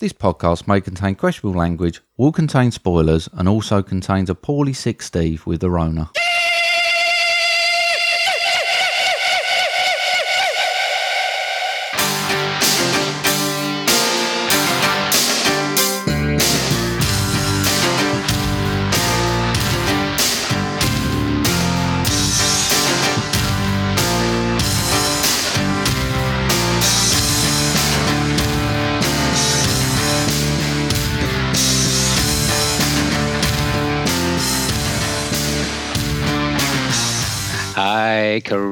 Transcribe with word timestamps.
This 0.00 0.12
podcast 0.12 0.68
may 0.68 0.80
contain 0.80 1.16
questionable 1.16 1.58
language, 1.58 2.02
will 2.16 2.30
contain 2.30 2.70
spoilers, 2.70 3.28
and 3.32 3.48
also 3.48 3.82
contains 3.82 4.30
a 4.30 4.34
poorly 4.36 4.72
sick 4.72 5.02
Steve 5.02 5.44
with 5.44 5.60
the 5.60 5.70
Rona. 5.70 6.10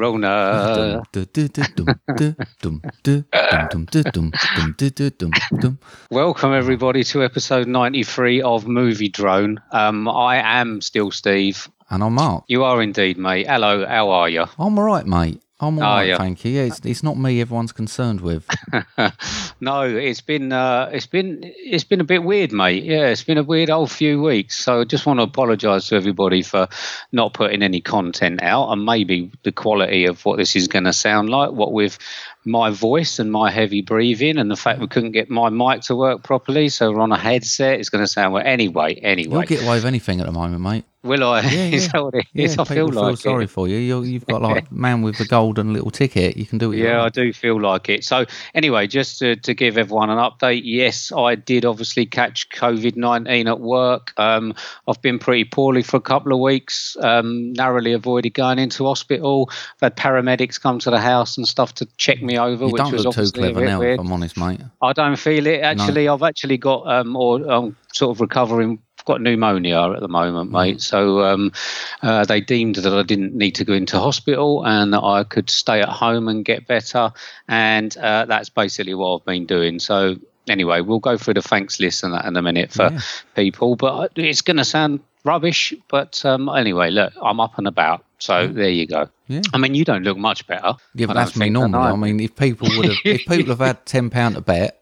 Corona. 0.06 1.02
Welcome, 6.12 6.52
everybody, 6.52 7.02
to 7.05 7.24
episode 7.24 7.66
93 7.66 8.42
of 8.42 8.69
Movie 8.69 9.09
Drone. 9.09 9.60
Um, 9.73 10.09
I 10.09 10.37
am 10.37 10.80
still 10.80 11.10
Steve. 11.10 11.69
And 11.91 12.05
I'm 12.05 12.15
Mark. 12.15 12.45
You 12.46 12.62
are 12.62 12.80
indeed, 12.82 13.19
mate. 13.19 13.48
Hello, 13.48 13.84
how 13.84 14.10
are 14.10 14.29
you? 14.29 14.45
I'm 14.59 14.79
alright, 14.79 15.06
mate. 15.06 15.42
I'm 15.59 15.78
Oh, 15.78 15.83
alright, 15.83 16.09
yeah. 16.09 16.19
thank 16.19 16.45
you. 16.45 16.52
Yeah, 16.52 16.65
it's, 16.65 16.80
it's 16.84 17.02
not 17.02 17.16
me 17.16 17.41
everyone's 17.41 17.73
concerned 17.73 18.20
with. 18.20 18.46
no, 19.60 19.82
it's 19.82 20.20
been 20.20 20.52
uh, 20.52 20.91
it's 20.92 21.06
been 21.06 21.41
it's 21.42 21.84
been 21.84 22.01
a 22.01 22.05
bit 22.05 22.23
weird, 22.24 22.52
mate. 22.52 22.84
Yeah, 22.84 23.06
it's 23.06 23.24
been 23.24 23.38
a 23.38 23.42
weird 23.42 23.70
old 23.70 23.91
few 23.91 24.20
weeks. 24.20 24.56
So 24.59 24.82
I 24.82 24.84
just 24.84 25.06
want 25.06 25.19
to 25.19 25.24
apologise 25.24 25.88
to 25.88 25.96
everybody 25.96 26.43
for 26.43 26.68
not 27.13 27.32
putting 27.32 27.63
any 27.63 27.80
content 27.80 28.43
out, 28.43 28.71
and 28.71 28.85
maybe 28.85 29.30
the 29.45 29.52
quality 29.52 30.04
of 30.04 30.23
what 30.26 30.37
this 30.37 30.57
is 30.57 30.68
going 30.68 30.85
to 30.85 30.93
sound 30.93 31.30
like. 31.30 31.52
What 31.52 31.73
with 31.73 31.98
my 32.45 32.68
voice 32.70 33.18
and 33.18 33.32
my 33.32 33.51
heavy 33.51 33.80
breathing, 33.80 34.37
and 34.37 34.51
the 34.51 34.57
fact 34.57 34.79
we 34.80 34.88
couldn't 34.88 35.13
get 35.13 35.30
my 35.30 35.48
mic 35.48 35.80
to 35.82 35.96
work 35.96 36.23
properly, 36.23 36.68
so 36.68 36.93
we're 36.93 37.01
on 37.01 37.13
a 37.13 37.18
headset. 37.18 37.80
It's 37.80 37.88
going 37.88 38.04
to 38.04 38.09
sound 38.09 38.35
well. 38.35 38.43
Anyway, 38.45 38.95
anyway, 38.96 39.32
You'll 39.32 39.43
get 39.43 39.63
away 39.63 39.76
with 39.76 39.87
anything 39.87 40.20
at 40.20 40.26
the 40.26 40.32
moment, 40.32 40.60
mate. 40.63 40.85
Will 41.07 41.24
I? 41.24 41.40
Yeah, 41.57 41.65
is 41.66 41.90
that 41.93 42.02
what 42.02 42.15
it 42.15 42.26
Yeah. 42.32 42.54
I 42.59 42.65
feel 42.65 42.88
like 42.88 43.16
sorry 43.18 43.45
it. 43.45 43.51
for 43.51 43.68
you. 43.68 43.76
You're, 43.76 44.04
you've 44.04 44.26
got 44.26 44.43
like 44.43 44.71
man 44.87 45.02
with 45.02 45.18
the 45.18 45.24
golden 45.24 45.73
little 45.73 45.90
ticket. 45.90 46.37
You 46.37 46.45
can 46.45 46.59
do 46.59 46.73
it. 46.73 46.79
Yeah, 46.79 47.02
I 47.02 47.09
do 47.09 47.32
feel 47.32 47.60
like 47.60 47.88
it. 47.88 48.04
So, 48.04 48.26
anyway, 48.54 48.87
just 48.87 49.18
to, 49.21 49.37
to 49.37 49.54
give 49.54 49.79
everyone 49.79 50.10
an 50.10 50.18
update, 50.18 50.63
yes, 50.65 51.13
I 51.13 51.35
did 51.35 51.65
obviously 51.65 52.04
catch 52.07 52.48
COVID 52.51 52.96
19 52.96 53.48
at 53.48 53.60
work. 53.60 54.13
Um, 54.18 54.54
I've 54.88 55.01
been 55.01 55.18
pretty 55.18 55.45
poorly 55.45 55.82
for 55.82 55.96
a 55.96 56.01
couple 56.01 56.32
of 56.32 56.40
weeks, 56.40 56.96
um, 57.01 57.52
narrowly 57.52 57.93
avoided 57.93 58.35
going 58.35 58.59
into 58.59 58.85
hospital. 58.85 59.48
I've 59.51 59.80
had 59.80 59.96
paramedics 59.96 60.60
come 60.60 60.79
to 60.80 60.91
the 60.91 61.01
house 61.01 61.37
and 61.37 61.46
stuff 61.46 61.74
to 61.76 61.87
check 61.96 62.23
me 62.23 62.38
over, 62.38 62.66
You 62.66 62.73
which 62.73 62.82
don't 62.82 62.93
was 62.93 63.04
look 63.04 63.15
too 63.15 63.20
obviously 63.20 63.41
clever 63.52 63.65
now, 63.65 63.79
weird. 63.80 63.95
if 63.95 64.00
I'm 64.00 64.12
honest, 64.12 64.37
mate. 64.37 64.60
I 64.82 64.93
don't 64.93 65.16
feel 65.16 65.47
it. 65.47 65.60
Actually, 65.60 66.09
I've 66.09 66.22
actually 66.22 66.59
got, 66.59 66.87
um, 66.87 67.16
or 67.16 67.41
I'm 67.48 67.76
sort 67.93 68.16
of 68.16 68.20
recovering. 68.20 68.81
Got 69.06 69.21
pneumonia 69.22 69.93
at 69.93 70.00
the 70.00 70.09
moment, 70.09 70.50
mate. 70.50 70.81
So 70.82 71.25
um, 71.25 71.53
uh, 72.03 72.25
they 72.25 72.41
deemed 72.41 72.75
that 72.76 72.93
I 72.93 73.03
didn't 73.03 73.34
need 73.34 73.53
to 73.56 73.65
go 73.65 73.72
into 73.72 73.98
hospital 73.98 74.66
and 74.66 74.93
that 74.93 75.03
I 75.03 75.25
could 75.25 75.48
stay 75.48 75.81
at 75.81 75.88
home 75.88 76.28
and 76.28 76.44
get 76.44 76.66
better. 76.66 77.12
And 77.48 77.97
uh, 77.97 78.26
that's 78.26 78.48
basically 78.48 78.94
what 78.94 79.15
I've 79.21 79.25
been 79.25 79.47
doing. 79.47 79.78
So 79.78 80.16
anyway, 80.48 80.81
we'll 80.81 80.98
go 80.98 81.16
through 81.16 81.34
the 81.34 81.43
thanks 81.43 81.78
list 81.81 82.03
and 82.03 82.12
that 82.15 82.25
in 82.25 82.37
a 82.37 82.43
minute 82.43 82.72
for 82.72 82.91
Yeah. 82.93 83.00
people. 83.37 83.76
But 83.76 84.12
it's 84.16 84.43
going 84.43 84.56
to 84.56 84.65
sound 84.65 85.00
rubbish. 85.25 85.72
But 85.88 86.25
um, 86.25 86.48
anyway, 86.48 86.91
look, 86.91 87.12
I'm 87.22 87.38
up 87.41 87.59
and 87.59 87.69
about. 87.69 88.04
So 88.19 88.48
there 88.48 88.70
you 88.70 88.87
go. 88.87 89.09
Yeah. 89.28 89.42
I 89.52 89.58
mean, 89.58 89.75
you 89.75 89.84
don't 89.84 90.02
look 90.02 90.16
much 90.16 90.47
better. 90.48 90.75
Yeah, 90.94 91.06
but 91.06 91.14
that's 91.14 91.36
me 91.36 91.48
normally. 91.50 91.72
no. 91.86 91.92
I 91.92 91.97
mean, 91.97 92.19
if 92.19 92.34
people 92.34 92.66
would 92.76 92.86
have, 92.86 92.97
if 93.04 93.26
people 93.26 93.50
have 93.50 93.58
had 93.58 93.84
ten 93.86 94.10
pound 94.10 94.34
to 94.36 94.41
bet 94.41 94.81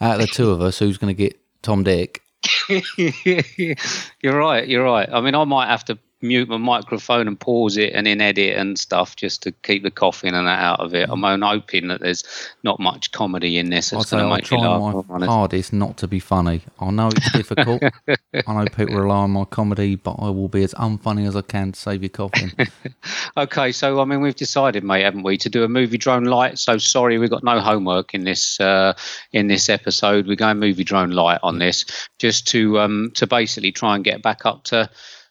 out 0.00 0.16
of 0.16 0.20
the 0.20 0.26
two 0.26 0.50
of 0.50 0.60
us, 0.60 0.78
who's 0.78 0.98
going 0.98 1.14
to 1.14 1.18
get 1.18 1.40
Tom 1.62 1.82
Dick? 1.82 2.22
you're 2.68 4.38
right. 4.38 4.68
You're 4.68 4.84
right. 4.84 5.08
I 5.10 5.20
mean, 5.20 5.34
I 5.34 5.44
might 5.44 5.68
have 5.68 5.84
to 5.86 5.98
mute 6.26 6.48
my 6.48 6.56
microphone 6.56 7.28
and 7.28 7.38
pause 7.38 7.76
it 7.76 7.92
and 7.92 8.06
then 8.06 8.20
edit 8.20 8.56
and 8.56 8.78
stuff 8.78 9.16
just 9.16 9.42
to 9.44 9.52
keep 9.52 9.82
the 9.82 9.90
coughing 9.90 10.34
and 10.34 10.46
that 10.46 10.60
out 10.62 10.80
of 10.80 10.94
it. 10.94 11.08
I'm 11.08 11.22
hoping 11.42 11.88
that 11.88 12.00
there's 12.00 12.24
not 12.62 12.80
much 12.80 13.12
comedy 13.12 13.58
in 13.58 13.70
this 13.70 13.92
I 13.92 13.96
that's 13.96 14.10
say 14.10 14.18
going 14.18 14.28
to 14.28 14.36
make 14.36 14.50
you 14.50 14.58
laugh. 14.58 14.80
my 14.80 14.88
if 14.88 14.94
I'm 14.94 15.10
honest. 15.10 15.30
hardest 15.30 15.72
not 15.72 15.96
to 15.98 16.08
be 16.08 16.20
funny. 16.20 16.62
I 16.80 16.90
know 16.90 17.08
it's 17.08 17.32
difficult. 17.32 17.82
I 18.08 18.52
know 18.54 18.64
people 18.66 18.96
rely 18.96 19.16
on 19.16 19.30
my 19.30 19.44
comedy, 19.44 19.96
but 19.96 20.16
I 20.18 20.30
will 20.30 20.48
be 20.48 20.62
as 20.62 20.74
unfunny 20.74 21.26
as 21.26 21.36
I 21.36 21.42
can 21.42 21.72
to 21.72 21.78
save 21.78 22.02
you 22.02 22.08
coughing. 22.08 22.52
Okay, 23.38 23.70
so 23.70 24.00
I 24.00 24.06
mean, 24.06 24.22
we've 24.22 24.34
decided, 24.34 24.82
mate, 24.82 25.02
haven't 25.02 25.22
we, 25.22 25.36
to 25.38 25.50
do 25.50 25.62
a 25.62 25.68
movie 25.68 25.98
drone 25.98 26.24
light? 26.24 26.58
So 26.58 26.78
sorry, 26.78 27.18
we've 27.18 27.28
got 27.28 27.44
no 27.44 27.60
homework 27.60 28.14
in 28.14 28.24
this 28.24 28.58
uh, 28.60 28.94
in 29.32 29.48
this 29.48 29.68
episode. 29.68 30.26
We're 30.26 30.36
going 30.36 30.58
movie 30.58 30.84
drone 30.84 31.10
light 31.10 31.40
on 31.42 31.58
this, 31.58 31.84
just 32.18 32.48
to 32.48 32.80
um, 32.80 33.10
to 33.14 33.26
basically 33.26 33.72
try 33.72 33.94
and 33.94 34.02
get 34.02 34.22
back 34.22 34.46
up 34.46 34.64
to 34.64 34.88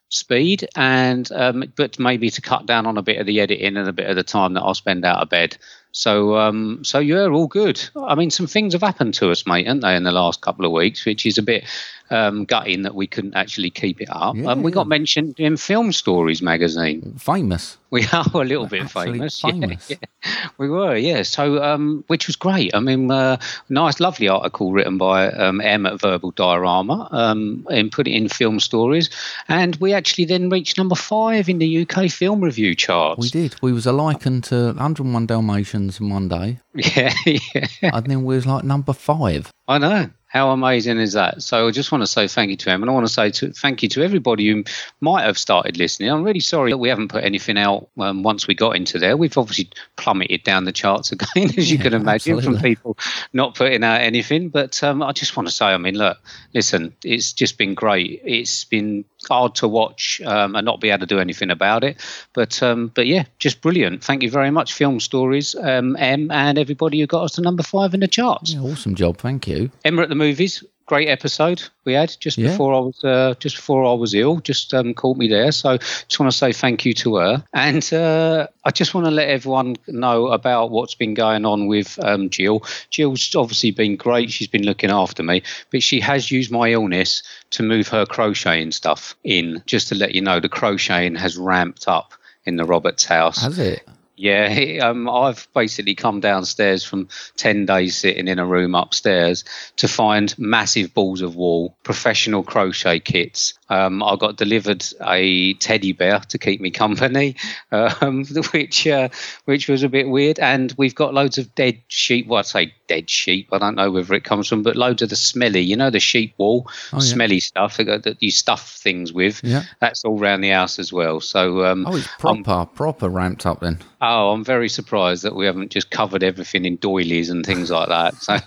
speed 0.10 0.68
and 0.76 1.32
um, 1.32 1.64
but 1.76 2.00
maybe 2.00 2.30
to 2.30 2.42
cut 2.42 2.66
down 2.66 2.86
on 2.86 2.98
a 2.98 3.02
bit 3.02 3.18
of 3.18 3.26
the 3.26 3.40
editing 3.40 3.78
and 3.78 3.88
a 3.88 3.94
bit 3.94 4.10
of 4.10 4.16
the 4.16 4.24
time 4.24 4.54
that 4.54 4.62
I'll 4.62 4.74
spend 4.74 5.06
out 5.06 5.22
of 5.22 5.30
bed. 5.30 5.58
So 5.96 6.36
um, 6.36 6.84
so 6.84 7.00
yeah, 7.00 7.28
all 7.28 7.48
good. 7.48 7.82
I 7.96 8.16
mean, 8.16 8.30
some 8.30 8.48
things 8.48 8.74
have 8.74 8.82
happened 8.82 9.14
to 9.14 9.32
us, 9.32 9.48
mate, 9.48 9.66
haven't 9.66 9.80
they, 9.80 9.96
in 9.96 10.04
the 10.04 10.12
last 10.12 10.42
couple 10.42 10.66
of 10.66 10.74
weeks, 10.74 11.06
which 11.06 11.26
is 11.26 11.38
a 11.38 11.42
bit 11.42 11.64
um, 12.10 12.44
gutting 12.46 12.84
that 12.84 12.96
we 12.96 13.08
couldn't 13.08 13.36
actually 13.36 13.70
keep 13.70 14.02
it 14.02 14.10
up. 14.12 14.36
Yeah, 14.36 14.52
um, 14.52 14.64
we 14.64 14.72
got 14.72 14.88
mentioned 14.88 15.40
in 15.40 15.58
Film 15.58 15.92
Stories 15.92 16.42
magazine. 16.42 17.16
Famous. 17.18 17.78
We 17.92 18.06
are 18.12 18.26
a 18.34 18.40
little 18.40 18.68
bit 18.68 18.82
Absolutely 18.82 19.30
famous. 19.30 19.42
Yeah, 19.44 19.52
famous. 19.52 19.90
yeah. 19.90 20.50
We 20.58 20.68
were, 20.68 20.98
yeah. 20.98 21.22
So, 21.22 21.64
um, 21.64 22.04
which 22.08 22.28
was 22.28 22.36
great. 22.36 22.76
I 22.76 22.82
mean, 22.82 23.10
uh, 23.10 23.38
nice, 23.70 24.02
lovely 24.02 24.28
article 24.28 24.74
written 24.74 24.98
by 24.98 25.32
um, 25.32 25.62
Em 25.62 25.86
at 25.86 26.02
Verbal 26.02 26.32
Diorama 26.32 27.08
um, 27.12 27.66
and 27.72 27.90
put 27.90 28.08
it 28.10 28.12
in 28.12 28.28
film 28.28 28.60
stories. 28.60 29.10
And 29.48 29.78
we 29.78 29.94
actually 29.94 30.26
then 30.26 30.50
reached 30.50 30.78
number 30.78 30.96
five 30.96 31.48
in 31.48 31.60
the 31.60 31.88
UK 31.88 32.12
film 32.12 32.42
review 32.42 32.76
charts. 32.76 33.22
We 33.22 33.30
did. 33.30 33.56
We 33.62 33.72
was 33.72 33.86
a 33.86 33.94
liken 33.94 34.42
to 34.42 34.74
101 34.74 35.28
Dalmatians 35.28 35.85
in 36.00 36.10
one 36.10 36.28
day, 36.28 36.60
Yeah, 36.74 37.14
yeah. 37.26 37.68
and 37.84 38.06
then 38.08 38.24
we 38.24 38.36
was 38.36 38.46
like 38.46 38.64
number 38.64 38.94
five. 38.94 39.52
I 39.68 39.78
know. 39.78 40.10
How 40.28 40.50
amazing 40.52 40.98
is 41.00 41.14
that? 41.14 41.42
So 41.42 41.66
I 41.66 41.72
just 41.72 41.94
want 41.94 42.02
to 42.02 42.08
say 42.08 42.28
thank 42.28 42.50
you 42.52 42.58
to 42.58 42.70
him, 42.70 42.84
and 42.84 42.90
I 42.90 42.94
want 42.94 43.08
to 43.08 43.14
say 43.14 43.32
to, 43.32 43.54
thank 43.54 43.82
you 43.82 43.88
to 43.90 44.04
everybody 44.04 44.50
who 44.50 44.66
might 45.00 45.24
have 45.24 45.38
started 45.38 45.78
listening. 45.78 46.10
I'm 46.12 46.24
really 46.24 46.42
sorry 46.42 46.72
that 46.72 46.78
we 46.78 46.90
haven't 46.90 47.08
put 47.08 47.24
anything 47.24 47.58
out 47.58 47.88
um, 48.00 48.22
once 48.22 48.46
we 48.46 48.54
got 48.54 48.76
into 48.76 49.00
there. 49.00 49.16
We've 49.16 49.38
obviously 49.38 49.70
plummeted 49.96 50.44
down 50.44 50.66
the 50.66 50.74
charts 50.74 51.14
again, 51.14 51.52
as 51.58 51.72
you 51.72 51.78
Yeah, 51.78 51.84
can 51.84 51.94
imagine, 51.94 52.42
from 52.42 52.58
people 52.60 52.98
not 53.32 53.56
putting 53.56 53.82
out 53.86 54.02
anything. 54.02 54.50
But 54.50 54.84
um, 54.84 55.02
I 55.02 55.14
just 55.14 55.38
want 55.38 55.48
to 55.48 55.54
say, 55.56 55.68
I 55.68 55.78
mean, 55.78 55.96
look, 55.98 56.18
listen, 56.54 56.94
it's 57.06 57.32
just 57.32 57.58
been 57.58 57.74
great. 57.74 58.22
It's 58.26 58.66
been 58.66 59.06
hard 59.28 59.56
to 59.56 59.68
watch 59.68 60.22
um, 60.26 60.56
and 60.56 60.66
not 60.66 60.82
be 60.82 60.90
able 60.90 61.00
to 61.00 61.06
do 61.06 61.20
anything 61.20 61.52
about 61.52 61.84
it. 61.84 61.98
But 62.34 62.62
um, 62.64 62.92
but 62.94 63.08
yeah, 63.08 63.26
just 63.40 63.62
brilliant. 63.62 64.04
Thank 64.04 64.24
you 64.24 64.30
very 64.30 64.52
much, 64.52 64.74
Film 64.74 65.00
Stories, 65.00 65.56
um, 65.56 65.96
Em, 65.98 66.32
and 66.32 66.58
everybody 66.58 67.00
who 67.00 67.08
got 67.08 67.24
us 67.24 67.34
to 67.34 67.42
number 67.42 67.64
five 67.64 67.94
in 67.94 68.00
the 68.00 68.08
charts. 68.08 68.54
Yeah, 68.54 68.62
awesome 68.62 68.96
job. 68.96 69.18
Thank 69.18 69.48
you. 69.48 69.72
Emma 69.84 70.04
at 70.04 70.10
the 70.10 70.16
movies. 70.16 70.64
Great 70.88 71.08
episode 71.10 71.64
we 71.84 71.94
had 71.94 72.16
just 72.20 72.38
Yeah. 72.38 72.50
before 72.50 72.74
I 72.76 72.80
was 72.80 73.04
uh, 73.04 73.34
just 73.40 73.56
before 73.56 73.86
I 73.86 73.94
was 73.94 74.14
ill. 74.14 74.38
Just 74.38 74.72
um, 74.74 74.94
caught 74.94 75.18
me 75.18 75.28
there, 75.28 75.52
so 75.52 75.78
just 75.78 76.20
want 76.20 76.32
to 76.32 76.38
say 76.38 76.52
thank 76.52 76.86
you 76.86 76.94
to 76.96 77.16
her. 77.16 77.44
And 77.54 77.92
uh, 77.92 78.48
I 78.64 78.70
just 78.72 78.94
want 78.94 79.06
to 79.06 79.12
let 79.12 79.28
everyone 79.30 79.78
know 79.88 80.28
about 80.28 80.70
what's 80.70 80.94
been 80.94 81.16
going 81.16 81.44
on 81.46 81.66
with 81.66 81.98
um, 82.04 82.30
Jill. 82.30 82.64
Jill's 82.92 83.36
obviously 83.36 83.72
been 83.72 83.96
great. 83.96 84.30
She's 84.32 84.48
been 84.48 84.66
looking 84.66 84.92
after 84.92 85.24
me, 85.24 85.42
but 85.72 85.82
she 85.82 86.00
has 86.02 86.30
used 86.30 86.52
my 86.52 86.70
illness 86.70 87.24
to 87.52 87.64
move 87.64 87.88
her 87.88 88.06
crocheting 88.06 88.72
stuff 88.72 89.16
in. 89.24 89.64
Just 89.66 89.88
to 89.90 89.96
let 89.96 90.14
you 90.14 90.22
know, 90.22 90.40
the 90.40 90.50
crocheting 90.50 91.16
has 91.16 91.36
ramped 91.38 91.88
up 91.88 92.14
in 92.46 92.58
the 92.58 92.66
Roberts 92.66 93.06
house. 93.06 93.42
Has 93.42 93.58
it? 93.58 93.88
Yeah, 94.18 94.80
um, 94.90 95.10
I've 95.10 95.48
basically 95.54 95.96
come 95.96 96.20
downstairs 96.20 96.84
from 96.84 97.08
10 97.38 97.66
days 97.66 97.98
sitting 97.98 98.28
in 98.28 98.40
a 98.40 98.46
room 98.46 98.76
upstairs 98.76 99.44
to 99.78 99.88
find 99.88 100.38
massive 100.38 100.94
balls 100.94 101.22
of 101.22 101.36
wool, 101.36 101.76
professional 101.84 102.44
crochet 102.44 103.00
kits. 103.00 103.54
Um, 103.70 104.04
I 104.04 104.16
got 104.16 104.38
delivered 104.38 104.86
a 105.02 105.54
teddy 105.56 105.92
bear 105.92 106.20
to 106.20 106.38
keep 106.38 106.62
me 106.62 106.70
company, 106.72 107.36
um, 107.72 108.26
which 108.54 108.86
uh, 108.88 109.10
which 109.46 109.68
was 109.68 109.84
a 109.84 109.90
bit 109.90 110.08
weird. 110.08 110.40
And 110.40 110.74
we've 110.78 110.94
got 110.96 111.14
loads 111.14 111.38
of 111.38 111.54
dead 111.56 111.82
sheep. 111.88 112.28
Well, 112.28 112.40
I 112.40 112.44
say 112.44 112.74
dead 112.88 113.10
sheep. 113.10 113.50
I 113.52 113.58
don't 113.58 113.76
know 113.76 113.90
whether 113.92 114.14
it 114.14 114.24
comes 114.24 114.48
from, 114.48 114.62
but 114.62 114.76
loads 114.76 115.02
of 115.02 115.10
the 115.10 115.16
smelly, 115.16 115.62
you 115.62 115.76
know, 115.76 115.90
the 115.90 116.00
sheep 116.00 116.36
wool, 116.38 116.68
Oh, 116.94 116.98
yeah. 116.98 117.00
smelly 117.00 117.40
stuff 117.40 117.78
that 117.78 118.18
you 118.20 118.30
stuff 118.32 118.70
things 118.78 119.12
with. 119.12 119.44
Yeah. 119.44 119.64
That's 119.80 120.06
all 120.06 120.22
around 120.22 120.42
the 120.42 120.50
house 120.50 120.78
as 120.78 120.94
well. 120.94 121.20
So 121.20 121.66
um, 121.66 121.88
Oh, 121.88 121.96
it's 121.96 122.08
proper, 122.20 122.66
proper 122.74 123.10
ramped 123.10 123.46
up 123.48 123.62
then. 123.62 123.80
Oh, 124.08 124.30
I'm 124.32 124.44
very 124.44 124.70
surprised 124.70 125.24
that 125.24 125.36
we 125.36 125.48
haven't 125.48 125.72
just 125.72 125.90
covered 125.90 126.24
everything 126.24 126.66
in 126.66 126.76
doilies 126.76 127.32
and 127.32 127.46
things 127.46 127.72
like 127.72 127.90
that. 127.90 128.16
So 128.16 128.38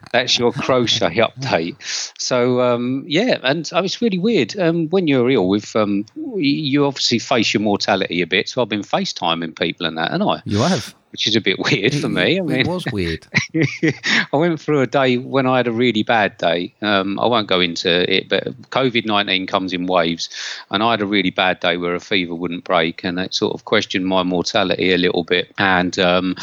that's 0.12 0.38
your 0.38 0.52
crochet 0.52 1.16
update. 1.16 1.76
So 2.18 2.60
um, 2.60 3.04
yeah, 3.06 3.38
and 3.42 3.68
oh, 3.72 3.82
it's 3.82 4.00
really 4.00 4.18
weird. 4.18 4.56
Um, 4.58 4.88
when 4.88 5.08
you're 5.08 5.28
ill, 5.30 5.48
with 5.48 5.74
um, 5.74 6.06
you 6.36 6.86
obviously 6.86 7.18
face 7.18 7.52
your 7.52 7.62
mortality 7.62 8.22
a 8.22 8.26
bit. 8.26 8.48
So 8.48 8.62
I've 8.62 8.68
been 8.68 8.82
FaceTiming 8.82 9.58
people 9.58 9.86
and 9.86 9.98
that, 9.98 10.12
and 10.12 10.22
I, 10.22 10.42
You 10.44 10.58
have. 10.58 10.94
Which 11.10 11.26
is 11.26 11.36
a 11.36 11.40
bit 11.40 11.58
weird 11.70 11.94
for 11.94 12.08
me. 12.08 12.40
I 12.40 12.44
it 12.44 12.66
was 12.66 12.84
weird. 12.92 13.26
I 13.54 14.36
went 14.36 14.60
through 14.60 14.80
a 14.80 14.86
day 14.86 15.18
when 15.18 15.46
I 15.46 15.56
had 15.56 15.66
a 15.66 15.72
really 15.72 16.02
bad 16.02 16.38
day. 16.38 16.74
Um, 16.82 17.18
I 17.18 17.26
won't 17.26 17.48
go 17.48 17.60
into 17.60 18.12
it, 18.12 18.28
but 18.28 18.44
COVID 18.70 19.06
19 19.06 19.46
comes 19.46 19.72
in 19.72 19.86
waves. 19.86 20.28
And 20.70 20.82
I 20.82 20.92
had 20.92 21.00
a 21.00 21.06
really 21.06 21.30
bad 21.30 21.60
day 21.60 21.76
where 21.76 21.94
a 21.94 22.00
fever 22.00 22.34
wouldn't 22.34 22.64
break. 22.64 23.04
And 23.04 23.18
it 23.18 23.34
sort 23.34 23.54
of 23.54 23.64
questioned 23.64 24.06
my 24.06 24.22
mortality 24.22 24.92
a 24.92 24.98
little 24.98 25.24
bit. 25.24 25.52
And 25.58 25.98
um, 25.98 26.36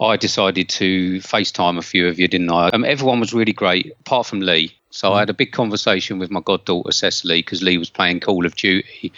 I 0.00 0.16
decided 0.16 0.68
to 0.70 1.18
FaceTime 1.18 1.78
a 1.78 1.82
few 1.82 2.08
of 2.08 2.18
you, 2.18 2.28
didn't 2.28 2.50
I? 2.50 2.68
Um, 2.68 2.84
everyone 2.84 3.20
was 3.20 3.34
really 3.34 3.52
great, 3.52 3.92
apart 4.00 4.26
from 4.26 4.40
Lee. 4.40 4.76
So 4.92 5.12
I 5.12 5.20
had 5.20 5.30
a 5.30 5.34
big 5.34 5.52
conversation 5.52 6.18
with 6.18 6.30
my 6.32 6.40
goddaughter 6.40 6.90
Cecily 6.90 7.38
because 7.42 7.62
Lee 7.62 7.78
was 7.78 7.88
playing 7.90 8.20
Call 8.20 8.44
of 8.44 8.56
Duty, 8.56 9.12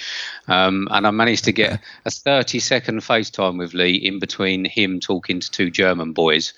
um, 0.46 0.86
and 0.90 1.06
I 1.06 1.10
managed 1.10 1.44
to 1.44 1.52
get 1.52 1.80
a 2.04 2.10
30 2.10 2.58
second 2.58 3.00
FaceTime 3.00 3.58
with 3.58 3.72
Lee 3.72 3.94
in 3.94 4.18
between 4.18 4.66
him 4.66 5.00
talking 5.00 5.40
to 5.40 5.50
two 5.50 5.70
German 5.70 6.12
boys 6.12 6.52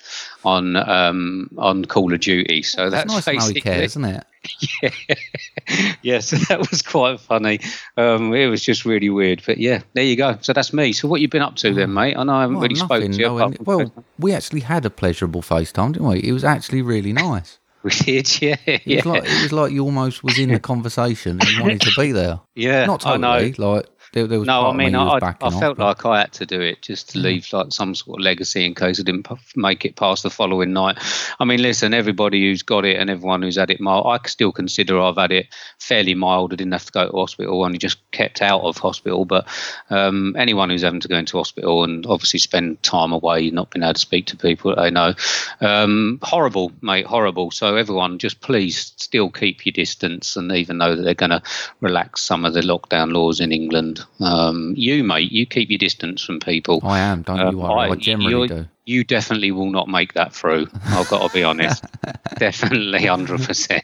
on 0.44 0.76
um, 0.76 1.48
on 1.58 1.84
Call 1.84 2.12
of 2.12 2.20
Duty. 2.20 2.62
So 2.62 2.90
That's 2.90 3.04
that's, 3.12 3.14
nice 3.14 3.24
to 3.24 3.32
know 3.32 3.32
he 3.32 3.38
basically 3.54 3.60
cares, 3.60 3.84
isn't 3.92 4.04
it? 4.04 4.24
yeah. 4.82 4.90
yeah. 6.02 6.18
So 6.20 6.36
that 6.48 6.70
was 6.70 6.82
quite 6.82 7.20
funny. 7.20 7.60
Um, 7.96 8.34
it 8.34 8.46
was 8.46 8.62
just 8.62 8.84
really 8.84 9.10
weird, 9.10 9.42
but 9.46 9.58
yeah, 9.58 9.82
there 9.94 10.04
you 10.04 10.16
go. 10.16 10.38
So 10.40 10.52
that's 10.52 10.72
me. 10.72 10.92
So 10.92 11.06
what 11.08 11.20
you 11.20 11.28
been 11.28 11.42
up 11.42 11.54
to 11.56 11.72
then, 11.72 11.94
mate? 11.94 12.16
I 12.16 12.24
know 12.24 12.34
I 12.34 12.40
haven't 12.42 12.56
Well, 12.56 12.62
really 12.62 12.74
spoken 12.74 13.12
to 13.12 13.18
you. 13.18 13.26
no, 13.26 13.36
apart 13.38 13.48
and- 13.56 13.64
from 13.64 13.64
well, 13.64 14.04
we 14.18 14.32
actually 14.32 14.60
had 14.60 14.84
a 14.84 14.90
pleasurable 14.90 15.40
FaceTime, 15.42 15.92
didn't 15.92 16.08
we? 16.08 16.20
It 16.20 16.32
was 16.32 16.44
actually 16.44 16.82
really 16.82 17.12
nice. 17.12 17.58
We 17.84 17.90
did, 17.90 18.42
yeah, 18.42 18.56
It 18.66 19.04
was 19.04 19.06
like 19.06 19.24
it 19.24 19.42
was 19.42 19.52
like 19.52 19.70
you 19.72 19.84
almost 19.84 20.24
was 20.24 20.38
in 20.38 20.48
the 20.48 20.58
conversation 20.58 21.38
and 21.40 21.48
you 21.50 21.62
wanted 21.62 21.82
to 21.82 21.92
be 21.96 22.12
there. 22.12 22.40
yeah. 22.54 22.86
Not 22.86 23.06
I 23.06 23.16
know. 23.18 23.38
totally. 23.38 23.52
Like 23.74 23.86
there, 24.14 24.26
there 24.26 24.44
No, 24.44 24.66
I 24.68 24.72
mean, 24.72 24.94
I, 24.94 25.18
I 25.18 25.34
off, 25.42 25.60
felt 25.60 25.76
but- 25.76 25.84
like 25.84 26.06
I 26.06 26.20
had 26.20 26.32
to 26.34 26.46
do 26.46 26.60
it 26.60 26.80
just 26.82 27.10
to 27.10 27.18
leave 27.18 27.52
like 27.52 27.72
some 27.72 27.94
sort 27.94 28.20
of 28.20 28.24
legacy 28.24 28.64
in 28.64 28.74
case 28.74 28.98
I 28.98 29.02
didn't 29.02 29.24
p- 29.28 29.34
make 29.56 29.84
it 29.84 29.96
past 29.96 30.22
the 30.22 30.30
following 30.30 30.72
night. 30.72 30.98
I 31.38 31.44
mean, 31.44 31.60
listen, 31.60 31.92
everybody 31.92 32.40
who's 32.40 32.62
got 32.62 32.84
it 32.84 32.96
and 32.96 33.10
everyone 33.10 33.42
who's 33.42 33.56
had 33.56 33.70
it 33.70 33.80
mild, 33.80 34.06
I 34.06 34.26
still 34.28 34.52
consider 34.52 35.00
I've 35.00 35.16
had 35.16 35.32
it 35.32 35.48
fairly 35.78 36.14
mild. 36.14 36.52
I 36.52 36.56
didn't 36.56 36.72
have 36.72 36.86
to 36.86 36.92
go 36.92 37.06
to 37.10 37.16
hospital, 37.16 37.64
only 37.64 37.78
just 37.78 37.98
kept 38.12 38.40
out 38.40 38.62
of 38.62 38.78
hospital. 38.78 39.24
But 39.24 39.46
um, 39.90 40.34
anyone 40.38 40.70
who's 40.70 40.82
having 40.82 41.00
to 41.00 41.08
go 41.08 41.16
into 41.18 41.36
hospital 41.36 41.84
and 41.84 42.06
obviously 42.06 42.38
spend 42.38 42.82
time 42.82 43.12
away, 43.12 43.50
not 43.50 43.70
being 43.70 43.82
able 43.82 43.94
to 43.94 44.00
speak 44.00 44.26
to 44.26 44.36
people 44.36 44.74
they 44.76 44.90
know, 44.90 45.14
um, 45.60 46.18
horrible, 46.22 46.72
mate, 46.80 47.06
horrible. 47.06 47.50
So 47.50 47.76
everyone, 47.76 48.18
just 48.18 48.40
please 48.40 48.92
still 48.96 49.30
keep 49.30 49.66
your 49.66 49.72
distance, 49.72 50.36
and 50.36 50.52
even 50.52 50.78
though 50.78 50.94
that 50.94 51.02
they're 51.02 51.14
going 51.14 51.30
to 51.30 51.42
relax 51.80 52.22
some 52.22 52.44
of 52.44 52.54
the 52.54 52.60
lockdown 52.60 53.12
laws 53.12 53.40
in 53.40 53.50
England, 53.52 54.03
um, 54.20 54.74
you, 54.76 55.02
mate, 55.04 55.30
you 55.32 55.46
keep 55.46 55.70
your 55.70 55.78
distance 55.78 56.22
from 56.24 56.40
people. 56.40 56.80
I 56.82 56.98
am, 57.00 57.22
don't 57.22 57.40
Um, 57.40 57.54
you 57.54 57.60
worry. 57.60 57.90
I, 57.90 57.94
generally 57.96 58.30
you're- 58.30 58.48
do. 58.48 58.68
You 58.86 59.02
definitely 59.02 59.50
will 59.50 59.70
not 59.70 59.88
make 59.88 60.12
that 60.12 60.34
through. 60.34 60.66
I've 60.88 61.08
got 61.08 61.26
to 61.26 61.32
be 61.32 61.42
honest. 61.42 61.82
definitely, 62.38 63.06
hundred 63.06 63.40
percent. 63.42 63.82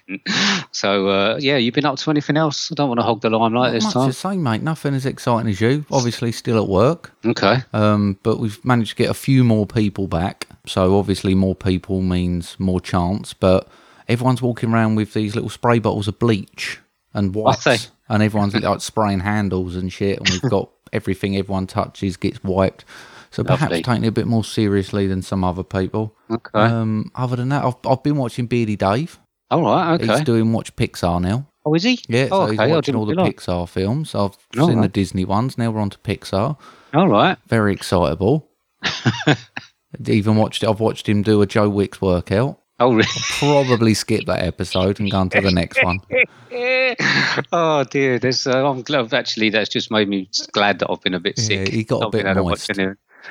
So 0.72 1.08
uh, 1.08 1.38
yeah, 1.40 1.56
you've 1.56 1.72
been 1.72 1.86
up 1.86 1.96
to 2.00 2.10
anything 2.10 2.36
else? 2.36 2.70
I 2.70 2.74
don't 2.74 2.88
want 2.88 3.00
to 3.00 3.04
hog 3.04 3.22
the 3.22 3.30
limelight 3.30 3.68
Not 3.68 3.72
this 3.72 3.84
much 3.84 3.92
time. 3.94 4.08
the 4.08 4.12
same, 4.12 4.42
mate. 4.42 4.62
Nothing 4.62 4.94
as 4.94 5.06
exciting 5.06 5.48
as 5.50 5.58
you. 5.58 5.86
Obviously, 5.90 6.32
still 6.32 6.62
at 6.62 6.68
work. 6.68 7.12
Okay. 7.24 7.62
Um, 7.72 8.18
but 8.22 8.40
we've 8.40 8.62
managed 8.62 8.90
to 8.90 8.96
get 8.96 9.08
a 9.08 9.14
few 9.14 9.42
more 9.42 9.66
people 9.66 10.06
back. 10.06 10.46
So 10.66 10.98
obviously, 10.98 11.34
more 11.34 11.54
people 11.54 12.02
means 12.02 12.60
more 12.60 12.78
chance. 12.80 13.32
But 13.32 13.68
everyone's 14.06 14.42
walking 14.42 14.70
around 14.70 14.96
with 14.96 15.14
these 15.14 15.34
little 15.34 15.48
spray 15.50 15.78
bottles 15.78 16.08
of 16.08 16.18
bleach 16.18 16.78
and 17.14 17.34
wipes, 17.34 17.90
and 18.10 18.22
everyone's 18.22 18.54
like 18.54 18.80
spraying 18.82 19.20
handles 19.20 19.76
and 19.76 19.90
shit. 19.90 20.18
And 20.18 20.28
we've 20.28 20.50
got 20.50 20.68
everything 20.92 21.36
everyone 21.36 21.66
touches 21.66 22.18
gets 22.18 22.42
wiped. 22.44 22.84
So 23.30 23.44
perhaps 23.44 23.72
taking 23.72 24.04
it 24.04 24.08
a 24.08 24.12
bit 24.12 24.26
more 24.26 24.42
seriously 24.42 25.06
than 25.06 25.22
some 25.22 25.44
other 25.44 25.62
people. 25.62 26.14
Okay. 26.30 26.58
Um, 26.58 27.12
other 27.14 27.36
than 27.36 27.50
that, 27.50 27.64
I've, 27.64 27.76
I've 27.88 28.02
been 28.02 28.16
watching 28.16 28.46
Beardy 28.46 28.74
Dave. 28.76 29.20
All 29.52 29.62
right. 29.62 29.94
Okay. 29.94 30.06
He's 30.06 30.20
doing 30.22 30.52
Watch 30.52 30.74
Pixar 30.74 31.22
now. 31.22 31.46
Oh, 31.64 31.74
is 31.74 31.84
he? 31.84 32.00
Yeah, 32.08 32.28
Oh, 32.32 32.46
so 32.46 32.50
he's 32.50 32.60
okay. 32.60 32.70
I 32.70 32.74
watching 32.74 32.96
all 32.96 33.06
the. 33.06 33.14
Pixar 33.14 33.68
films. 33.68 34.14
I've 34.14 34.36
All 34.58 34.66
seen 34.68 34.80
the. 34.80 34.88
Disney 34.88 35.24
ones. 35.24 35.56
Now 35.56 35.70
we're 35.70 35.80
on 35.80 35.90
to 35.90 35.98
Pixar. 35.98 36.56
All 36.94 37.08
right. 37.08 37.38
Very 37.46 37.72
excitable. 37.72 38.48
Even 40.06 40.36
watched. 40.36 40.64
I've 40.64 40.80
watched 40.80 41.08
him 41.08 41.22
do 41.22 41.42
a 41.42 41.46
Joe 41.46 41.68
Wicks 41.68 42.00
workout. 42.00 42.60
Oh, 42.82 42.94
really? 42.94 43.06
Probably 43.38 43.92
skip 43.92 44.24
that 44.24 44.42
episode 44.42 45.00
and 45.00 45.10
go 45.10 45.18
on 45.18 45.28
to 45.30 45.40
the 45.42 45.50
next 45.50 45.84
one. 45.84 46.00
oh 47.52 47.84
dear. 47.84 48.18
There's. 48.18 48.46
Uh, 48.46 48.66
I'm 48.70 48.80
glad. 48.82 49.12
Actually, 49.12 49.50
that's 49.50 49.68
just 49.68 49.90
made 49.90 50.08
me 50.08 50.30
glad 50.52 50.78
that 50.78 50.90
I've 50.90 51.02
been 51.02 51.12
a 51.14 51.20
bit 51.20 51.38
Yeah, 51.38 51.44
sick. 51.64 51.68
he 51.68 51.84
got 51.84 52.02
a 52.02 52.08
bit 52.10 52.24
been 52.24 52.36
moist. 52.42 52.74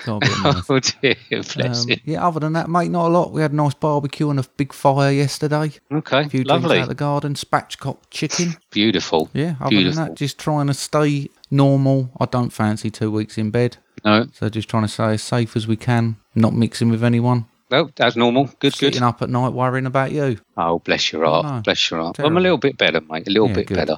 So 0.06 0.18
a 0.18 0.19
bit 0.19 0.30
nice. 0.44 0.63
Oh 0.69 0.80
dear. 0.80 1.16
Bless 1.31 1.90
Um, 1.90 1.96
yeah, 2.06 2.28
other 2.28 2.40
than 2.42 2.54
that, 2.54 2.69
mate, 2.69 2.92
not 2.92 3.07
a 3.07 3.10
lot. 3.10 3.31
We 3.31 3.42
had 3.42 3.51
a 3.51 3.56
nice 3.56 3.74
barbecue 3.74 4.30
and 4.30 4.40
a 4.40 4.44
big 4.56 4.72
fire 4.72 5.12
yesterday. 5.12 5.72
Okay. 5.92 6.22
A 6.22 6.30
few 6.30 6.44
Lovely. 6.44 6.78
out 6.78 6.84
of 6.84 6.90
the 6.90 6.96
garden, 6.96 7.34
spatchcock 7.34 7.98
chicken. 8.12 8.56
Beautiful. 8.69 9.30
Yeah, 9.34 9.56
other 9.60 9.72
Beautiful. 9.72 9.96
than 9.96 10.10
that, 10.10 10.16
just 10.18 10.38
trying 10.38 10.68
to 10.68 10.75
stay 10.75 11.28
normal. 11.50 12.12
I 12.19 12.25
don't 12.25 12.51
fancy 12.51 12.92
two 12.92 13.10
weeks 13.10 13.36
in 13.38 13.50
bed. 13.50 13.78
No. 14.06 14.28
So 14.31 14.48
just 14.48 14.69
trying 14.69 14.84
to 14.84 14.88
stay 14.90 15.13
as 15.13 15.24
safe 15.24 15.56
as 15.57 15.68
we 15.68 15.75
can, 15.75 16.18
not 16.36 16.54
mixing 16.54 16.90
with 16.90 17.04
anyone. 17.04 17.46
Well, 17.69 17.92
that's 17.95 18.16
normal. 18.16 18.45
Good. 18.45 18.60
Good. 18.60 18.75
Sitting 18.75 19.04
up 19.04 19.21
at 19.21 19.30
night 19.30 19.50
worrying 19.54 19.86
about 19.86 20.12
you. 20.12 20.38
Oh, 20.57 20.80
bless 20.80 21.12
your 21.12 21.25
heart. 21.25 21.45
no. 21.45 21.62
Bless 21.63 21.89
your 21.92 22.01
heart. 22.01 22.19
I'm 22.19 22.36
a 22.38 22.39
little 22.39 22.57
bit 22.57 22.77
better, 22.77 23.01
mate. 23.01 23.27
A 23.27 23.31
little 23.31 23.48
Yeah, 23.50 23.54
bit 23.56 23.68
good. 23.68 23.77
better. 23.77 23.98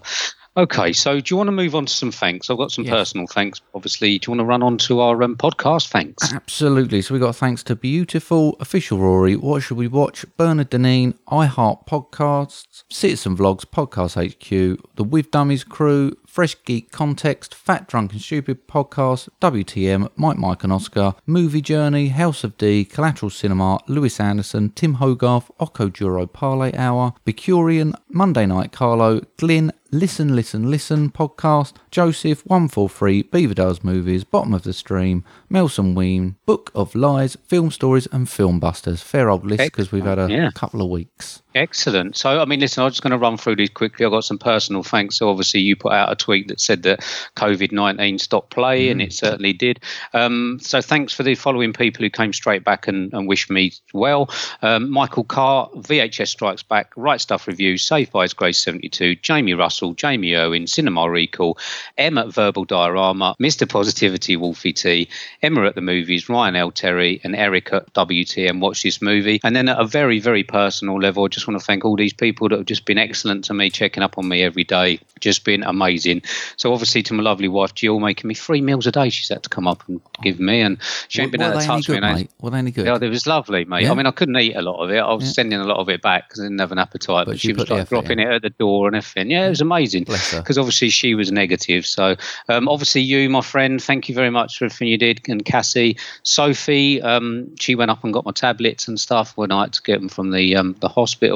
Okay, 0.57 0.91
so 0.91 1.21
do 1.21 1.33
you 1.33 1.37
want 1.37 1.47
to 1.47 1.53
move 1.53 1.75
on 1.75 1.85
to 1.85 1.93
some 1.93 2.11
thanks? 2.11 2.49
I've 2.49 2.57
got 2.57 2.71
some 2.73 2.83
Yes. 2.83 2.91
personal 2.91 3.25
thanks. 3.27 3.61
Obviously, 3.73 4.19
do 4.19 4.25
you 4.29 4.31
want 4.31 4.39
to 4.41 4.45
run 4.45 4.61
on 4.61 4.77
to 4.79 4.99
our 4.99 5.23
um, 5.23 5.37
podcast 5.37 5.87
thanks? 5.87 6.33
Absolutely. 6.33 7.01
So 7.01 7.13
we 7.13 7.21
got 7.21 7.37
thanks 7.37 7.63
to 7.63 7.75
Beautiful, 7.77 8.57
Official 8.59 8.97
Rory, 8.97 9.37
What 9.37 9.63
Should 9.63 9.77
We 9.77 9.87
Watch, 9.87 10.25
Bernard 10.35 10.69
Deneen, 10.71 11.13
iHeart 11.29 11.87
Podcasts, 11.87 12.83
Citizen 12.91 13.37
Vlogs, 13.37 13.63
Podcast 13.63 14.15
HQ, 14.21 14.77
The 14.95 15.03
With 15.05 15.31
Dummies 15.31 15.63
Crew, 15.63 16.17
Fresh 16.31 16.63
Geek 16.63 16.93
Context, 16.93 17.53
Fat 17.53 17.89
Drunk 17.89 18.13
and 18.13 18.21
Stupid 18.21 18.65
Podcast, 18.65 19.27
WTM, 19.41 20.09
Mike 20.15 20.37
Mike 20.37 20.63
and 20.63 20.71
Oscar, 20.71 21.13
Movie 21.25 21.59
Journey, 21.59 22.07
House 22.07 22.45
of 22.45 22.57
D, 22.57 22.85
Collateral 22.85 23.29
Cinema, 23.29 23.79
Lewis 23.89 24.17
Anderson, 24.17 24.69
Tim 24.69 24.93
Hogarth, 24.93 25.51
Occo 25.59 25.91
Duro 25.91 26.25
Parlay 26.25 26.71
Hour, 26.77 27.13
Bicurian, 27.25 27.93
Monday 28.07 28.45
Night 28.45 28.71
Carlo, 28.71 29.19
Glyn, 29.35 29.73
Listen, 29.91 30.33
Listen, 30.33 30.71
Listen 30.71 31.09
podcast, 31.09 31.73
Joseph, 31.91 32.45
143, 32.45 33.23
Beaver 33.23 33.53
Does 33.53 33.83
Movies, 33.83 34.23
Bottom 34.23 34.53
of 34.53 34.63
the 34.63 34.71
Stream, 34.71 35.25
Melson 35.49 35.95
Ween, 35.95 36.37
Book 36.45 36.71
of 36.73 36.95
Lies, 36.95 37.35
Film 37.45 37.71
Stories, 37.71 38.07
and 38.13 38.29
Film 38.29 38.57
Busters. 38.61 39.01
Fair 39.01 39.29
old 39.29 39.45
list 39.45 39.61
because 39.63 39.91
we've 39.91 40.05
had 40.05 40.17
a 40.17 40.29
Yeah. 40.31 40.49
couple 40.55 40.81
of 40.81 40.87
weeks. 40.89 41.40
Excellent. 41.53 42.15
So, 42.15 42.39
I 42.39 42.45
mean, 42.45 42.61
listen, 42.61 42.81
I'm 42.81 42.89
just 42.91 43.01
going 43.01 43.11
to 43.11 43.17
run 43.17 43.35
through 43.35 43.57
these 43.57 43.69
quickly. 43.69 44.05
I've 44.05 44.11
got 44.11 44.23
some 44.23 44.37
personal 44.37 44.83
thanks. 44.83 45.17
So, 45.17 45.29
obviously, 45.29 45.59
you 45.59 45.75
put 45.75 45.91
out 45.91 46.11
a 46.11 46.15
tweet 46.15 46.47
that 46.47 46.61
said 46.61 46.83
that 46.83 47.01
COVID 47.35 47.73
19 47.73 48.19
stopped 48.19 48.51
play, 48.51 48.89
and 48.89 49.01
it 49.01 49.11
certainly 49.11 49.51
did. 49.51 49.81
Um, 50.13 50.59
so, 50.61 50.81
thanks 50.81 51.11
for 51.13 51.23
the 51.23 51.35
following 51.35 51.73
people 51.73 52.03
who 52.03 52.09
came 52.09 52.31
straight 52.31 52.63
back 52.63 52.87
and, 52.87 53.13
and 53.13 53.27
wished 53.27 53.49
me 53.49 53.73
well. 53.93 54.29
Um, 54.61 54.89
Michael 54.89 55.25
Carr, 55.25 55.69
VHS 55.75 56.29
Strikes 56.29 56.63
Back, 56.63 56.93
Right 56.95 57.19
Stuff 57.19 57.47
Review, 57.47 57.77
Saved 57.77 58.13
by 58.13 58.23
His 58.23 58.33
Grace 58.33 58.63
72, 58.63 59.15
Jamie 59.15 59.53
Russell, 59.53 59.93
Jamie 59.93 60.35
Owen, 60.35 60.67
Cinema 60.67 61.09
Recall, 61.09 61.57
Emma 61.97 62.21
at 62.21 62.33
Verbal 62.33 62.63
Diorama, 62.63 63.35
Mr. 63.41 63.67
Positivity, 63.67 64.37
Wolfie 64.37 64.73
T, 64.73 65.09
Emma 65.41 65.65
at 65.65 65.75
the 65.75 65.81
Movies, 65.81 66.29
Ryan 66.29 66.55
L. 66.55 66.71
Terry, 66.71 67.19
and 67.25 67.35
Eric 67.35 67.73
at 67.73 67.93
WTM 67.93 68.61
Watch 68.61 68.83
This 68.83 69.01
Movie. 69.01 69.41
And 69.43 69.53
then 69.53 69.67
at 69.67 69.79
a 69.79 69.85
very, 69.85 70.19
very 70.19 70.43
personal 70.43 70.97
level, 70.97 71.25
I 71.25 71.27
just 71.41 71.47
want 71.47 71.59
to 71.59 71.65
thank 71.65 71.83
all 71.83 71.95
these 71.95 72.13
people 72.13 72.47
that 72.49 72.57
have 72.59 72.67
just 72.67 72.85
been 72.85 72.99
excellent 72.99 73.43
to 73.45 73.53
me, 73.53 73.69
checking 73.71 74.03
up 74.03 74.17
on 74.19 74.27
me 74.27 74.43
every 74.43 74.63
day. 74.63 74.99
Just 75.19 75.43
been 75.43 75.63
amazing. 75.63 76.21
So, 76.57 76.71
obviously, 76.71 77.01
to 77.03 77.13
my 77.15 77.23
lovely 77.23 77.47
wife, 77.47 77.73
Jill, 77.73 77.99
making 77.99 78.27
me 78.27 78.35
three 78.35 78.61
meals 78.61 78.85
a 78.85 78.91
day, 78.91 79.09
she's 79.09 79.29
had 79.29 79.41
to 79.43 79.49
come 79.49 79.67
up 79.67 79.83
and 79.87 79.99
give 80.21 80.39
me. 80.39 80.61
And 80.61 80.77
she 81.07 81.21
ain't 81.21 81.31
been 81.31 81.41
they 81.41 81.47
to 81.47 81.57
any 81.57 81.65
touch 81.65 81.89
me. 81.89 81.99
mate? 81.99 82.29
Were 82.39 82.51
they 82.51 82.59
any 82.59 82.71
good? 82.71 82.85
yeah, 82.85 82.97
it 83.01 83.09
was 83.09 83.25
lovely, 83.25 83.65
mate. 83.65 83.83
Yeah? 83.83 83.91
I 83.91 83.95
mean, 83.95 84.05
I 84.05 84.11
couldn't 84.11 84.37
eat 84.37 84.55
a 84.55 84.61
lot 84.61 84.83
of 84.83 84.91
it. 84.91 84.99
I 84.99 85.13
was 85.13 85.25
Yeah. 85.25 85.31
sending 85.31 85.59
a 85.59 85.63
lot 85.65 85.77
of 85.77 85.89
it 85.89 86.01
back 86.01 86.27
because 86.29 86.41
I 86.41 86.43
didn't 86.45 86.59
have 86.59 86.71
an 86.71 86.77
appetite. 86.79 87.25
But 87.25 87.31
But, 87.31 87.39
she 87.39 87.47
she 87.49 87.53
was 87.53 87.69
like 87.69 87.89
dropping 87.89 88.19
in. 88.19 88.27
it 88.27 88.31
at 88.35 88.41
the 88.43 88.49
door 88.51 88.87
and 88.87 88.95
everything. 88.95 89.31
Yeah, 89.31 89.47
it 89.47 89.49
was 89.49 89.61
amazing. 89.61 90.03
Because 90.05 90.57
obviously 90.57 90.89
she 90.89 91.15
was 91.15 91.31
negative. 91.31 91.85
So, 91.87 92.15
um, 92.49 92.67
obviously 92.69 93.01
you, 93.01 93.29
my 93.29 93.41
friend, 93.41 93.81
thank 93.81 94.09
you 94.09 94.15
very 94.15 94.29
much 94.29 94.57
for 94.59 94.65
everything 94.65 94.89
you 94.89 94.97
did. 94.97 95.21
And 95.27 95.43
Cassie, 95.43 95.97
Sophie, 96.23 97.01
um, 97.01 97.55
she 97.59 97.75
went 97.75 97.91
up 97.91 98.03
and 98.03 98.13
got 98.13 98.25
my 98.25 98.31
tablets 98.31 98.87
and 98.87 98.99
stuff 98.99 99.33
when 99.37 99.51
I 99.51 99.61
had 99.61 99.73
to 99.73 99.81
get 99.81 99.99
them 99.99 100.09
from 100.09 100.31
the 100.31 100.55
um, 100.55 100.75
the 100.79 100.87
hospital. 100.89 101.30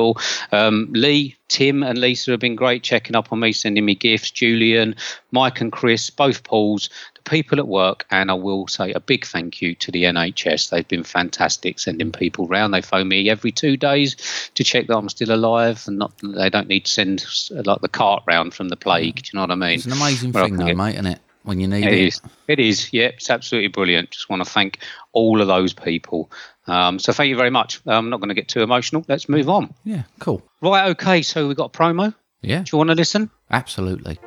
Um, 0.52 0.90
Lee, 0.92 1.36
Tim, 1.48 1.84
and 1.84 1.98
Lisa 2.00 2.32
have 2.32 2.40
been 2.40 2.56
great 2.56 2.84
checking 2.84 3.16
up 3.16 3.32
on 3.32 3.40
me, 3.40 3.52
sending 3.52 3.86
me 3.86 3.96
gifts. 3.96 4.32
Julian, 4.32 4.96
Mike, 5.32 5.62
and 5.62 5.72
Chris, 5.72 6.10
both 6.10 6.44
Pauls. 6.44 6.90
The 7.16 7.22
people 7.30 7.60
at 7.60 7.68
work, 7.68 8.06
and 8.12 8.30
I 8.30 8.34
will 8.34 8.68
say 8.68 8.92
a 8.94 9.00
big 9.00 9.26
thank 9.26 9.62
you 9.62 9.76
to 9.76 9.92
the 9.92 10.04
NHS. 10.04 10.70
They've 10.70 10.88
been 10.88 11.04
fantastic 11.04 11.80
sending 11.80 12.12
people 12.12 12.48
round. 12.48 12.74
They 12.74 12.82
phone 12.82 13.08
me 13.08 13.30
every 13.30 13.52
two 13.52 13.78
days 13.78 14.16
to 14.56 14.64
check 14.64 14.88
that 14.88 14.98
I'm 14.98 15.10
still 15.10 15.32
alive, 15.34 15.84
and 15.88 15.98
not 16.00 16.14
they 16.24 16.50
don't 16.50 16.68
need 16.68 16.86
to 16.86 16.92
send 16.92 17.26
like 17.66 17.82
the 17.82 17.90
cart 17.90 18.24
round 18.28 18.54
from 18.54 18.70
the 18.70 18.76
plague. 18.78 19.16
Do 19.24 19.30
you 19.34 19.38
know 19.38 19.44
what 19.44 19.52
I 19.52 19.56
mean? 19.56 19.76
It's 19.76 19.86
an 19.86 19.92
amazing 19.94 20.32
Where 20.32 20.44
thing, 20.46 20.58
though, 20.58 20.66
get- 20.66 20.78
mate, 20.78 20.94
isn't 20.96 21.06
it? 21.08 21.20
When 21.44 21.60
you 21.60 21.68
need 21.68 21.86
It 21.86 21.94
it. 21.94 22.00
is. 22.08 22.22
It 22.48 22.60
is. 22.60 22.92
Yeah, 22.92 23.06
it's 23.06 23.30
absolutely 23.30 23.68
brilliant. 23.68 24.10
Just 24.10 24.30
want 24.32 24.44
to 24.44 24.50
thank 24.50 24.80
all 25.12 25.42
of 25.42 25.48
those 25.48 25.74
people. 25.74 26.32
Um, 26.68 26.98
so 27.00 27.14
thank 27.14 27.30
you 27.30 27.36
very 27.36 27.50
much. 27.52 27.80
I'm 27.86 28.10
not 28.10 28.20
going 28.20 28.30
to 28.30 28.36
get 28.36 28.48
too 28.48 28.62
emotional. 28.62 29.06
Let's 29.08 29.30
move 29.30 29.50
on. 29.50 29.74
Yeah, 29.84 30.04
cool. 30.20 30.42
Right. 30.62 30.90
Okay. 30.90 31.22
So 31.22 31.48
we've 31.48 31.58
got 31.58 31.76
a 31.76 31.78
promo. 31.78 32.14
Yeah, 32.42 32.60
Do 32.60 32.70
you 32.74 32.78
want 32.78 32.90
to 32.90 32.96
listen? 32.96 33.30
absolutely. 33.52 34.20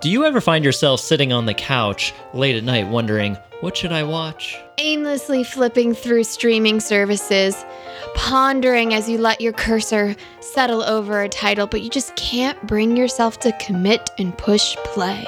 Do 0.00 0.08
you 0.08 0.24
ever 0.24 0.40
find 0.40 0.64
yourself 0.64 0.98
sitting 1.00 1.30
on 1.32 1.44
the 1.46 1.52
couch 1.54 2.14
late 2.32 2.56
at 2.56 2.64
night 2.64 2.88
wondering, 2.88 3.36
what 3.60 3.76
should 3.76 3.92
I 3.92 4.02
watch? 4.02 4.56
aimlessly 4.78 5.44
flipping 5.44 5.92
through 5.94 6.24
streaming 6.24 6.80
services, 6.80 7.66
pondering 8.14 8.94
as 8.94 9.10
you 9.10 9.18
let 9.18 9.38
your 9.40 9.52
cursor 9.52 10.16
settle 10.40 10.82
over 10.82 11.20
a 11.20 11.28
title, 11.28 11.66
but 11.66 11.82
you 11.82 11.90
just 11.90 12.16
can't 12.16 12.60
bring 12.66 12.96
yourself 12.96 13.38
to 13.40 13.52
commit 13.60 14.08
and 14.18 14.36
push 14.38 14.74
play. 14.84 15.26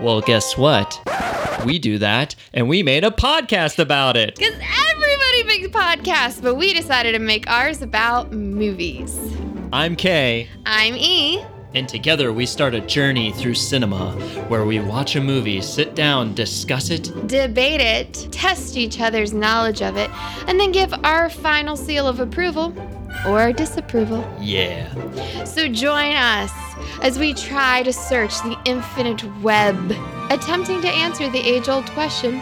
Well, 0.00 0.20
guess 0.20 0.56
what? 0.56 1.00
We 1.64 1.78
do 1.78 1.98
that, 1.98 2.34
and 2.52 2.68
we 2.68 2.82
made 2.82 3.04
a 3.04 3.10
podcast 3.10 3.78
about 3.78 4.16
it. 4.16 4.36
Because 4.36 4.54
everybody 4.90 5.44
makes 5.44 5.68
podcasts, 5.68 6.42
but 6.42 6.56
we 6.56 6.74
decided 6.74 7.12
to 7.12 7.18
make 7.20 7.48
ours 7.48 7.82
about 7.82 8.32
movies. 8.32 9.16
I'm 9.72 9.94
Kay, 9.94 10.48
I'm 10.66 10.94
E. 10.96 11.44
and 11.74 11.88
together 11.88 12.32
we 12.32 12.46
start 12.46 12.74
a 12.74 12.80
journey 12.80 13.32
through 13.32 13.54
cinema 13.54 14.12
where 14.48 14.64
we 14.64 14.80
watch 14.80 15.16
a 15.16 15.20
movie, 15.20 15.60
sit 15.60 15.94
down, 15.94 16.34
discuss 16.34 16.90
it, 16.90 17.04
debate 17.26 17.80
it, 17.80 18.28
test 18.30 18.76
each 18.76 19.00
other's 19.00 19.32
knowledge 19.32 19.82
of 19.82 19.96
it, 19.96 20.10
and 20.48 20.58
then 20.60 20.72
give 20.72 20.92
our 21.04 21.30
final 21.30 21.76
seal 21.76 22.06
of 22.06 22.20
approval 22.20 22.74
or 23.26 23.52
disapproval. 23.52 24.26
yeah. 24.40 24.92
So 25.44 25.68
join 25.68 26.12
us 26.12 26.52
as 27.02 27.18
we 27.18 27.34
try 27.34 27.82
to 27.82 27.92
search 27.92 28.40
the 28.42 28.58
infinite 28.64 29.22
web, 29.40 29.76
attempting 30.30 30.80
to 30.82 30.88
answer 30.88 31.28
the 31.28 31.38
age 31.38 31.68
old 31.68 31.86
question 31.90 32.40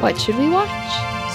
what 0.00 0.20
should 0.20 0.36
we 0.36 0.48
watch? 0.48 0.68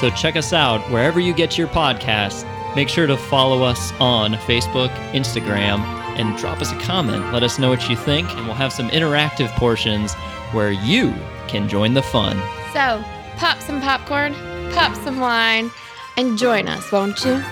So 0.02 0.10
check 0.10 0.36
us 0.36 0.52
out 0.52 0.82
wherever 0.92 1.22
you 1.22 1.34
get 1.34 1.58
your 1.58 1.70
podcast. 1.70 2.46
Make 2.76 2.90
sure 2.90 3.08
to 3.08 3.16
follow 3.16 3.64
us 3.64 3.94
on 4.00 4.34
Facebook, 4.34 4.90
Instagram, 5.14 5.97
and 6.18 6.36
drop 6.38 6.62
us 6.62 6.72
a 6.72 6.78
comment. 6.80 7.32
Let 7.32 7.44
us 7.44 7.60
know 7.60 7.70
what 7.70 7.88
you 7.90 7.96
think, 7.96 8.30
and 8.36 8.46
we'll 8.46 8.56
have 8.56 8.74
some 8.74 8.90
interactive 8.90 9.50
portions 9.56 10.14
where 10.52 10.72
you 10.72 11.14
can 11.48 11.70
join 11.70 11.94
the 11.94 12.02
fun. 12.02 12.38
So, 12.74 13.04
pop 13.38 13.62
some 13.62 13.82
popcorn, 13.82 14.34
pop 14.74 14.96
some 15.04 15.20
wine, 15.20 15.72
and 16.18 16.38
join 16.38 16.68
us, 16.68 16.92
won't 16.92 17.24
you? 17.24 17.44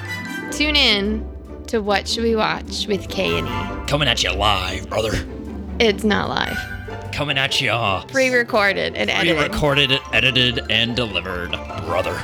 Tune 0.52 0.76
in 0.76 1.28
to 1.68 1.80
What 1.82 2.08
Should 2.08 2.24
We 2.24 2.36
Watch 2.36 2.88
with 2.88 3.10
K 3.10 3.38
and 3.38 3.48
E. 3.48 3.88
Coming 3.88 4.08
at 4.08 4.24
you 4.24 4.32
live, 4.34 4.90
brother. 4.90 5.12
It's 5.80 6.04
not 6.04 6.30
live. 6.30 6.58
Coming 7.12 7.38
at 7.38 7.60
you. 7.62 7.72
Pre-recorded 8.12 8.96
and 8.96 9.10
edited. 9.10 9.38
Pre-recorded, 9.38 10.00
edited, 10.12 10.62
and 10.70 10.96
delivered, 10.96 11.52
brother. 11.86 12.22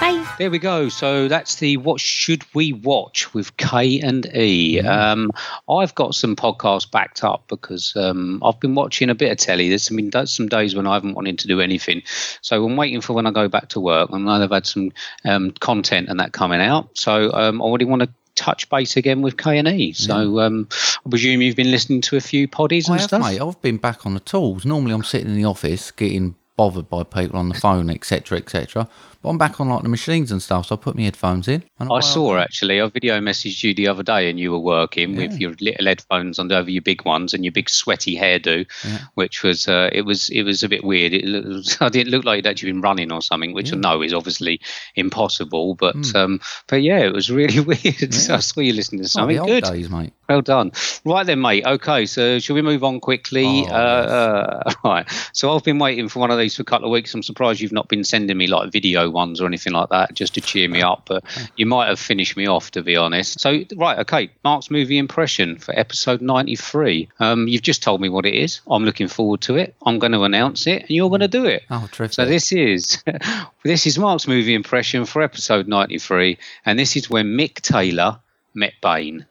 Bye. 0.00 0.26
There 0.38 0.50
we 0.50 0.58
go. 0.58 0.88
So 0.88 1.28
that's 1.28 1.56
the 1.56 1.76
what 1.76 2.00
should 2.00 2.42
we 2.54 2.72
watch 2.72 3.34
with 3.34 3.56
K 3.58 4.00
and 4.00 4.24
E. 4.34 4.80
Um, 4.80 5.30
I've 5.68 5.94
got 5.94 6.14
some 6.14 6.34
podcasts 6.34 6.90
backed 6.90 7.22
up 7.22 7.44
because 7.48 7.94
um, 7.96 8.42
I've 8.42 8.58
been 8.58 8.74
watching 8.74 9.10
a 9.10 9.14
bit 9.14 9.30
of 9.30 9.38
telly. 9.38 9.68
There's 9.68 9.88
been 9.88 10.10
da- 10.10 10.24
some 10.24 10.48
days 10.48 10.74
when 10.74 10.86
I 10.86 10.94
haven't 10.94 11.14
wanted 11.14 11.38
to 11.40 11.48
do 11.48 11.60
anything, 11.60 12.02
so 12.40 12.64
I'm 12.64 12.76
waiting 12.76 13.00
for 13.02 13.12
when 13.12 13.26
I 13.26 13.30
go 13.30 13.48
back 13.48 13.68
to 13.70 13.80
work. 13.80 14.08
I 14.12 14.18
know 14.18 14.38
they've 14.38 14.50
had 14.50 14.66
some 14.66 14.92
um, 15.24 15.50
content 15.60 16.08
and 16.08 16.18
that 16.20 16.32
coming 16.32 16.60
out, 16.60 16.96
so 16.96 17.30
um, 17.32 17.60
I 17.60 17.64
already 17.64 17.84
want 17.84 18.02
to 18.02 18.08
touch 18.34 18.70
base 18.70 18.96
again 18.96 19.20
with 19.20 19.36
K 19.36 19.58
and 19.58 19.68
E. 19.68 19.92
So 19.92 20.40
um, 20.40 20.68
I 21.04 21.10
presume 21.10 21.42
you've 21.42 21.56
been 21.56 21.70
listening 21.70 22.00
to 22.02 22.16
a 22.16 22.20
few 22.20 22.48
poddies 22.48 22.88
I 22.88 22.94
have, 22.94 23.02
stuff. 23.02 23.22
mate. 23.22 23.40
I've 23.40 23.60
been 23.60 23.76
back 23.76 24.06
on 24.06 24.14
the 24.14 24.20
tools. 24.20 24.64
Normally, 24.64 24.94
I'm 24.94 25.04
sitting 25.04 25.28
in 25.28 25.36
the 25.36 25.44
office 25.44 25.90
getting 25.90 26.36
bothered 26.56 26.88
by 26.88 27.02
people 27.02 27.38
on 27.38 27.48
the 27.48 27.54
phone, 27.54 27.90
etc., 27.90 28.38
etc. 28.38 28.88
But 29.22 29.28
I'm 29.28 29.38
back 29.38 29.60
on 29.60 29.68
like 29.68 29.82
the 29.82 29.88
machines 29.90 30.32
and 30.32 30.40
stuff, 30.42 30.66
so 30.66 30.74
I 30.74 30.78
put 30.78 30.96
my 30.96 31.02
headphones 31.02 31.46
in. 31.46 31.62
I 31.78 31.84
away 31.84 32.00
saw 32.00 32.38
actually. 32.38 32.80
I 32.80 32.86
video 32.88 33.20
messaged 33.20 33.62
you 33.62 33.74
the 33.74 33.86
other 33.88 34.02
day, 34.02 34.30
and 34.30 34.40
you 34.40 34.50
were 34.50 34.58
working 34.58 35.14
with 35.14 35.38
your 35.38 35.54
little 35.60 35.84
headphones 35.86 36.38
on 36.38 36.50
over 36.50 36.70
your 36.70 36.80
big 36.80 37.04
ones 37.04 37.34
and 37.34 37.44
your 37.44 37.52
big 37.52 37.68
sweaty 37.68 38.16
hairdo, 38.16 38.66
which 39.14 39.42
was 39.42 39.68
uh, 39.68 39.90
it 39.92 40.02
was 40.06 40.30
it 40.30 40.44
was 40.44 40.62
a 40.62 40.68
bit 40.70 40.84
weird. 40.84 41.12
It, 41.12 41.24
looked, 41.26 41.76
it 41.96 42.06
looked 42.06 42.24
like 42.24 42.36
you'd 42.36 42.46
actually 42.46 42.72
been 42.72 42.80
running 42.80 43.12
or 43.12 43.20
something, 43.20 43.52
which 43.52 43.72
I 43.74 43.76
know 43.76 44.00
is 44.02 44.14
obviously 44.14 44.58
impossible. 44.96 45.74
But 45.74 45.90
Hmm. 45.96 46.16
um, 46.16 46.40
but 46.66 46.82
yeah, 46.82 47.00
it 47.00 47.12
was 47.12 47.30
really 47.30 47.60
weird. 47.70 48.14
I 48.30 48.38
saw 48.38 48.60
you 48.60 48.72
listening 48.72 49.02
to 49.02 49.08
something 49.08 49.36
good. 49.44 49.64
days, 49.64 49.90
mate. 49.90 50.12
Well 50.28 50.42
done. 50.42 50.70
Right 51.04 51.26
then, 51.26 51.40
mate. 51.40 51.66
Okay, 51.66 52.06
so 52.06 52.38
shall 52.38 52.54
we 52.54 52.62
move 52.62 52.84
on 52.84 53.00
quickly? 53.00 53.64
Oh, 53.68 53.72
uh, 53.72 54.62
uh, 54.66 54.72
right. 54.84 55.06
So 55.32 55.54
I've 55.54 55.64
been 55.64 55.78
waiting 55.80 56.08
for 56.08 56.20
one 56.20 56.30
of 56.30 56.38
these 56.38 56.54
for 56.54 56.62
a 56.62 56.64
couple 56.64 56.86
of 56.86 56.92
weeks. 56.92 57.12
I'm 57.12 57.22
surprised 57.24 57.60
you've 57.60 57.72
not 57.72 57.88
been 57.88 58.04
sending 58.04 58.36
me 58.38 58.46
like 58.46 58.70
video 58.70 59.09
ones 59.10 59.40
or 59.40 59.46
anything 59.46 59.72
like 59.72 59.88
that 59.90 60.14
just 60.14 60.34
to 60.34 60.40
cheer 60.40 60.68
me 60.68 60.82
up. 60.82 61.02
But 61.06 61.24
you 61.56 61.66
might 61.66 61.88
have 61.88 61.98
finished 61.98 62.36
me 62.36 62.46
off, 62.46 62.70
to 62.72 62.82
be 62.82 62.96
honest. 62.96 63.40
So 63.40 63.62
right, 63.76 63.98
okay. 64.00 64.30
Mark's 64.44 64.70
movie 64.70 64.98
impression 64.98 65.56
for 65.58 65.78
episode 65.78 66.20
93. 66.20 67.08
Um, 67.18 67.48
you've 67.48 67.62
just 67.62 67.82
told 67.82 68.00
me 68.00 68.08
what 68.08 68.26
it 68.26 68.34
is. 68.34 68.60
I'm 68.68 68.84
looking 68.84 69.08
forward 69.08 69.40
to 69.42 69.56
it. 69.56 69.74
I'm 69.84 69.98
going 69.98 70.12
to 70.12 70.22
announce 70.22 70.66
it, 70.66 70.82
and 70.82 70.90
you're 70.90 71.08
going 71.08 71.20
to 71.20 71.28
do 71.28 71.46
it. 71.46 71.62
Oh, 71.70 71.88
terrific. 71.92 72.14
So 72.14 72.24
this 72.24 72.52
is 72.52 73.02
this 73.64 73.86
is 73.86 73.98
Mark's 73.98 74.26
movie 74.26 74.54
impression 74.54 75.04
for 75.04 75.22
episode 75.22 75.68
93, 75.68 76.38
and 76.64 76.78
this 76.78 76.96
is 76.96 77.10
when 77.10 77.36
Mick 77.36 77.54
Taylor 77.60 78.20
met 78.54 78.74
Bane. 78.80 79.26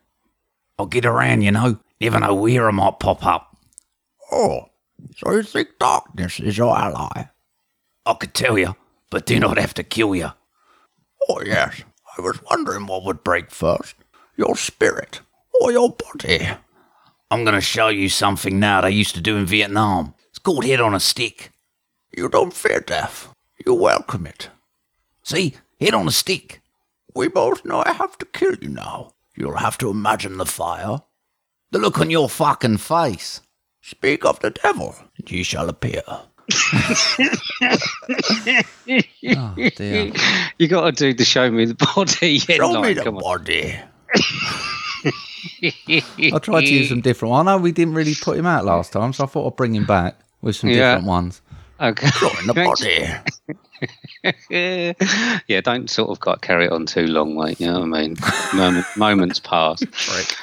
I'll 0.77 0.85
get 0.85 1.05
around, 1.05 1.41
you 1.41 1.51
know. 1.51 1.77
Never 1.99 2.19
know 2.19 2.35
where 2.35 2.67
I 2.69 2.71
might 2.71 2.99
pop 2.99 3.25
up. 3.25 3.57
Oh, 4.31 4.69
so 5.17 5.31
you 5.31 5.43
think 5.43 5.69
darkness 5.79 6.39
is 6.39 6.57
your 6.57 6.77
ally? 6.77 7.25
I 8.05 8.13
could 8.13 8.33
tell 8.33 8.57
you, 8.57 8.75
but 9.09 9.25
do 9.25 9.39
not 9.39 9.57
have 9.57 9.73
to 9.75 9.83
kill 9.83 10.15
you. 10.15 10.31
Oh, 11.27 11.41
yes. 11.45 11.83
I 12.17 12.21
was 12.21 12.39
wondering 12.49 12.87
what 12.87 13.03
would 13.05 13.23
break 13.23 13.51
first 13.51 13.95
your 14.35 14.55
spirit 14.55 15.19
or 15.61 15.71
your 15.71 15.89
body. 15.89 16.47
I'm 17.29 17.43
going 17.43 17.55
to 17.55 17.61
show 17.61 17.89
you 17.89 18.07
something 18.09 18.59
now 18.59 18.81
that 18.81 18.87
I 18.87 18.89
used 18.89 19.15
to 19.15 19.21
do 19.21 19.35
in 19.35 19.45
Vietnam. 19.45 20.15
It's 20.29 20.39
called 20.39 20.65
head 20.65 20.79
on 20.79 20.95
a 20.95 20.99
stick. 20.99 21.51
You 22.15 22.29
don't 22.29 22.53
fear 22.53 22.79
death, 22.79 23.33
you 23.65 23.73
welcome 23.73 24.25
it. 24.25 24.49
See, 25.23 25.55
head 25.79 25.93
on 25.93 26.07
a 26.07 26.11
stick. 26.11 26.61
We 27.13 27.27
both 27.27 27.65
know 27.65 27.83
I 27.85 27.91
have 27.91 28.17
to 28.19 28.25
kill 28.25 28.55
you 28.55 28.69
now. 28.69 29.11
You'll 29.35 29.57
have 29.57 29.77
to 29.79 29.89
imagine 29.89 30.37
the 30.37 30.45
fire. 30.45 31.01
The 31.71 31.79
look 31.79 31.99
on 31.99 32.09
your 32.09 32.29
fucking 32.29 32.77
face. 32.77 33.41
Speak 33.81 34.25
of 34.25 34.39
the 34.39 34.49
devil, 34.49 34.95
and 35.17 35.29
ye 35.29 35.43
shall 35.43 35.69
appear. 35.69 36.03
Oh, 39.37 39.53
dear. 39.75 40.11
You 40.57 40.67
got 40.67 40.85
to 40.85 40.91
do 40.91 41.13
the 41.13 41.25
show 41.25 41.49
me 41.51 41.65
the 41.65 41.75
body. 41.75 42.39
Show 42.39 42.71
no, 42.71 42.81
me 42.81 42.93
the 42.93 43.03
come 43.03 43.15
body. 43.15 43.79
I 46.31 46.39
tried 46.41 46.65
to 46.65 46.73
use 46.73 46.89
some 46.89 47.01
different 47.09 47.31
ones. 47.31 47.47
I 47.47 47.51
know 47.55 47.61
we 47.61 47.71
didn't 47.71 47.93
really 47.93 48.15
put 48.15 48.37
him 48.37 48.45
out 48.45 48.65
last 48.65 48.91
time, 48.93 49.13
so 49.13 49.23
I 49.23 49.27
thought 49.27 49.47
I'd 49.47 49.55
bring 49.55 49.75
him 49.75 49.85
back 49.85 50.15
with 50.41 50.55
some 50.55 50.69
Yeah. 50.69 50.95
different 50.95 51.07
ones. 51.07 51.41
Okay. 51.81 52.09
The 52.45 52.53
body. 52.53 53.07
yeah, 55.47 55.61
don't 55.61 55.89
sort 55.89 56.09
of 56.09 56.19
got 56.19 56.41
carry 56.41 56.65
it 56.65 56.71
on 56.71 56.85
too 56.85 57.07
long, 57.07 57.35
mate. 57.37 57.59
You 57.59 57.67
know 57.67 57.79
what 57.79 57.97
I 57.97 58.01
mean? 58.01 58.15
Moment, 58.53 58.85
moments 58.97 59.39
pass. 59.39 59.81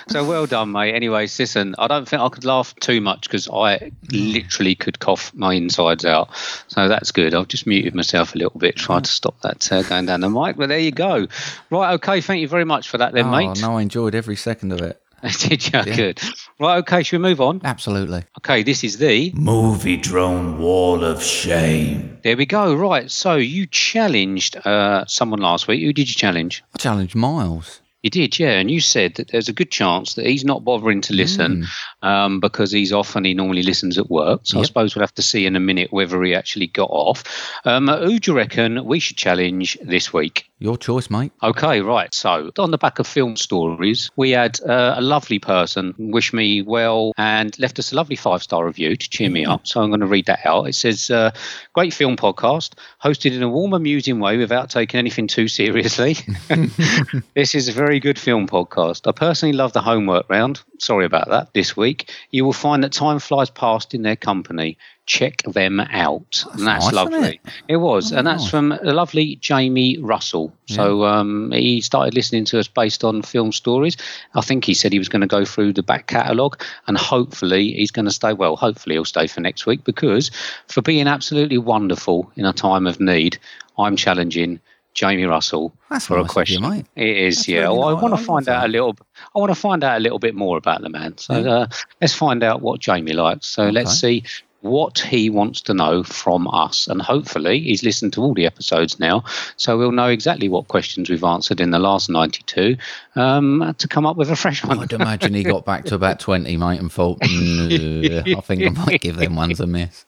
So 0.08 0.24
well 0.24 0.46
done, 0.46 0.72
mate. 0.72 0.94
Anyway, 0.94 1.22
listen, 1.38 1.74
I 1.78 1.86
don't 1.88 2.08
think 2.08 2.22
I 2.22 2.28
could 2.30 2.44
laugh 2.44 2.74
too 2.76 3.00
much 3.02 3.22
because 3.22 3.48
I 3.52 3.92
literally 4.10 4.74
could 4.74 4.98
cough 4.98 5.34
my 5.34 5.52
insides 5.52 6.04
out. 6.06 6.30
So 6.68 6.88
that's 6.88 7.12
good. 7.12 7.34
I've 7.34 7.48
just 7.48 7.66
muted 7.66 7.94
myself 7.94 8.34
a 8.34 8.38
little 8.38 8.58
bit, 8.58 8.76
tried 8.76 9.04
to 9.04 9.10
stop 9.10 9.38
that 9.42 9.70
uh, 9.70 9.82
going 9.82 10.06
down 10.06 10.20
the 10.20 10.30
mic. 10.30 10.56
But 10.56 10.68
there 10.70 10.78
you 10.78 10.92
go. 10.92 11.26
Right, 11.70 11.92
okay. 11.94 12.20
Thank 12.22 12.40
you 12.40 12.48
very 12.48 12.64
much 12.64 12.88
for 12.88 12.98
that, 12.98 13.12
then, 13.12 13.26
Oh, 13.26 13.30
mate. 13.30 13.60
no, 13.60 13.76
I 13.76 13.82
enjoyed 13.82 14.14
every 14.14 14.36
second 14.36 14.72
of 14.72 14.80
it. 14.80 15.00
Did 15.22 15.72
you? 15.72 15.82
Good. 15.94 16.20
Right, 16.60 16.78
okay. 16.78 17.02
Should 17.02 17.20
we 17.20 17.28
move 17.28 17.40
on? 17.40 17.60
Absolutely. 17.64 18.24
Okay, 18.38 18.62
this 18.62 18.84
is 18.84 18.98
the 18.98 19.32
Movie 19.34 19.96
drone 19.96 20.58
wall 20.58 21.04
of 21.04 21.22
shame. 21.22 22.18
There 22.22 22.36
we 22.36 22.46
go. 22.46 22.74
Right. 22.74 23.10
So 23.10 23.36
you 23.36 23.66
challenged 23.66 24.56
uh, 24.66 25.04
someone 25.06 25.40
last 25.40 25.68
week. 25.68 25.82
Who 25.82 25.92
did 25.92 26.08
you 26.08 26.14
challenge? 26.14 26.62
I 26.74 26.78
challenged 26.78 27.14
Miles. 27.14 27.80
You 28.06 28.10
did, 28.10 28.38
yeah. 28.38 28.52
And 28.52 28.70
you 28.70 28.80
said 28.80 29.16
that 29.16 29.32
there's 29.32 29.48
a 29.48 29.52
good 29.52 29.72
chance 29.72 30.14
that 30.14 30.26
he's 30.26 30.44
not 30.44 30.62
bothering 30.62 31.00
to 31.00 31.12
listen 31.12 31.66
um, 32.02 32.38
because 32.38 32.70
he's 32.70 32.92
off 32.92 33.16
and 33.16 33.26
he 33.26 33.34
normally 33.34 33.64
listens 33.64 33.98
at 33.98 34.08
work. 34.08 34.42
So 34.44 34.60
I 34.60 34.62
suppose 34.62 34.94
we'll 34.94 35.02
have 35.02 35.14
to 35.14 35.22
see 35.22 35.44
in 35.44 35.56
a 35.56 35.60
minute 35.60 35.92
whether 35.92 36.22
he 36.22 36.32
actually 36.32 36.68
got 36.68 36.88
off. 36.88 37.24
Um, 37.64 37.88
who 37.88 38.20
do 38.20 38.30
you 38.30 38.36
reckon 38.36 38.84
we 38.84 39.00
should 39.00 39.16
challenge 39.16 39.76
this 39.82 40.12
week? 40.12 40.48
Your 40.58 40.78
choice, 40.78 41.10
mate. 41.10 41.32
Okay, 41.42 41.82
right. 41.82 42.14
So, 42.14 42.50
on 42.58 42.70
the 42.70 42.78
back 42.78 42.98
of 42.98 43.06
film 43.06 43.36
stories, 43.36 44.10
we 44.16 44.30
had 44.30 44.58
uh, 44.62 44.94
a 44.96 45.02
lovely 45.02 45.38
person 45.38 45.94
wish 45.98 46.32
me 46.32 46.62
well 46.62 47.12
and 47.18 47.58
left 47.58 47.78
us 47.78 47.92
a 47.92 47.94
lovely 47.94 48.16
five 48.16 48.42
star 48.42 48.64
review 48.64 48.96
to 48.96 49.10
cheer 49.10 49.28
me 49.28 49.44
up. 49.44 49.66
So, 49.66 49.82
I'm 49.82 49.90
going 49.90 50.00
to 50.00 50.06
read 50.06 50.24
that 50.26 50.46
out. 50.46 50.64
It 50.64 50.74
says, 50.74 51.10
uh, 51.10 51.32
Great 51.74 51.92
film 51.92 52.16
podcast, 52.16 52.72
hosted 53.06 53.32
in 53.32 53.42
a 53.42 53.48
warm, 53.48 53.72
amusing 53.72 54.18
way 54.18 54.36
without 54.36 54.68
taking 54.68 54.98
anything 54.98 55.28
too 55.28 55.46
seriously. 55.46 56.16
this 57.34 57.54
is 57.54 57.68
a 57.68 57.72
very 57.72 58.00
good 58.00 58.18
film 58.18 58.48
podcast. 58.48 59.06
I 59.06 59.12
personally 59.12 59.52
love 59.52 59.72
the 59.72 59.80
homework 59.80 60.28
round. 60.28 60.60
Sorry 60.78 61.04
about 61.04 61.28
that 61.28 61.54
this 61.54 61.76
week. 61.76 62.10
You 62.32 62.44
will 62.44 62.52
find 62.52 62.82
that 62.82 62.92
time 62.92 63.20
flies 63.20 63.50
past 63.50 63.94
in 63.94 64.02
their 64.02 64.16
company. 64.16 64.76
Check 65.06 65.42
them 65.42 65.78
out. 65.78 66.44
and 66.52 66.66
that's 66.66 66.86
nice, 66.86 66.92
lovely. 66.92 67.40
it? 67.44 67.52
It 67.68 67.76
was, 67.76 68.12
Oh, 68.12 68.16
and 68.18 68.26
that's 68.26 68.42
nice. 68.42 68.50
from 68.50 68.68
the 68.82 68.92
lovely 68.92 69.36
Jamie 69.36 69.98
Russell. 69.98 70.52
So 70.66 71.04
um, 71.04 71.52
he 71.52 71.80
started 71.80 72.12
listening 72.14 72.44
to 72.46 72.58
us 72.58 72.66
based 72.66 73.04
on 73.04 73.22
film 73.22 73.52
stories. 73.52 73.96
I 74.34 74.40
think 74.40 74.64
he 74.64 74.74
said 74.74 74.92
he 74.92 74.98
was 74.98 75.08
going 75.08 75.20
to 75.20 75.28
go 75.28 75.44
through 75.44 75.74
the 75.74 75.82
back 75.84 76.08
catalogue, 76.08 76.60
and 76.88 76.98
hopefully 76.98 77.72
he's 77.72 77.92
going 77.92 78.06
to 78.06 78.10
stay. 78.10 78.32
Well, 78.32 78.56
hopefully 78.56 78.96
he'll 78.96 79.04
stay 79.04 79.28
for 79.28 79.40
next 79.40 79.64
week 79.64 79.84
because 79.84 80.30
for 80.66 80.82
being 80.82 81.06
absolutely 81.06 81.58
wonderful 81.58 82.30
in 82.34 82.44
a 82.44 82.52
time 82.52 82.86
of 82.88 82.98
need, 82.98 83.38
I'm 83.78 83.94
challenging 83.94 84.58
Jamie 84.94 85.24
Russell 85.26 85.72
That's 85.90 86.06
for 86.06 86.14
nice 86.16 86.22
a 86.24 86.26
you, 86.26 86.32
question. 86.32 86.62
mate. 86.62 86.86
It 86.96 87.16
is, 87.16 87.36
That's 87.36 87.48
yeah. 87.48 87.60
really 87.60 87.78
Well, 87.78 87.88
I 87.88 87.92
want 88.00 88.16
to 88.18 88.24
find 88.24 88.48
out 88.48 88.64
a 88.64 88.68
little. 88.68 88.96
I 89.36 89.38
want 89.38 89.50
to 89.50 89.54
find 89.54 89.84
out 89.84 89.98
a 89.98 90.00
little 90.00 90.18
bit 90.18 90.34
more 90.34 90.56
about 90.56 90.80
the 90.80 90.88
man. 90.88 91.16
So 91.18 91.38
Yeah. 91.38 91.50
uh, 91.52 91.66
let's 92.00 92.14
find 92.14 92.42
out 92.42 92.60
what 92.62 92.80
Jamie 92.80 93.12
likes. 93.12 93.46
So 93.46 93.68
let's 93.68 93.92
see 93.92 94.24
what 94.66 94.98
he 94.98 95.30
wants 95.30 95.60
to 95.62 95.74
know 95.74 96.02
from 96.02 96.46
us, 96.48 96.86
and 96.88 97.00
hopefully 97.00 97.60
he's 97.60 97.82
listened 97.82 98.12
to 98.14 98.22
all 98.22 98.34
the 98.34 98.46
episodes 98.46 98.98
now, 99.00 99.24
so 99.56 99.78
we'll 99.78 99.92
know 99.92 100.08
exactly 100.08 100.48
what 100.48 100.68
questions 100.68 101.08
we've 101.08 101.24
answered 101.24 101.60
in 101.60 101.70
the 101.70 101.78
last 101.78 102.10
ninety-two 102.10 102.76
um, 103.14 103.74
to 103.78 103.88
come 103.88 104.04
up 104.06 104.16
with 104.16 104.30
a 104.30 104.36
fresh 104.36 104.64
one. 104.64 104.78
I'd 104.80 104.92
imagine 104.92 105.34
he 105.34 105.42
got 105.42 105.64
back 105.64 105.84
to 105.86 105.94
about 105.94 106.20
20, 106.20 106.56
mate, 106.56 106.80
and 106.80 106.90
thought, 106.92 107.20
"Mm, 107.20 108.36
I 108.36 108.40
think 108.40 108.62
I 108.62 108.68
might 108.68 109.00
give 109.00 109.16
them 109.16 109.36
ones 109.36 109.60
a 109.60 109.66
miss. 109.66 110.04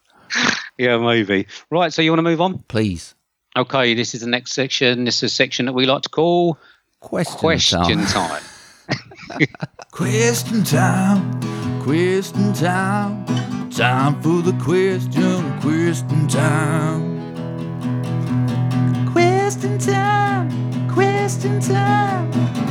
yeah, 0.77 0.99
maybe. 0.99 1.47
Right. 1.71 1.93
So 1.93 2.03
you 2.03 2.11
want 2.11 2.19
to 2.19 2.23
move 2.23 2.41
on? 2.41 2.59
Please. 2.69 3.15
Okay. 3.57 3.95
This 3.95 4.15
is 4.15 4.21
the 4.21 4.27
next 4.27 4.53
section. 4.53 5.05
This 5.05 5.17
is 5.19 5.23
a 5.25 5.29
section 5.35 5.67
that 5.67 5.73
we 5.73 5.87
like 5.87 6.03
to 6.03 6.09
call 6.09 6.59
Question, 7.01 7.39
question 7.39 8.05
time. 8.05 8.07
time. 8.07 8.43
Question 9.91 10.65
time, 10.65 11.81
question 11.83 12.53
time, 12.55 13.25
time 13.79 14.21
for 14.23 14.43
the 14.43 14.53
question, 14.55 15.61
question 15.61 16.27
time. 16.27 17.17
Question 19.13 19.79
time, 19.79 20.89
question 20.89 21.61
time, 21.61 22.29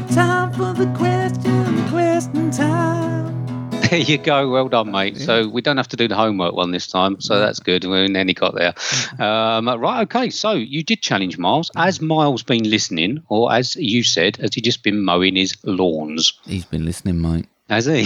time 0.09 0.51
for 0.51 0.73
the 0.73 0.85
question, 0.97 1.87
question 1.87 2.51
time. 2.51 3.69
There 3.89 3.99
you 3.99 4.17
go. 4.17 4.49
Well 4.49 4.67
done, 4.67 4.91
mate. 4.91 5.15
So 5.15 5.47
we 5.47 5.61
don't 5.61 5.77
have 5.77 5.87
to 5.87 5.95
do 5.95 6.09
the 6.09 6.15
homework 6.17 6.53
one 6.53 6.71
this 6.71 6.87
time. 6.87 7.21
So 7.21 7.39
that's 7.39 7.61
good. 7.61 7.85
We 7.85 8.09
nearly 8.09 8.33
got 8.33 8.55
there. 8.55 8.73
Um, 9.17 9.69
right. 9.69 10.01
Okay. 10.01 10.29
So 10.29 10.51
you 10.51 10.83
did 10.83 11.01
challenge 11.01 11.37
Miles. 11.37 11.71
Has 11.77 12.01
Miles 12.01 12.43
been 12.43 12.69
listening, 12.69 13.23
or 13.29 13.53
as 13.53 13.77
you 13.77 14.03
said, 14.03 14.35
has 14.37 14.53
he 14.53 14.59
just 14.59 14.83
been 14.83 15.05
mowing 15.05 15.37
his 15.37 15.55
lawns? 15.63 16.33
He's 16.45 16.65
been 16.65 16.83
listening, 16.83 17.21
mate. 17.21 17.45
Has 17.69 17.85
he? 17.85 18.01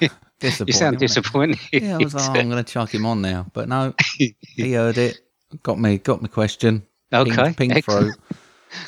Yeah. 0.00 0.08
you 0.40 0.72
sound 0.72 0.98
Disappointing, 0.98 0.98
disappointed. 0.98 1.58
Yeah, 1.72 1.96
I 1.96 1.98
was 1.98 2.14
like, 2.14 2.28
oh, 2.28 2.32
I'm 2.32 2.50
going 2.50 2.62
to 2.64 2.72
chuck 2.72 2.94
him 2.94 3.06
on 3.06 3.22
now. 3.22 3.46
But 3.52 3.68
no, 3.68 3.94
he 4.18 4.72
heard 4.72 4.98
it. 4.98 5.18
Got 5.62 5.78
me, 5.78 5.98
got 5.98 6.22
my 6.22 6.28
question. 6.28 6.86
Okay, 7.12 7.54
pink, 7.54 7.72
through. 7.72 7.76
excellent. 7.76 8.18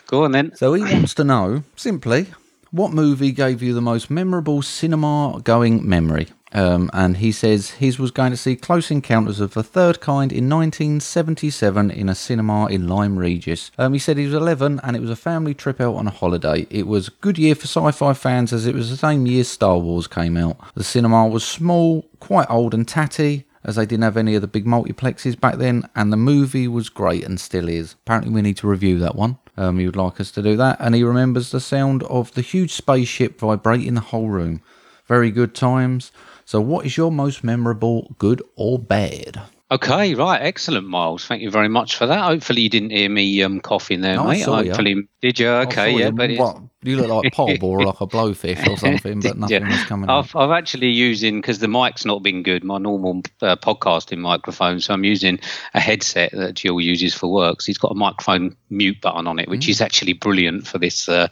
Go 0.06 0.24
on 0.24 0.32
then. 0.32 0.54
So 0.56 0.74
he 0.74 0.82
wants 0.82 1.14
to 1.14 1.24
know 1.24 1.62
simply 1.76 2.26
what 2.70 2.92
movie 2.92 3.32
gave 3.32 3.62
you 3.62 3.72
the 3.72 3.80
most 3.80 4.10
memorable 4.10 4.60
cinema 4.62 5.40
going 5.42 5.88
memory? 5.88 6.28
Um, 6.52 6.90
and 6.92 7.18
he 7.18 7.32
says 7.32 7.70
his 7.72 7.98
was 7.98 8.10
going 8.10 8.30
to 8.30 8.36
see 8.36 8.56
Close 8.56 8.90
Encounters 8.90 9.40
of 9.40 9.54
the 9.54 9.62
Third 9.62 10.00
Kind 10.00 10.32
in 10.32 10.48
1977 10.48 11.90
in 11.90 12.08
a 12.08 12.14
cinema 12.14 12.66
in 12.66 12.88
Lyme 12.88 13.18
Regis. 13.18 13.70
Um, 13.76 13.92
he 13.92 13.98
said 13.98 14.16
he 14.16 14.24
was 14.24 14.34
11 14.34 14.80
and 14.82 14.96
it 14.96 15.00
was 15.00 15.10
a 15.10 15.16
family 15.16 15.54
trip 15.54 15.80
out 15.80 15.96
on 15.96 16.06
a 16.06 16.10
holiday. 16.10 16.66
It 16.70 16.86
was 16.86 17.08
a 17.08 17.12
good 17.20 17.38
year 17.38 17.54
for 17.54 17.66
sci 17.66 17.90
fi 17.92 18.12
fans 18.14 18.52
as 18.52 18.66
it 18.66 18.74
was 18.74 18.90
the 18.90 18.96
same 18.96 19.26
year 19.26 19.44
Star 19.44 19.78
Wars 19.78 20.06
came 20.06 20.36
out. 20.36 20.56
The 20.74 20.84
cinema 20.84 21.26
was 21.28 21.44
small, 21.44 22.02
quite 22.20 22.50
old 22.50 22.72
and 22.72 22.88
tatty 22.88 23.44
as 23.64 23.76
they 23.76 23.84
didn't 23.84 24.04
have 24.04 24.16
any 24.16 24.34
of 24.34 24.40
the 24.40 24.48
big 24.48 24.64
multiplexes 24.64 25.38
back 25.38 25.56
then, 25.56 25.86
and 25.94 26.12
the 26.12 26.16
movie 26.16 26.68
was 26.68 26.88
great 26.88 27.24
and 27.24 27.38
still 27.38 27.68
is. 27.68 27.94
Apparently, 28.04 28.32
we 28.32 28.40
need 28.40 28.56
to 28.56 28.68
review 28.68 28.98
that 28.98 29.16
one. 29.16 29.36
Um, 29.56 29.78
he 29.78 29.86
would 29.86 29.96
like 29.96 30.20
us 30.20 30.30
to 30.32 30.42
do 30.42 30.56
that, 30.56 30.76
and 30.80 30.94
he 30.94 31.02
remembers 31.02 31.50
the 31.50 31.60
sound 31.60 32.02
of 32.04 32.32
the 32.32 32.40
huge 32.40 32.72
spaceship 32.72 33.38
vibrating 33.40 33.94
the 33.94 34.00
whole 34.00 34.28
room. 34.28 34.62
Very 35.06 35.30
good 35.30 35.54
times. 35.54 36.12
So, 36.48 36.62
what 36.62 36.86
is 36.86 36.96
your 36.96 37.12
most 37.12 37.44
memorable, 37.44 38.16
good 38.16 38.40
or 38.56 38.78
bad? 38.78 39.42
Okay, 39.70 40.14
right, 40.14 40.40
excellent, 40.40 40.86
Miles. 40.86 41.26
Thank 41.26 41.42
you 41.42 41.50
very 41.50 41.68
much 41.68 41.96
for 41.96 42.06
that. 42.06 42.20
Hopefully, 42.24 42.62
you 42.62 42.70
didn't 42.70 42.88
hear 42.88 43.10
me 43.10 43.42
um, 43.42 43.60
coughing 43.60 44.00
there, 44.00 44.14
No, 44.16 44.22
I 44.24 44.36
mate. 44.36 44.42
Hopefully, 44.44 45.06
did 45.20 45.38
you? 45.38 45.46
Okay, 45.50 45.90
yeah, 45.92 46.06
you, 46.06 46.12
but 46.12 46.30
what, 46.38 46.62
you 46.84 46.96
look 46.96 47.10
like 47.22 47.32
Pob 47.34 47.62
or 47.62 47.82
like 47.84 48.00
a 48.00 48.06
blowfish 48.06 48.66
or 48.66 48.78
something, 48.78 49.20
but 49.20 49.36
nothing 49.36 49.62
Yeah. 49.62 49.68
was 49.70 49.84
coming. 49.84 50.08
I've, 50.08 50.34
I've 50.34 50.52
actually 50.52 50.88
using 50.88 51.42
because 51.42 51.58
the 51.58 51.68
mic's 51.68 52.06
not 52.06 52.22
been 52.22 52.42
good. 52.42 52.64
My 52.64 52.78
normal 52.78 53.20
uh, 53.42 53.56
podcasting 53.56 54.18
microphone, 54.20 54.80
so 54.80 54.94
I'm 54.94 55.04
using 55.04 55.38
a 55.74 55.80
headset 55.80 56.32
that 56.32 56.54
Jill 56.54 56.80
uses 56.80 57.12
for 57.12 57.30
work. 57.30 57.60
So 57.60 57.66
he's 57.66 57.76
got 57.76 57.92
a 57.92 57.94
microphone 57.94 58.56
mute 58.70 59.02
button 59.02 59.26
on 59.26 59.38
it, 59.38 59.48
which 59.50 59.66
Mm. 59.66 59.70
is 59.70 59.80
actually 59.82 60.14
brilliant 60.14 60.66
for 60.66 60.78
this 60.78 61.10
uh, 61.10 61.28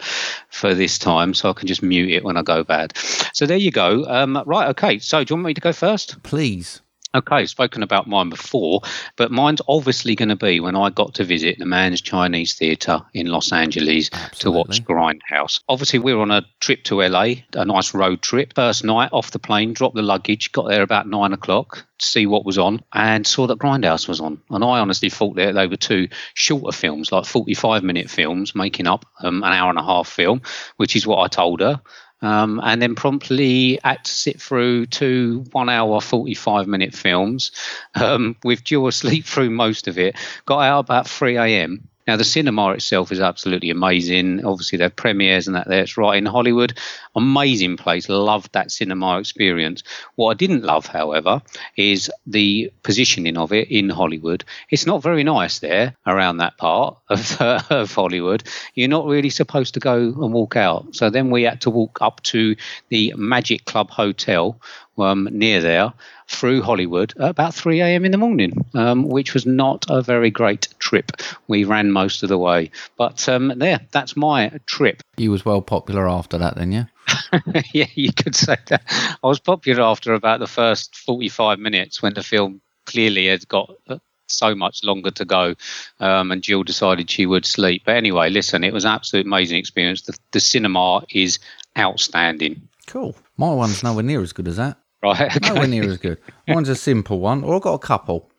for 0.51 0.75
this 0.75 0.99
time. 0.99 1.33
So 1.33 1.49
I 1.49 1.55
can 1.55 1.69
just 1.69 1.83
mute 1.83 2.11
it 2.11 2.23
when 2.23 2.37
I 2.37 2.43
go 2.43 2.65
bad. 2.65 2.93
So 3.33 3.47
there 3.47 3.57
you 3.57 3.71
go. 3.71 4.05
Um, 4.05 4.43
right, 4.45 4.69
okay. 4.69 4.99
So 4.99 5.25
do 5.25 5.33
you 5.33 5.37
want 5.37 5.47
me 5.47 5.55
to 5.55 5.61
go 5.63 5.73
first? 5.73 6.23
Please. 6.23 6.83
Okay, 7.17 7.47
spoken 7.47 7.83
about 7.83 8.07
mine 8.07 8.29
before, 8.29 8.83
but 9.17 9.31
mine's 9.31 9.63
obviously 9.67 10.15
going 10.15 10.29
to 10.29 10.37
be 10.37 10.61
when 10.61 10.77
I 10.77 10.91
got 10.91 11.15
to 11.15 11.25
visit 11.25 11.59
the 11.59 11.65
Mann's 11.65 12.03
Chinese 12.03 12.53
Theatre 12.53 13.01
in 13.15 13.29
Los 13.29 13.53
Angeles 13.53 14.11
to 14.41 14.51
watch 14.51 14.85
Grindhouse. 14.85 15.61
Obviously, 15.67 15.99
we 15.99 16.13
were 16.13 16.21
on 16.21 16.31
a 16.31 16.45
trip 16.61 16.85
to 16.85 17.01
LA, 17.01 17.37
a 17.55 17.65
nice 17.65 17.95
road 17.95 18.21
trip. 18.21 18.53
First 18.55 18.85
night 18.85 19.09
off 19.13 19.31
the 19.31 19.39
plane, 19.39 19.73
dropped 19.73 19.95
the 19.95 20.03
luggage, 20.03 20.53
got 20.53 20.69
there 20.69 20.83
about 20.83 21.09
nine 21.09 21.33
o'clock 21.33 21.87
to 21.99 22.07
see 22.07 22.27
what 22.27 22.45
was 22.45 22.59
on, 22.59 22.83
and 22.93 23.27
saw 23.27 23.47
that 23.47 23.59
Grindhouse 23.59 24.07
was 24.07 24.21
on. 24.21 24.43
And 24.51 24.63
I 24.63 24.81
honestly 24.81 25.09
thought 25.09 25.37
that 25.37 25.55
they 25.55 25.67
were 25.67 25.77
two 25.77 26.09
shorter 26.35 26.77
films, 26.77 27.11
like 27.11 27.25
45 27.25 27.83
minute 27.83 28.11
films, 28.11 28.55
making 28.55 28.87
up 28.87 29.07
um, 29.21 29.43
an 29.43 29.53
hour 29.55 29.71
and 29.71 29.79
a 29.79 29.83
half 29.83 30.07
film, 30.07 30.43
which 30.77 30.97
is 30.97 31.07
what 31.07 31.21
I 31.21 31.29
told 31.29 31.61
her. 31.61 31.81
Um, 32.23 32.61
and 32.65 32.81
then 32.81 32.95
promptly 32.95 33.79
had 33.85 34.05
to 34.05 34.11
sit 34.11 34.41
through 34.41 34.87
two 34.87 35.45
one 35.53 35.69
hour 35.69 36.01
45 36.01 36.67
minute 36.67 36.95
films 36.95 37.53
um, 37.95 38.37
with 38.43 38.65
Jill 38.65 38.91
sleep 38.91 39.27
through 39.27 39.51
most 39.51 39.87
of 39.87 39.99
it. 39.99 40.17
Got 40.47 40.61
out 40.61 40.81
about 40.81 41.09
3 41.09 41.37
a.m. 41.37 41.89
Now, 42.07 42.17
the 42.17 42.25
cinema 42.25 42.71
itself 42.71 43.11
is 43.11 43.21
absolutely 43.21 43.71
amazing. 43.71 44.45
Obviously, 44.45 44.79
their 44.79 44.91
premieres 44.91 45.47
and 45.47 45.57
that 45.57 45.69
there. 45.69 45.83
It's 45.83 45.97
right 45.97 46.17
in 46.17 46.27
Hollywood. 46.27 46.79
Amazing 47.17 47.77
place. 47.77 48.09
Loved 48.09 48.53
that 48.53 48.71
cinema 48.71 49.19
experience. 49.19 49.83
What 50.15 50.31
I 50.31 50.35
didn't 50.35 50.65
love, 50.65 50.87
however, 50.87 51.43
is 51.77 52.11
the 52.27 52.73
positioning 52.83 53.37
of 53.37 53.53
it 53.53 53.71
in 53.71 53.89
Hollywood. 53.89 54.45
It's 54.71 54.87
not 54.87 55.03
very 55.03 55.25
nice 55.25 55.59
there 55.59 55.97
around 56.07 56.37
that 56.39 56.57
part 56.59 56.97
of, 57.09 57.41
uh, 57.41 57.61
of 57.71 57.93
Hollywood. 57.93 58.45
You're 58.75 58.89
not 58.89 59.07
really 59.07 59.31
supposed 59.31 59.75
to 59.75 59.81
go 59.81 59.97
and 59.97 60.33
walk 60.33 60.57
out. 60.57 60.95
So 60.95 61.11
then 61.11 61.31
we 61.31 61.43
had 61.43 61.61
to 61.63 61.71
walk 61.71 61.99
up 62.01 62.23
to 62.25 62.55
the 62.89 63.15
Magic 63.17 63.65
Club 63.65 63.91
Hotel 63.91 64.61
um, 64.99 65.29
near 65.31 65.61
there 65.61 65.93
through 66.29 66.63
Hollywood 66.63 67.15
at 67.19 67.31
about 67.31 67.55
3 67.55 67.81
a.m. 67.81 68.05
in 68.05 68.13
the 68.13 68.19
morning, 68.19 68.65
um, 68.75 69.09
which 69.09 69.35
was 69.35 69.47
not 69.47 69.87
a 69.89 70.03
very 70.03 70.31
great 70.31 70.69
trip. 70.79 71.13
We 71.49 71.65
ran 71.65 71.93
most 71.93 72.23
of 72.23 72.29
the 72.29 72.39
way. 72.39 72.71
But 72.97 73.29
um, 73.29 73.53
there, 73.57 73.81
that's 73.93 74.17
my 74.17 74.51
trip. 74.67 75.03
You 75.17 75.31
was 75.31 75.45
well 75.45 75.63
popular 75.63 76.09
after 76.09 76.39
that, 76.39 76.57
then, 76.57 76.73
yeah? 76.73 76.85
yeah, 77.73 77.87
you 77.95 78.13
could 78.13 78.35
say 78.35 78.57
that. 78.67 78.83
I 79.23 79.27
was 79.27 79.41
popular 79.41 79.83
after 79.83 80.15
about 80.15 80.41
the 80.41 80.47
first 80.47 80.97
45 80.97 81.59
minutes 81.59 82.03
when 82.03 82.15
the 82.15 82.23
film 82.23 82.61
clearly 82.85 83.27
had 83.27 83.47
got 83.49 83.75
uh, 83.89 83.99
so 84.29 84.55
much 84.55 84.83
longer 84.83 85.11
to 85.13 85.25
go 85.25 85.55
um, 86.01 86.33
and 86.33 86.43
Jill 86.43 86.63
decided 86.63 87.11
she 87.11 87.27
would 87.27 87.47
sleep. 87.47 87.83
But 87.85 87.97
anyway, 87.97 88.31
listen, 88.31 88.65
it 88.65 88.73
was 88.73 88.85
an 88.85 88.93
absolute 88.93 89.27
amazing 89.27 89.59
experience. 89.59 90.03
The, 90.03 90.17
the 90.33 90.41
cinema 90.41 91.05
is 91.11 91.39
outstanding. 91.79 92.69
Cool. 92.87 93.17
My 93.37 93.53
one's 93.53 93.83
nowhere 93.83 94.03
near 94.03 94.23
as 94.23 94.33
good 94.33 94.49
as 94.49 94.57
that. 94.57 94.79
Right, 95.03 95.37
okay. 95.37 95.49
Nowhere 95.49 95.69
near 95.69 95.85
as 95.85 95.99
good. 95.99 96.19
Mine's 96.49 96.69
a 96.69 96.77
simple 96.77 97.21
one, 97.21 97.45
or 97.45 97.55
I've 97.57 97.63
got 97.63 97.75
a 97.75 97.79
couple. 97.79 98.31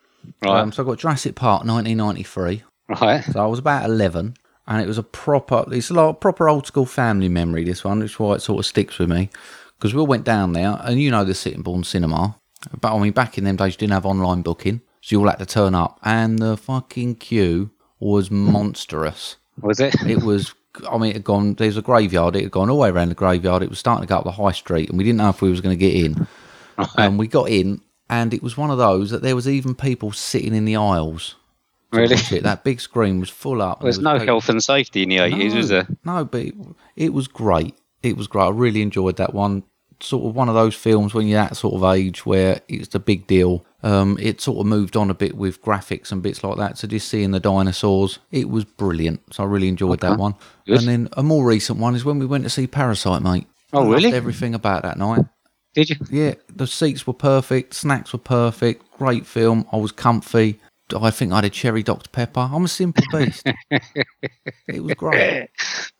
Right. 0.41 0.59
Um, 0.59 0.71
so 0.71 0.83
I've 0.83 0.87
got 0.87 0.99
Jurassic 0.99 1.35
Park 1.35 1.63
1993. 1.65 2.63
right. 3.01 3.23
So 3.23 3.41
I 3.41 3.45
was 3.45 3.59
about 3.59 3.85
11. 3.85 4.35
and 4.67 4.81
it 4.81 4.87
was 4.87 4.97
a 4.97 5.03
proper. 5.03 5.65
It's 5.71 5.89
a 5.89 5.93
lot 5.93 6.19
proper 6.19 6.49
old 6.49 6.67
school 6.67 6.85
family 6.85 7.29
memory. 7.29 7.63
This 7.63 7.83
one, 7.83 7.99
which 7.99 8.11
is 8.11 8.19
why 8.19 8.35
it 8.35 8.41
sort 8.41 8.59
of 8.59 8.65
sticks 8.65 8.99
with 8.99 9.09
me 9.09 9.29
because 9.77 9.93
we 9.93 9.99
all 9.99 10.07
went 10.07 10.25
down 10.25 10.53
there, 10.53 10.77
and 10.83 10.99
you 11.01 11.11
know 11.11 11.23
the 11.23 11.33
Sittingbourne 11.33 11.83
Cinema. 11.83 12.35
But 12.79 12.95
I 12.95 12.99
mean, 12.99 13.13
back 13.13 13.37
in 13.37 13.43
them 13.43 13.55
days, 13.55 13.73
you 13.73 13.77
didn't 13.77 13.93
have 13.93 14.05
online 14.05 14.41
booking, 14.41 14.81
so 15.01 15.15
you 15.15 15.19
all 15.21 15.29
had 15.29 15.39
to 15.39 15.45
turn 15.45 15.75
up, 15.75 15.99
and 16.03 16.39
the 16.39 16.57
fucking 16.57 17.15
queue 17.15 17.71
was 17.99 18.29
monstrous. 18.31 19.37
Was 19.61 19.79
it? 19.79 19.95
It 20.05 20.23
was. 20.23 20.53
I 20.89 20.97
mean, 20.97 21.11
it 21.11 21.17
had 21.17 21.23
gone. 21.23 21.53
There 21.55 21.67
was 21.67 21.77
a 21.77 21.81
graveyard. 21.81 22.35
It 22.35 22.43
had 22.43 22.51
gone 22.51 22.69
all 22.69 22.77
the 22.77 22.81
way 22.83 22.89
around 22.89 23.09
the 23.09 23.15
graveyard. 23.15 23.63
It 23.63 23.69
was 23.69 23.79
starting 23.79 24.05
to 24.05 24.09
go 24.09 24.17
up 24.17 24.23
the 24.23 24.31
high 24.31 24.51
street, 24.51 24.89
and 24.89 24.97
we 24.97 25.03
didn't 25.03 25.17
know 25.17 25.29
if 25.29 25.41
we 25.41 25.49
was 25.49 25.61
going 25.61 25.77
to 25.77 25.79
get 25.79 25.95
in. 25.95 26.27
And 26.97 27.17
we 27.17 27.27
got 27.27 27.49
in, 27.49 27.81
and 28.09 28.33
it 28.33 28.43
was 28.43 28.57
one 28.57 28.69
of 28.71 28.77
those 28.77 29.09
that 29.11 29.21
there 29.21 29.35
was 29.35 29.47
even 29.47 29.75
people 29.75 30.11
sitting 30.11 30.55
in 30.55 30.65
the 30.65 30.75
aisles. 30.75 31.35
Really? 31.91 32.15
That 32.41 32.63
big 32.63 32.81
screen 32.81 33.19
was 33.19 33.29
full 33.29 33.61
up. 33.61 33.81
There's 33.81 33.95
there 33.97 34.03
no 34.03 34.13
people- 34.19 34.25
health 34.25 34.49
and 34.49 34.61
safety 34.63 35.03
in 35.03 35.09
the 35.09 35.17
80s, 35.17 35.55
was 35.55 35.69
there? 35.69 35.87
no, 36.03 36.25
but 36.25 36.41
it, 36.41 36.53
it 36.95 37.13
was 37.13 37.27
great. 37.27 37.75
It 38.03 38.17
was 38.17 38.27
great. 38.27 38.43
I 38.45 38.49
really 38.49 38.81
enjoyed 38.81 39.15
that 39.17 39.33
one. 39.33 39.63
Sort 39.99 40.25
of 40.25 40.35
one 40.35 40.47
of 40.47 40.53
those 40.53 40.75
films 40.75 41.13
when 41.15 41.25
you're 41.25 41.41
that 41.41 41.57
sort 41.57 41.73
of 41.73 41.83
age 41.83 42.23
where 42.25 42.61
it's 42.67 42.89
the 42.89 42.99
big 42.99 43.25
deal. 43.25 43.65
Um, 43.81 44.17
it 44.21 44.41
sort 44.41 44.59
of 44.59 44.65
moved 44.67 44.95
on 44.95 45.09
a 45.09 45.15
bit 45.15 45.35
with 45.35 45.61
graphics 45.63 46.11
and 46.11 46.21
bits 46.21 46.43
like 46.43 46.57
that. 46.57 46.77
So 46.77 46.87
just 46.87 47.07
seeing 47.09 47.31
the 47.31 47.39
dinosaurs, 47.39 48.19
it 48.31 48.49
was 48.49 48.63
brilliant. 48.65 49.21
So 49.33 49.43
I 49.43 49.47
really 49.47 49.67
enjoyed 49.69 50.01
that 50.01 50.19
one. 50.19 50.35
Good. 50.67 50.79
And 50.79 50.87
then 50.87 51.09
a 51.13 51.23
more 51.23 51.45
recent 51.45 51.79
one 51.79 51.95
is 51.95 52.05
when 52.05 52.19
we 52.19 52.27
went 52.27 52.43
to 52.43 52.49
see 52.49 52.67
Parasite, 52.67 53.23
mate. 53.23 53.47
Oh, 53.73 53.89
I 53.91 53.95
really? 53.95 54.13
Everything 54.13 54.53
about 54.53 54.83
that 54.83 54.97
night. 54.99 55.25
Did 55.73 55.89
you? 55.91 55.95
Yeah, 56.09 56.33
the 56.55 56.65
seats 56.67 57.05
were 57.05 57.13
perfect, 57.13 57.73
snacks 57.73 58.13
were 58.13 58.19
perfect, 58.19 58.83
great 58.97 59.25
film. 59.25 59.67
I 59.71 59.77
was 59.77 59.91
comfy. 59.91 60.59
I 60.99 61.11
think 61.11 61.33
I 61.33 61.35
had 61.35 61.45
a 61.45 61.49
cherry 61.49 61.83
Dr 61.83 62.09
Pepper. 62.09 62.49
I'm 62.51 62.63
a 62.65 62.67
simple 62.69 63.03
beast. 63.11 63.45
it 64.67 64.81
was 64.81 64.93
great. 64.93 65.49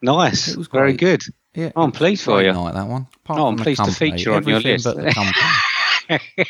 Nice. 0.01 0.47
It 0.47 0.58
was 0.58 0.67
Very 0.67 0.93
good. 0.93 1.21
Yeah, 1.53 1.71
Oh, 1.75 1.84
I'm 1.84 1.91
pleased 1.91 2.23
for 2.23 2.36
great 2.38 2.45
you. 2.45 2.53
Night, 2.53 2.73
that 2.73 2.88
one. 2.88 3.06
Apart 3.25 3.39
Oh, 3.39 3.47
I'm 3.47 3.58
pleased 3.58 3.84
to 3.84 3.91
feature 3.91 4.32
on 4.34 4.47
your 4.47 4.62
list. 4.62 4.86
But 4.86 4.95
the 4.95 5.12
company. 5.12 6.47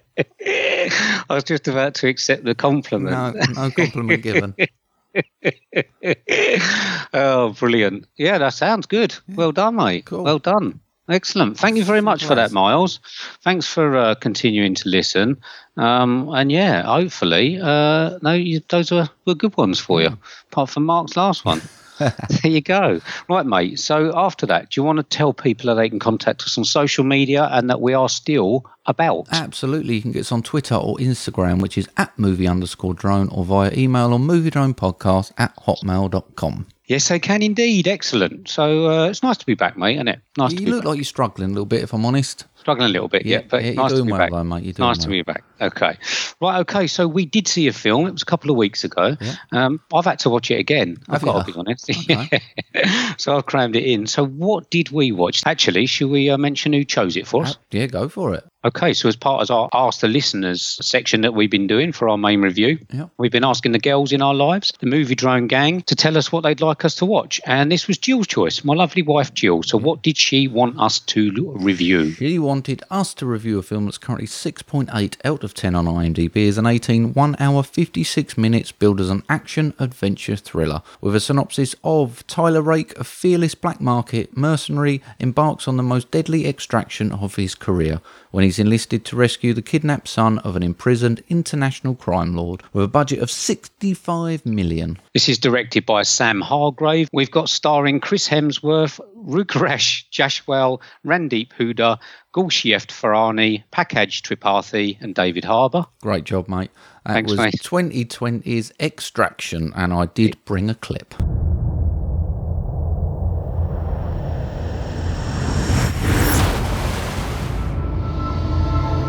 I 0.46 1.34
was 1.34 1.44
just 1.44 1.66
about 1.68 1.94
to 1.96 2.08
accept 2.08 2.44
the 2.44 2.54
compliment. 2.54 3.10
no, 3.12 3.32
no 3.64 3.70
compliment 3.70 4.22
given. 4.22 4.54
oh, 7.12 7.54
brilliant. 7.58 8.06
Yeah, 8.16 8.38
that 8.38 8.54
sounds 8.54 8.86
good. 8.86 9.14
Well 9.28 9.52
done, 9.52 9.76
mate. 9.76 10.06
Cool. 10.06 10.24
Well 10.24 10.38
done. 10.38 10.80
Excellent. 11.08 11.56
Thank 11.58 11.78
you 11.78 11.84
very 11.84 12.02
much 12.02 12.24
for 12.24 12.34
that, 12.34 12.52
Miles. 12.52 13.00
Thanks 13.42 13.66
for 13.66 13.96
uh, 13.96 14.14
continuing 14.14 14.74
to 14.74 14.90
listen. 14.90 15.40
Um, 15.78 16.28
and 16.34 16.52
yeah, 16.52 16.82
hopefully, 16.82 17.58
uh, 17.58 18.18
no, 18.20 18.34
you, 18.34 18.60
those 18.68 18.90
were, 18.90 19.08
were 19.26 19.34
good 19.34 19.56
ones 19.56 19.80
for 19.80 20.02
you, 20.02 20.18
apart 20.52 20.68
from 20.68 20.84
Mark's 20.84 21.16
last 21.16 21.46
one. 21.46 21.62
there 22.42 22.50
you 22.50 22.60
go. 22.60 23.00
Right, 23.28 23.46
mate. 23.46 23.80
So 23.80 24.12
after 24.16 24.46
that, 24.46 24.70
do 24.70 24.80
you 24.80 24.84
want 24.84 24.98
to 24.98 25.02
tell 25.02 25.32
people 25.32 25.66
that 25.66 25.74
they 25.74 25.88
can 25.88 25.98
contact 25.98 26.42
us 26.42 26.56
on 26.58 26.64
social 26.64 27.04
media 27.04 27.48
and 27.52 27.68
that 27.70 27.80
we 27.80 27.94
are 27.94 28.08
still 28.08 28.64
about? 28.86 29.28
Absolutely, 29.32 29.96
you 29.96 30.02
can 30.02 30.12
get 30.12 30.20
us 30.20 30.32
on 30.32 30.42
Twitter 30.42 30.74
or 30.74 30.96
Instagram, 30.96 31.60
which 31.60 31.76
is 31.76 31.88
at 31.96 32.18
movie 32.18 32.48
underscore 32.48 32.94
drone, 32.94 33.28
or 33.28 33.44
via 33.44 33.72
email 33.74 34.14
on 34.14 34.22
movie 34.22 34.50
drone 34.50 34.74
podcast 34.74 35.32
at 35.38 35.54
hotmail.com. 35.56 36.66
Yes, 36.88 37.06
they 37.08 37.18
can 37.18 37.42
indeed. 37.42 37.86
Excellent. 37.86 38.48
So 38.48 38.88
uh, 38.90 39.08
it's 39.08 39.22
nice 39.22 39.36
to 39.36 39.46
be 39.46 39.54
back, 39.54 39.76
mate, 39.76 39.96
isn't 39.96 40.08
it? 40.08 40.20
Nice 40.38 40.54
to 40.54 40.60
You 40.60 40.64
be 40.66 40.70
look 40.72 40.80
back. 40.82 40.88
like 40.88 40.96
you're 40.96 41.04
struggling 41.04 41.50
a 41.50 41.52
little 41.52 41.66
bit, 41.66 41.82
if 41.82 41.92
I'm 41.92 42.04
honest. 42.06 42.46
struggling 42.56 42.88
a 42.88 42.92
little 42.92 43.08
bit, 43.08 43.26
yeah, 43.26 43.38
Yeah, 43.40 43.44
but 43.50 43.62
yeah, 43.62 43.66
you're 43.72 43.76
nice 43.76 43.90
to 43.90 43.96
doing 43.96 44.06
be 44.06 44.12
well 44.12 44.18
back. 44.20 44.30
though, 44.30 44.44
mate, 44.44 44.64
you're 44.64 44.72
doing 44.72 44.88
nice 44.88 44.98
to 44.98 45.08
well. 45.08 45.12
be 45.18 45.22
back. 45.22 45.44
Okay, 45.60 45.96
right. 46.40 46.58
Okay, 46.60 46.86
so 46.86 47.06
we 47.06 47.26
did 47.26 47.46
see 47.46 47.66
a 47.68 47.72
film. 47.72 48.06
It 48.06 48.12
was 48.12 48.22
a 48.22 48.26
couple 48.26 48.50
of 48.50 48.56
weeks 48.56 48.84
ago. 48.84 49.16
Yeah. 49.20 49.34
Um, 49.52 49.80
I've 49.92 50.04
had 50.06 50.18
to 50.20 50.30
watch 50.30 50.50
it 50.50 50.58
again. 50.58 50.96
I've 51.08 51.22
got 51.22 51.44
to 51.46 51.52
be 51.52 51.58
honest. 51.58 51.90
Okay. 52.10 52.40
so 53.18 53.36
I've 53.36 53.46
crammed 53.46 53.76
it 53.76 53.84
in. 53.84 54.06
So 54.06 54.24
what 54.26 54.70
did 54.70 54.90
we 54.90 55.12
watch? 55.12 55.42
Actually, 55.44 55.86
should 55.86 56.08
we 56.10 56.30
uh, 56.30 56.38
mention 56.38 56.72
who 56.72 56.84
chose 56.84 57.16
it 57.16 57.26
for 57.26 57.42
us? 57.44 57.56
Yeah, 57.70 57.86
go 57.86 58.08
for 58.08 58.34
it. 58.34 58.44
Okay, 58.64 58.92
so 58.92 59.08
as 59.08 59.14
part 59.14 59.40
of 59.40 59.50
our 59.52 59.68
Ask 59.72 60.00
the 60.00 60.08
Listeners 60.08 60.78
section 60.82 61.20
that 61.20 61.32
we've 61.32 61.50
been 61.50 61.68
doing 61.68 61.92
for 61.92 62.08
our 62.08 62.18
main 62.18 62.42
review, 62.42 62.78
Yep. 62.92 63.10
we've 63.16 63.30
been 63.30 63.44
asking 63.44 63.70
the 63.70 63.78
girls 63.78 64.10
in 64.10 64.20
our 64.20 64.34
lives, 64.34 64.72
the 64.80 64.86
Movie 64.86 65.14
Drone 65.14 65.46
Gang, 65.46 65.82
to 65.82 65.94
tell 65.94 66.18
us 66.18 66.32
what 66.32 66.42
they'd 66.42 66.60
like 66.60 66.84
us 66.84 66.96
to 66.96 67.06
watch. 67.06 67.40
And 67.46 67.70
this 67.70 67.86
was 67.86 67.98
Jill's 67.98 68.26
choice, 68.26 68.64
my 68.64 68.74
lovely 68.74 69.02
wife 69.02 69.32
Jill. 69.32 69.62
So 69.62 69.78
what 69.78 70.02
did 70.02 70.16
she 70.16 70.48
want 70.48 70.76
us 70.80 70.98
to 70.98 71.52
review? 71.54 72.10
She 72.14 72.40
wanted 72.40 72.82
us 72.90 73.14
to 73.14 73.26
review 73.26 73.60
a 73.60 73.62
film 73.62 73.84
that's 73.84 73.96
currently 73.96 74.26
6.8 74.26 75.16
out 75.24 75.44
of 75.44 75.54
10 75.54 75.76
on 75.76 75.84
IMDb 75.84 76.48
as 76.48 76.58
an 76.58 76.66
18 76.66 77.14
1 77.14 77.36
hour 77.38 77.62
56 77.62 78.36
minutes 78.36 78.72
billed 78.72 79.00
as 79.00 79.08
an 79.08 79.22
action 79.28 79.72
adventure 79.78 80.34
thriller 80.34 80.82
with 81.00 81.14
a 81.14 81.20
synopsis 81.20 81.76
of 81.84 82.26
Tyler 82.26 82.62
Rake, 82.62 82.98
a 82.98 83.04
fearless 83.04 83.54
black 83.54 83.80
market 83.80 84.36
mercenary, 84.36 85.00
embarks 85.20 85.68
on 85.68 85.76
the 85.76 85.84
most 85.84 86.10
deadly 86.10 86.44
extraction 86.48 87.12
of 87.12 87.36
his 87.36 87.54
career 87.54 88.00
when 88.30 88.44
he's 88.44 88.58
enlisted 88.58 89.04
to 89.04 89.16
rescue 89.16 89.54
the 89.54 89.62
kidnapped 89.62 90.08
son 90.08 90.38
of 90.40 90.56
an 90.56 90.62
imprisoned 90.62 91.22
international 91.28 91.94
crime 91.94 92.34
lord 92.34 92.62
with 92.72 92.84
a 92.84 92.88
budget 92.88 93.18
of 93.20 93.30
65 93.30 94.44
million. 94.44 94.98
This 95.14 95.28
is 95.28 95.38
directed 95.38 95.86
by 95.86 96.02
Sam 96.02 96.40
Hargrave. 96.40 97.08
We've 97.12 97.30
got 97.30 97.48
starring 97.48 98.00
Chris 98.00 98.28
Hemsworth, 98.28 99.00
Rudhraksh 99.16 100.04
Jaiswal, 100.10 100.80
Randeep 101.06 101.50
Hooda, 101.58 101.98
Golshifteh 102.34 102.88
Farahani, 102.88 103.64
Pankaj 103.72 104.22
Tripathi, 104.22 105.00
and 105.00 105.14
David 105.14 105.44
Harbour. 105.44 105.86
Great 106.02 106.24
job, 106.24 106.48
mate. 106.48 106.70
That 107.04 107.14
Thanks, 107.14 107.30
was 107.30 107.38
mate. 107.38 107.54
2020's 107.62 108.72
Extraction, 108.78 109.72
and 109.74 109.92
I 109.92 110.06
did 110.06 110.36
bring 110.44 110.70
a 110.70 110.74
clip. 110.74 111.14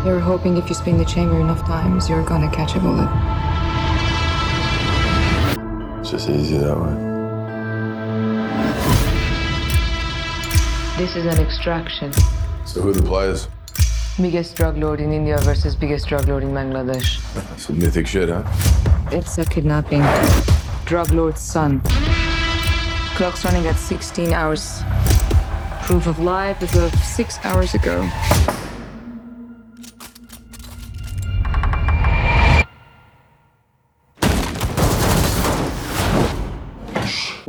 You're 0.02 0.18
hoping 0.18 0.56
if 0.56 0.66
you 0.70 0.74
spin 0.74 0.96
the 0.96 1.04
chamber 1.04 1.38
enough 1.38 1.60
times, 1.66 2.08
you're 2.08 2.24
gonna 2.24 2.50
catch 2.50 2.74
a 2.74 2.80
bullet. 2.80 3.06
It's 6.00 6.10
just 6.10 6.30
easy 6.30 6.56
that 6.56 6.74
way. 6.74 6.94
This 10.96 11.16
is 11.16 11.26
an 11.26 11.38
extraction. 11.38 12.14
So 12.64 12.80
who 12.80 12.88
are 12.88 12.92
the 12.94 13.02
players? 13.02 13.48
Biggest 14.18 14.56
drug 14.56 14.78
lord 14.78 15.00
in 15.00 15.12
India 15.12 15.36
versus 15.40 15.76
biggest 15.76 16.08
drug 16.08 16.26
lord 16.28 16.44
in 16.44 16.52
Bangladesh. 16.52 17.20
Some 17.58 17.78
mythic 17.78 18.06
shit, 18.06 18.30
huh? 18.30 18.42
It's 19.12 19.36
a 19.36 19.44
kidnapping. 19.44 20.02
Drug 20.86 21.10
lord's 21.10 21.42
son. 21.42 21.82
Clock's 23.16 23.44
running 23.44 23.66
at 23.66 23.76
16 23.76 24.32
hours. 24.32 24.82
Proof 25.82 26.06
of 26.06 26.18
life 26.20 26.62
as 26.62 26.74
of 26.74 26.94
six 27.04 27.38
hours 27.44 27.74
ago. 27.74 28.08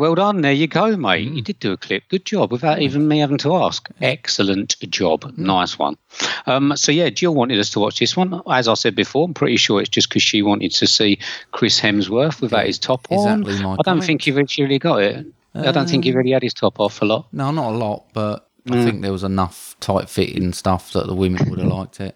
Well 0.02 0.16
done. 0.16 0.42
There 0.42 0.52
you 0.52 0.66
go, 0.66 0.98
mate. 0.98 1.30
Mm. 1.30 1.36
You 1.36 1.42
did 1.44 1.60
do 1.60 1.74
a 1.74 1.78
clip. 1.78 2.02
Good 2.10 2.26
job 2.26 2.52
without 2.52 2.82
even 2.82 3.08
me 3.08 3.20
having 3.20 3.38
to 3.38 3.56
ask. 3.56 3.88
Excellent 4.02 4.76
job. 4.90 5.22
Mm. 5.22 5.38
Nice 5.38 5.78
one. 5.78 5.96
Um, 6.48 6.74
so, 6.76 6.92
yeah, 6.92 7.12
Jill 7.12 7.36
wanted 7.36 7.60
us 7.60 7.70
to 7.70 7.80
watch 7.80 8.00
this 8.00 8.18
one. 8.18 8.42
As 8.50 8.68
I 8.68 8.74
said 8.74 8.96
before, 8.96 9.26
I'm 9.26 9.36
pretty 9.36 9.58
sure 9.58 9.80
it's 9.80 9.90
just 9.90 10.10
because 10.10 10.24
she 10.24 10.42
wanted 10.42 10.72
to 10.72 10.88
see 10.88 11.20
Chris 11.52 11.80
Hemsworth 11.80 12.42
without 12.42 12.66
his 12.66 12.80
top 12.80 13.06
on. 13.12 13.42
exactly 13.44 13.64
my 13.64 13.74
I 13.74 13.84
don't 13.84 14.04
think 14.04 14.26
you've 14.26 14.40
actually 14.40 14.80
got 14.80 15.04
it. 15.04 15.24
I 15.54 15.72
don't 15.72 15.88
think 15.88 16.06
he 16.06 16.12
really 16.14 16.32
had 16.32 16.42
his 16.42 16.56
top 16.56 16.80
off 16.80 17.00
a 17.04 17.06
lot. 17.06 17.28
No, 17.32 17.52
not 17.52 17.74
a 17.74 17.78
lot, 17.78 18.06
but 18.14 18.48
Mm. 18.68 18.80
I 18.80 18.86
think 18.86 19.02
there 19.02 19.12
was 19.12 19.24
enough 19.24 19.76
tight 19.80 20.08
fitting 20.08 20.54
stuff 20.54 20.94
that 20.94 21.08
the 21.08 21.16
women 21.16 21.50
would 21.50 21.58
have 21.58 21.68
liked 21.80 22.00
it. 22.00 22.16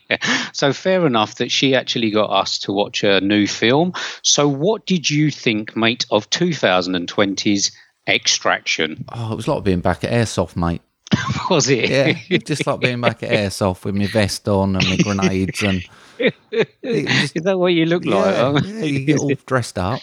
So 0.52 0.72
fair 0.72 1.06
enough 1.06 1.36
that 1.36 1.50
she 1.50 1.74
actually 1.74 2.10
got 2.10 2.30
us 2.30 2.58
to 2.60 2.72
watch 2.72 3.02
a 3.02 3.20
new 3.20 3.46
film. 3.46 3.94
So 4.22 4.46
what 4.46 4.86
did 4.86 5.08
you 5.08 5.30
think, 5.30 5.76
mate, 5.76 6.04
of 6.10 6.28
2020's 6.30 7.72
Extraction? 8.08 9.04
Oh, 9.10 9.32
it 9.32 9.36
was 9.36 9.48
like 9.48 9.64
being 9.64 9.80
back 9.80 10.04
at 10.04 10.10
Airsoft, 10.10 10.56
mate. 10.56 10.82
Was 11.50 11.68
it? 11.68 11.88
Yeah, 11.90 12.38
just 12.38 12.66
like 12.66 12.80
being 12.80 13.00
back 13.00 13.22
at 13.22 13.30
Airsoft 13.30 13.84
with 13.84 13.94
my 13.94 14.06
vest 14.06 14.48
on 14.48 14.76
and 14.76 14.88
my 14.88 14.96
grenades 14.96 15.62
and 15.62 15.82
just, 16.18 17.36
Is 17.36 17.42
that 17.44 17.58
what 17.58 17.74
you 17.74 17.86
look 17.86 18.04
like? 18.04 18.34
huh? 18.34 18.60
yeah, 18.64 18.84
you 18.84 19.04
get 19.04 19.18
all 19.18 19.30
dressed 19.46 19.78
up. 19.78 20.00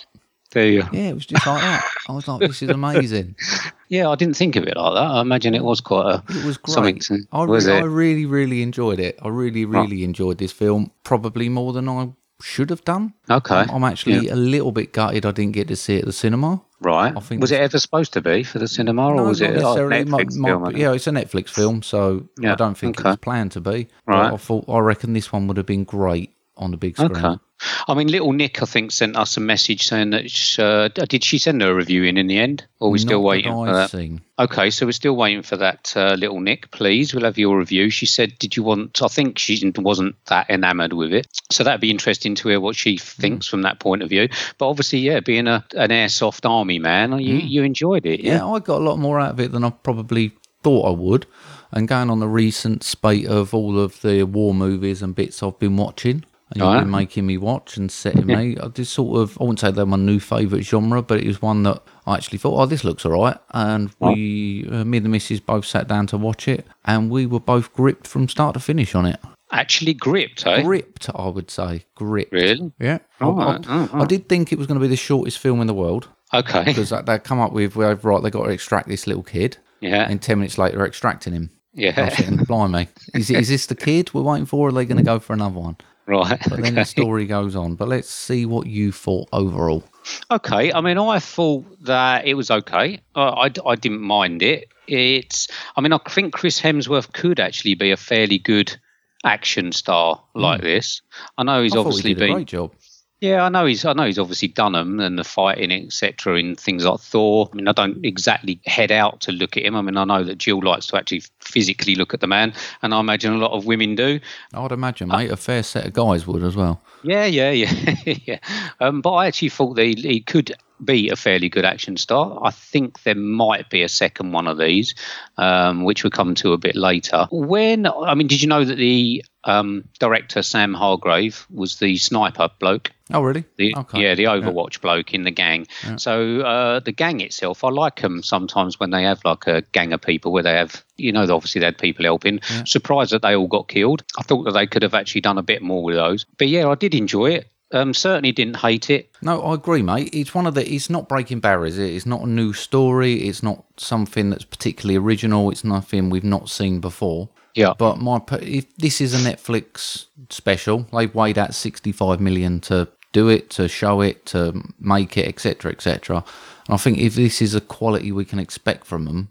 Do 0.51 0.61
you? 0.61 0.83
Yeah, 0.91 1.09
it 1.09 1.13
was 1.13 1.25
just 1.27 1.45
like 1.45 1.61
that. 1.61 1.85
I 2.07 2.11
was 2.11 2.27
like, 2.27 2.39
this 2.41 2.61
is 2.61 2.69
amazing. 2.69 3.35
Yeah, 3.91 4.09
I 4.09 4.13
didn't 4.15 4.35
think 4.37 4.55
of 4.55 4.65
it 4.67 4.77
like 4.77 4.93
that. 4.93 5.11
I 5.15 5.19
imagine 5.21 5.55
it 5.55 5.63
was 5.63 5.81
quite 5.81 6.05
a 6.13 6.23
It 6.29 6.45
was 6.45 6.59
something. 6.67 6.93
great. 6.99 7.01
To, 7.05 7.17
I, 7.31 7.43
was 7.45 7.65
re- 7.65 7.73
it? 7.77 7.81
I 7.81 7.85
really, 7.85 8.27
really 8.27 8.61
enjoyed 8.61 8.99
it. 8.99 9.17
I 9.19 9.29
really, 9.29 9.65
really 9.65 10.03
enjoyed 10.03 10.37
this 10.37 10.51
film, 10.51 10.91
probably 11.03 11.49
more 11.49 11.73
than 11.73 11.89
I 11.89 12.11
should 12.39 12.69
have 12.69 12.83
done. 12.85 13.15
Okay. 13.31 13.55
I'm, 13.55 13.69
I'm 13.71 13.83
actually 13.83 14.27
a 14.27 14.35
little 14.35 14.71
bit 14.71 14.93
gutted 14.93 15.25
I 15.25 15.31
didn't 15.31 15.53
get 15.53 15.67
to 15.69 15.75
see 15.75 15.95
it 15.95 15.99
at 16.01 16.05
the 16.05 16.13
cinema. 16.13 16.61
right. 16.81 17.17
I 17.17 17.19
think 17.19 17.41
was 17.41 17.51
it 17.51 17.61
ever 17.61 17.79
supposed 17.79 18.13
to 18.13 18.21
be 18.21 18.43
for 18.43 18.59
the 18.59 18.67
cinema, 18.67 19.07
or 19.07 19.23
was 19.23 19.41
it 19.41 19.53
necessarily. 19.53 20.05
Netflix 20.05 20.35
Might- 20.35 20.49
film? 20.49 20.77
yeah, 20.77 20.93
it's 20.93 21.07
a 21.07 21.11
Netflix 21.11 21.49
film, 21.49 21.81
so 21.81 22.29
Yeah, 22.39 22.51
I 22.51 22.55
don't 22.55 22.77
think 22.77 22.99
okay. 22.99 23.09
it 23.09 23.11
was 23.13 23.17
planned 23.17 23.53
to 23.53 23.59
be. 23.61 23.87
Right. 24.05 24.29
But 24.29 24.33
I 24.35 24.37
thought 24.37 24.65
I 24.69 24.77
reckon 24.77 25.13
this 25.13 25.33
one 25.33 25.47
would 25.47 25.57
have 25.57 25.65
been 25.65 25.83
great 25.83 26.31
on 26.57 26.69
the 26.69 26.77
big 26.77 26.95
screen. 26.95 27.15
Okay. 27.17 27.39
I 27.87 27.93
mean, 27.93 28.07
little 28.07 28.31
Nick, 28.31 28.61
I 28.61 28.65
think, 28.65 28.91
sent 28.91 29.17
us 29.17 29.35
a 29.37 29.39
message 29.39 29.83
saying 29.87 30.11
that. 30.11 30.29
sh- 30.31 30.59
Uh, 30.59 30.87
did 30.89 31.23
she 31.23 31.37
send 31.37 31.61
her 31.61 31.71
a 31.71 31.75
review 31.75 32.03
in 32.03 32.17
in 32.17 32.27
the 32.27 32.37
end, 32.37 32.65
or 32.79 32.87
are 32.87 32.91
we 32.91 32.99
still 32.99 33.19
Not 33.19 33.23
that 33.23 33.27
waiting 33.27 33.51
for 33.51 33.73
that? 33.73 33.89
seen. 33.91 34.21
Okay, 34.39 34.69
so 34.69 34.85
we're 34.85 34.91
still 34.93 35.15
waiting 35.15 35.41
for 35.41 35.57
that, 35.57 35.93
uh, 35.97 36.15
little 36.17 36.39
Nick. 36.39 36.71
Please, 36.71 37.13
we'll 37.13 37.25
have 37.25 37.37
your 37.37 37.57
review. 37.57 37.89
She 37.89 38.05
said, 38.05 38.37
"Did 38.39 38.55
you 38.55 38.63
want?" 38.63 39.01
I 39.01 39.07
think 39.09 39.37
she 39.37 39.71
wasn't 39.77 40.15
that 40.27 40.49
enamoured 40.49 40.93
with 40.93 41.11
it, 41.13 41.27
so 41.51 41.63
that'd 41.63 41.81
be 41.81 41.91
interesting 41.91 42.35
to 42.35 42.49
hear 42.49 42.59
what 42.61 42.75
she 42.75 42.97
thinks 42.97 43.47
from 43.47 43.63
that 43.63 43.79
point 43.79 44.01
of 44.03 44.09
view. 44.09 44.29
But 44.57 44.69
obviously, 44.69 44.99
yeah, 44.99 45.19
being 45.19 45.47
a 45.47 45.65
an 45.75 45.89
airsoft 45.89 46.49
army 46.49 46.79
man, 46.79 47.19
you 47.19 47.35
you 47.35 47.63
enjoyed 47.63 48.05
it, 48.05 48.21
Yeah, 48.21 48.35
yeah? 48.35 48.47
I 48.47 48.59
got 48.59 48.79
a 48.81 48.83
lot 48.83 48.99
more 48.99 49.19
out 49.19 49.31
of 49.31 49.39
it 49.39 49.51
than 49.51 49.63
I 49.65 49.71
probably 49.71 50.31
thought 50.63 50.87
I 50.87 50.91
would. 50.91 51.25
And 51.71 51.87
going 51.87 52.09
on 52.09 52.19
the 52.19 52.27
recent 52.27 52.83
spate 52.83 53.27
of 53.27 53.53
all 53.53 53.77
of 53.79 54.01
the 54.01 54.23
war 54.23 54.53
movies 54.55 55.01
and 55.03 55.13
bits 55.13 55.43
I've 55.43 55.59
been 55.59 55.77
watching, 55.77 56.23
and 56.51 56.57
you've 56.61 56.65
Right. 56.67 56.79
been 56.81 56.89
making 56.91 57.25
me 57.25 57.37
watch 57.37 57.77
and 57.77 57.91
setting 57.91 58.25
me, 58.25 58.57
I 58.61 58.67
just 58.69 58.93
sort 58.93 59.19
of, 59.19 59.37
I 59.39 59.43
wouldn't 59.43 59.59
say 59.59 59.71
they're 59.71 59.85
my 59.85 59.97
new 59.97 60.19
favourite 60.19 60.63
genre, 60.65 61.01
but 61.01 61.19
it 61.19 61.27
was 61.27 61.41
one 61.41 61.63
that 61.63 61.81
I 62.07 62.15
actually 62.15 62.39
thought, 62.39 62.59
oh, 62.59 62.65
this 62.65 62.83
looks 62.83 63.05
all 63.05 63.11
right. 63.11 63.37
And 63.51 63.91
we, 63.99 64.67
uh, 64.71 64.83
me 64.83 64.97
and 64.97 65.05
the 65.05 65.09
missus 65.09 65.39
both 65.39 65.65
sat 65.65 65.87
down 65.87 66.07
to 66.07 66.17
watch 66.17 66.47
it, 66.47 66.65
and 66.85 67.09
we 67.11 67.25
were 67.25 67.39
both 67.39 67.71
gripped 67.73 68.07
from 68.07 68.27
start 68.27 68.55
to 68.55 68.59
finish 68.59 68.95
on 68.95 69.05
it. 69.05 69.19
Actually, 69.51 69.93
gripped, 69.95 70.45
eh? 70.45 70.61
Gripped, 70.61 71.09
I 71.15 71.27
would 71.27 71.49
say. 71.49 71.85
Gripped. 71.95 72.31
Really? 72.31 72.71
Yeah. 72.79 72.99
Oh, 73.19 73.37
I, 73.39 73.45
right. 73.55 73.65
Oh, 73.67 73.89
I 73.93 74.05
did 74.05 74.29
think 74.29 74.51
it 74.51 74.57
was 74.59 74.67
going 74.67 74.79
to 74.79 74.83
be 74.83 74.87
the 74.89 74.95
shortest 74.95 75.39
film 75.39 75.59
in 75.61 75.67
the 75.67 75.73
world 75.73 76.07
Okay. 76.33 76.63
because 76.63 76.91
they 77.05 77.17
come 77.19 77.39
up 77.39 77.51
with, 77.51 77.75
well, 77.75 77.95
right, 78.03 78.21
they 78.23 78.29
got 78.29 78.43
to 78.43 78.49
extract 78.51 78.87
this 78.87 79.07
little 79.07 79.23
kid. 79.23 79.57
Yeah. 79.81 80.07
And 80.09 80.21
10 80.21 80.37
minutes 80.39 80.57
later, 80.57 80.77
they're 80.77 80.85
extracting 80.85 81.33
him. 81.33 81.49
Yeah. 81.73 82.09
thinking, 82.09 82.43
blimey, 82.45 82.89
is, 83.15 83.29
is 83.31 83.47
this 83.49 83.65
the 83.67 83.75
kid 83.75 84.13
we're 84.13 84.21
waiting 84.21 84.45
for, 84.45 84.67
or 84.67 84.69
are 84.69 84.71
they 84.71 84.85
going 84.85 84.97
to 84.97 85.03
go 85.03 85.17
for 85.19 85.33
another 85.33 85.59
one? 85.59 85.77
right. 86.17 86.39
But 86.49 86.61
then 86.61 86.75
the 86.75 86.85
story 86.85 87.25
goes 87.25 87.55
on. 87.55 87.75
But 87.75 87.87
let's 87.87 88.09
see 88.09 88.45
what 88.45 88.67
you 88.67 88.91
thought 88.91 89.29
overall. 89.31 89.83
Okay, 90.31 90.73
I 90.73 90.81
mean, 90.81 90.97
I 90.97 91.19
thought 91.19 91.65
that 91.85 92.25
it 92.25 92.33
was 92.33 92.49
okay. 92.49 92.99
Uh, 93.15 93.31
I, 93.31 93.51
I 93.65 93.75
didn't 93.75 94.01
mind 94.01 94.41
it. 94.41 94.69
It's, 94.87 95.47
I 95.75 95.81
mean, 95.81 95.93
I 95.93 95.99
think 96.09 96.33
Chris 96.33 96.59
Hemsworth 96.59 97.13
could 97.13 97.39
actually 97.39 97.75
be 97.75 97.91
a 97.91 97.97
fairly 97.97 98.39
good 98.39 98.75
action 99.23 99.71
star 99.71 100.23
like 100.33 100.61
this. 100.61 101.01
I 101.37 101.43
know 101.43 101.61
he's. 101.61 101.75
I 101.75 101.79
obviously 101.79 102.11
he 102.11 102.13
been, 102.15 102.33
great 102.33 102.47
job. 102.47 102.73
Yeah, 103.21 103.43
I 103.43 103.49
know 103.49 103.65
he's, 103.65 103.83
I 103.83 103.93
know 103.93 104.05
he's 104.05 104.19
obviously 104.19 104.47
done 104.47 104.71
them 104.71 104.99
and 104.99 105.19
the 105.19 105.25
fighting, 105.25 105.71
etc., 105.71 106.39
in 106.39 106.55
things 106.55 106.85
like 106.85 107.01
Thor. 107.01 107.49
I 107.51 107.55
mean, 107.55 107.67
I 107.67 107.73
don't 107.73 108.03
exactly 108.05 108.61
head 108.65 108.91
out 108.91 109.19
to 109.21 109.33
look 109.33 109.57
at 109.57 109.65
him. 109.65 109.75
I 109.75 109.81
mean, 109.81 109.97
I 109.97 110.05
know 110.05 110.23
that 110.23 110.37
Jill 110.37 110.63
likes 110.63 110.87
to 110.87 110.97
actually 110.97 111.23
physically 111.41 111.95
look 111.95 112.13
at 112.13 112.21
the 112.21 112.27
man, 112.27 112.53
and 112.81 112.93
I 112.93 112.99
imagine 112.99 113.33
a 113.33 113.37
lot 113.37 113.51
of 113.51 113.65
women 113.65 113.95
do. 113.95 114.21
I'd 114.53 114.71
imagine, 114.71 115.11
uh, 115.11 115.17
mate, 115.17 115.31
a 115.31 115.37
fair 115.37 115.63
set 115.63 115.85
of 115.85 115.93
guys 115.93 116.25
would 116.27 116.43
as 116.43 116.55
well. 116.55 116.81
Yeah, 117.03 117.25
yeah, 117.25 117.51
yeah, 117.51 117.95
yeah. 118.05 118.39
Um, 118.79 119.01
but 119.01 119.13
I 119.13 119.27
actually 119.27 119.49
thought 119.49 119.75
that 119.75 119.85
he, 119.85 119.95
he 119.95 120.21
could 120.21 120.53
be 120.83 121.09
a 121.09 121.15
fairly 121.15 121.49
good 121.49 121.65
action 121.65 121.97
star. 121.97 122.39
I 122.41 122.51
think 122.51 123.03
there 123.03 123.15
might 123.15 123.69
be 123.69 123.83
a 123.83 123.89
second 123.89 124.31
one 124.31 124.47
of 124.47 124.57
these, 124.57 124.95
um, 125.37 125.83
which 125.83 126.03
we'll 126.03 126.11
come 126.11 126.35
to 126.35 126.53
a 126.53 126.57
bit 126.57 126.75
later. 126.75 127.27
When 127.31 127.85
I 127.85 128.15
mean, 128.15 128.27
did 128.27 128.41
you 128.41 128.47
know 128.47 128.63
that 128.63 128.75
the 128.75 129.23
um, 129.43 129.85
director 129.99 130.41
Sam 130.41 130.73
Hargrave 130.73 131.45
was 131.49 131.79
the 131.79 131.97
sniper 131.97 132.49
bloke? 132.59 132.91
Oh, 133.11 133.21
really? 133.21 133.43
The, 133.57 133.73
Okay. 133.75 134.03
Yeah, 134.03 134.15
the 134.15 134.25
Overwatch 134.25 134.81
bloke 134.81 135.13
in 135.13 135.23
the 135.23 135.31
gang. 135.31 135.67
So 135.97 136.41
uh, 136.41 136.79
the 136.79 136.91
gang 136.91 137.21
itself, 137.21 137.63
I 137.63 137.69
like 137.69 138.01
them 138.01 138.21
sometimes 138.21 138.79
when 138.79 138.91
they 138.91 139.03
have 139.03 139.23
like 139.25 139.47
a 139.47 139.63
gang 139.71 139.93
of 139.93 140.01
people 140.01 140.31
where 140.31 140.43
they 140.43 140.55
have, 140.55 140.83
you 140.99 141.11
know, 141.11 141.21
obviously 141.23 141.59
they 141.59 141.65
had 141.65 141.77
people 141.77 142.05
helping. 142.05 142.39
Surprised 142.65 143.11
that 143.11 143.21
they 143.21 143.35
all 143.35 143.47
got 143.47 143.67
killed. 143.67 144.03
I 144.17 144.23
thought 144.23 144.43
that 144.43 144.53
they 144.53 144.67
could 144.67 144.83
have 144.83 144.93
actually 144.93 145.21
done 145.21 145.37
a 145.37 145.43
bit 145.43 145.61
more 145.61 145.83
with 145.83 145.95
those. 145.95 146.25
But 146.37 146.47
yeah, 146.47 146.67
I 146.67 146.75
did 146.75 146.93
enjoy 146.95 147.31
it. 147.31 147.47
Um, 147.71 147.93
certainly 147.93 148.31
didn't 148.31 148.55
hate 148.57 148.89
it. 148.89 149.11
No, 149.21 149.43
I 149.43 149.53
agree, 149.53 149.83
mate. 149.83 150.09
It's 150.11 150.33
one 150.33 150.47
of 150.47 150.55
the. 150.55 150.67
It's 150.67 150.89
not 150.89 151.07
breaking 151.07 151.39
barriers. 151.39 151.77
It's 151.77 152.05
not 152.05 152.21
a 152.21 152.27
new 152.27 152.51
story. 152.51 153.27
It's 153.27 153.43
not 153.43 153.63
something 153.77 154.31
that's 154.31 154.43
particularly 154.45 154.97
original. 154.97 155.51
It's 155.51 155.63
nothing 155.63 156.09
we've 156.09 156.23
not 156.23 156.49
seen 156.49 156.79
before. 156.79 157.29
Yeah. 157.53 157.73
But 157.77 157.97
my, 157.99 158.21
if 158.41 158.75
this 158.77 159.01
is 159.01 159.13
a 159.13 159.17
Netflix 159.29 160.05
special, 160.29 160.87
they've 160.91 161.13
weighed 161.13 161.37
out 161.37 161.53
sixty-five 161.53 162.19
million 162.19 162.59
to 162.61 162.87
do 163.11 163.27
it, 163.27 163.51
to 163.51 163.67
show 163.67 164.01
it, 164.01 164.25
to 164.27 164.63
make 164.79 165.15
it, 165.17 165.27
etc., 165.27 165.71
etc. 165.71 166.23
And 166.67 166.73
I 166.73 166.77
think 166.77 166.97
if 166.97 167.13
this 167.15 167.39
is 167.39 167.53
a 167.53 167.61
quality 167.61 168.11
we 168.11 168.25
can 168.25 168.39
expect 168.39 168.85
from 168.87 169.05
them, 169.05 169.29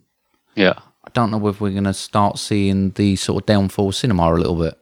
Yeah. 0.55 0.75
I 1.09 1.11
don't 1.13 1.31
know 1.31 1.39
whether 1.39 1.57
we're 1.59 1.71
going 1.71 1.85
to 1.85 1.95
start 1.95 2.39
seeing 2.39 2.91
the 2.91 3.17
sort 3.17 3.43
of 3.43 3.47
downfall 3.47 3.89
of 3.89 3.95
cinema 3.95 4.31
a 4.31 4.37
little 4.37 4.57
bit. 4.57 4.75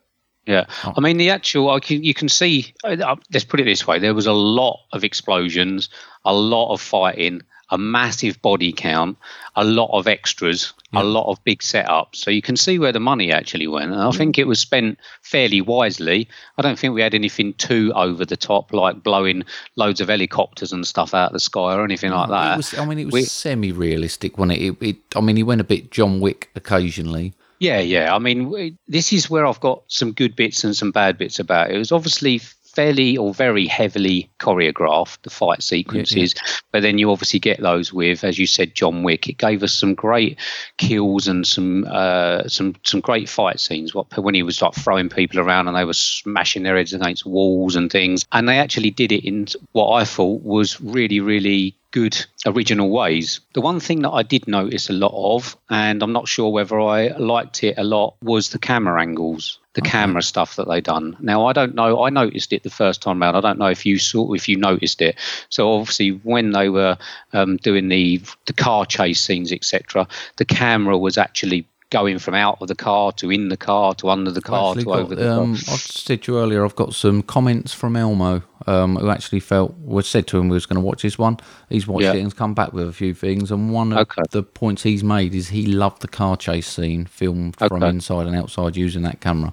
Yeah, 0.44 0.66
Oh. 0.84 0.92
I 0.96 1.00
mean 1.00 1.18
the 1.18 1.30
actual. 1.30 1.70
I 1.70 1.78
can, 1.78 2.02
you 2.02 2.14
can 2.14 2.28
see. 2.28 2.74
Uh, 2.82 2.96
uh, 3.00 3.16
let's 3.32 3.44
put 3.44 3.60
it 3.60 3.64
this 3.64 3.86
way: 3.86 4.00
there 4.00 4.12
was 4.14 4.26
a 4.26 4.32
lot 4.32 4.80
of 4.92 5.04
explosions, 5.04 5.88
a 6.24 6.34
lot 6.34 6.72
of 6.72 6.80
fighting, 6.80 7.42
a 7.70 7.78
massive 7.78 8.40
body 8.42 8.72
count, 8.72 9.18
a 9.56 9.64
lot 9.64 9.90
of 9.92 10.06
extras, 10.06 10.72
a 10.94 11.02
lot 11.02 11.30
of 11.30 11.42
big 11.44 11.60
setups. 11.60 12.16
So 12.16 12.30
you 12.30 12.40
can 12.40 12.56
see 12.56 12.78
where 12.78 12.92
the 12.92 13.00
money 13.00 13.32
actually 13.32 13.66
went. 13.66 13.92
And 13.92 14.00
I 14.00 14.10
think 14.12 14.38
it 14.38 14.46
was 14.46 14.60
spent 14.60 14.98
fairly 15.22 15.60
wisely. 15.60 16.28
I 16.58 16.62
don't 16.62 16.78
think 16.78 16.94
we 16.94 17.02
had 17.02 17.14
anything 17.14 17.54
too 17.54 17.92
over 17.94 18.24
the 18.24 18.36
top, 18.36 18.72
like 18.72 19.02
blowing 19.02 19.44
loads 19.74 20.00
of 20.00 20.08
helicopters 20.08 20.72
and 20.72 20.86
stuff 20.86 21.12
out 21.12 21.30
of 21.30 21.32
the 21.32 21.40
sky 21.40 21.74
or 21.74 21.84
anything 21.84 22.12
like 22.12 22.30
that. 22.30 22.54
It 22.54 22.56
was, 22.56 22.78
I 22.78 22.84
mean, 22.84 22.98
it 22.98 23.12
was 23.12 23.30
semi-realistic, 23.30 24.38
wasn't 24.38 24.58
it? 24.58 24.62
It, 24.62 24.82
it? 24.82 24.96
I 25.16 25.20
mean, 25.20 25.36
he 25.36 25.42
went 25.42 25.60
a 25.60 25.64
bit 25.64 25.90
John 25.90 26.20
Wick 26.20 26.50
occasionally. 26.54 27.34
Yeah, 27.58 27.80
yeah. 27.80 28.14
I 28.14 28.18
mean, 28.18 28.78
this 28.86 29.12
is 29.12 29.30
where 29.30 29.46
I've 29.46 29.60
got 29.60 29.82
some 29.88 30.12
good 30.12 30.36
bits 30.36 30.62
and 30.62 30.76
some 30.76 30.92
bad 30.92 31.18
bits 31.18 31.38
about 31.38 31.70
it. 31.70 31.76
It 31.76 31.78
was 31.78 31.90
obviously 31.90 32.40
fairly 32.76 33.16
or 33.16 33.32
very 33.32 33.66
heavily 33.66 34.28
choreographed, 34.38 35.22
the 35.22 35.30
fight 35.30 35.62
sequences, 35.62 36.34
but 36.72 36.82
then 36.82 36.98
you 36.98 37.10
obviously 37.10 37.40
get 37.40 37.58
those 37.58 37.90
with, 37.90 38.22
as 38.22 38.38
you 38.38 38.46
said, 38.46 38.74
John 38.74 39.02
Wick. 39.02 39.28
It 39.28 39.38
gave 39.38 39.62
us 39.62 39.72
some 39.72 39.94
great 39.94 40.38
kills 40.76 41.26
and 41.26 41.46
some 41.46 41.86
uh, 41.88 42.46
some 42.48 42.76
some 42.82 43.00
great 43.00 43.30
fight 43.30 43.60
scenes. 43.60 43.94
What 43.94 44.14
when 44.18 44.34
he 44.34 44.42
was 44.42 44.60
like 44.60 44.74
throwing 44.74 45.08
people 45.08 45.40
around 45.40 45.68
and 45.68 45.76
they 45.76 45.86
were 45.86 45.94
smashing 45.94 46.64
their 46.64 46.76
heads 46.76 46.92
against 46.92 47.24
walls 47.24 47.76
and 47.76 47.90
things, 47.90 48.26
and 48.30 48.46
they 48.46 48.58
actually 48.58 48.90
did 48.90 49.10
it 49.10 49.26
in 49.26 49.46
what 49.72 49.92
I 49.92 50.04
thought 50.04 50.42
was 50.42 50.78
really, 50.78 51.20
really 51.20 51.74
good 51.96 52.26
original 52.44 52.90
ways. 52.90 53.40
The 53.54 53.62
one 53.62 53.80
thing 53.80 54.02
that 54.02 54.10
I 54.10 54.22
did 54.22 54.46
notice 54.46 54.90
a 54.90 54.92
lot 54.92 55.14
of, 55.14 55.56
and 55.70 56.02
I'm 56.02 56.12
not 56.12 56.28
sure 56.28 56.50
whether 56.50 56.78
I 56.78 57.06
liked 57.16 57.64
it 57.64 57.78
a 57.78 57.84
lot, 57.84 58.16
was 58.20 58.50
the 58.50 58.58
camera 58.58 59.00
angles, 59.00 59.58
the 59.72 59.80
camera 59.80 60.20
stuff 60.20 60.56
that 60.56 60.68
they 60.68 60.82
done. 60.82 61.16
Now 61.20 61.46
I 61.46 61.54
don't 61.54 61.74
know. 61.74 62.04
I 62.04 62.10
noticed 62.10 62.52
it 62.52 62.64
the 62.64 62.68
first 62.68 63.00
time 63.00 63.22
round. 63.22 63.34
I 63.34 63.40
don't 63.40 63.58
know 63.58 63.70
if 63.70 63.86
you 63.86 63.98
saw 63.98 64.34
if 64.34 64.46
you 64.46 64.58
noticed 64.58 65.00
it. 65.00 65.16
So 65.48 65.72
obviously 65.72 66.10
when 66.10 66.50
they 66.50 66.68
were 66.68 66.98
um, 67.32 67.56
doing 67.56 67.88
the 67.88 68.20
the 68.44 68.52
car 68.52 68.84
chase 68.84 69.22
scenes, 69.22 69.50
etc., 69.50 70.06
the 70.36 70.44
camera 70.44 70.98
was 70.98 71.16
actually 71.16 71.66
going 71.90 72.18
from 72.18 72.34
out 72.34 72.58
of 72.60 72.68
the 72.68 72.74
car 72.74 73.12
to 73.12 73.30
in 73.30 73.48
the 73.48 73.56
car 73.56 73.94
to 73.94 74.10
under 74.10 74.30
the 74.30 74.40
car 74.42 74.74
to 74.74 74.82
got, 74.84 74.98
over 74.98 75.14
the 75.14 75.32
um, 75.32 75.54
car. 75.54 75.74
I 75.74 75.76
said 75.76 76.22
to 76.24 76.32
you 76.32 76.38
earlier, 76.38 76.64
I've 76.64 76.74
got 76.74 76.94
some 76.94 77.22
comments 77.22 77.72
from 77.72 77.94
Elmo, 77.96 78.42
um, 78.66 78.96
who 78.96 79.08
actually 79.08 79.38
felt 79.40 79.72
was 79.78 80.08
said 80.08 80.26
to 80.28 80.38
him 80.38 80.48
we 80.48 80.54
was 80.54 80.66
going 80.66 80.80
to 80.80 80.84
watch 80.84 81.02
this 81.02 81.16
one. 81.16 81.38
He's 81.68 81.86
watched 81.86 82.04
Yeah. 82.04 82.14
it 82.14 82.20
and's 82.20 82.34
come 82.34 82.54
back 82.54 82.72
with 82.72 82.88
a 82.88 82.92
few 82.92 83.14
things, 83.14 83.50
and 83.52 83.72
one 83.72 83.92
of 83.92 83.98
Okay. 83.98 84.22
the 84.32 84.42
points 84.42 84.82
he's 84.82 85.04
made 85.04 85.34
is 85.34 85.48
he 85.48 85.66
loved 85.66 86.02
the 86.02 86.08
car 86.08 86.36
chase 86.36 86.66
scene 86.66 87.04
filmed 87.06 87.56
from 87.56 87.82
Okay. 87.82 87.88
inside 87.88 88.26
and 88.26 88.34
outside 88.34 88.76
using 88.76 89.02
that 89.02 89.20
camera. 89.20 89.52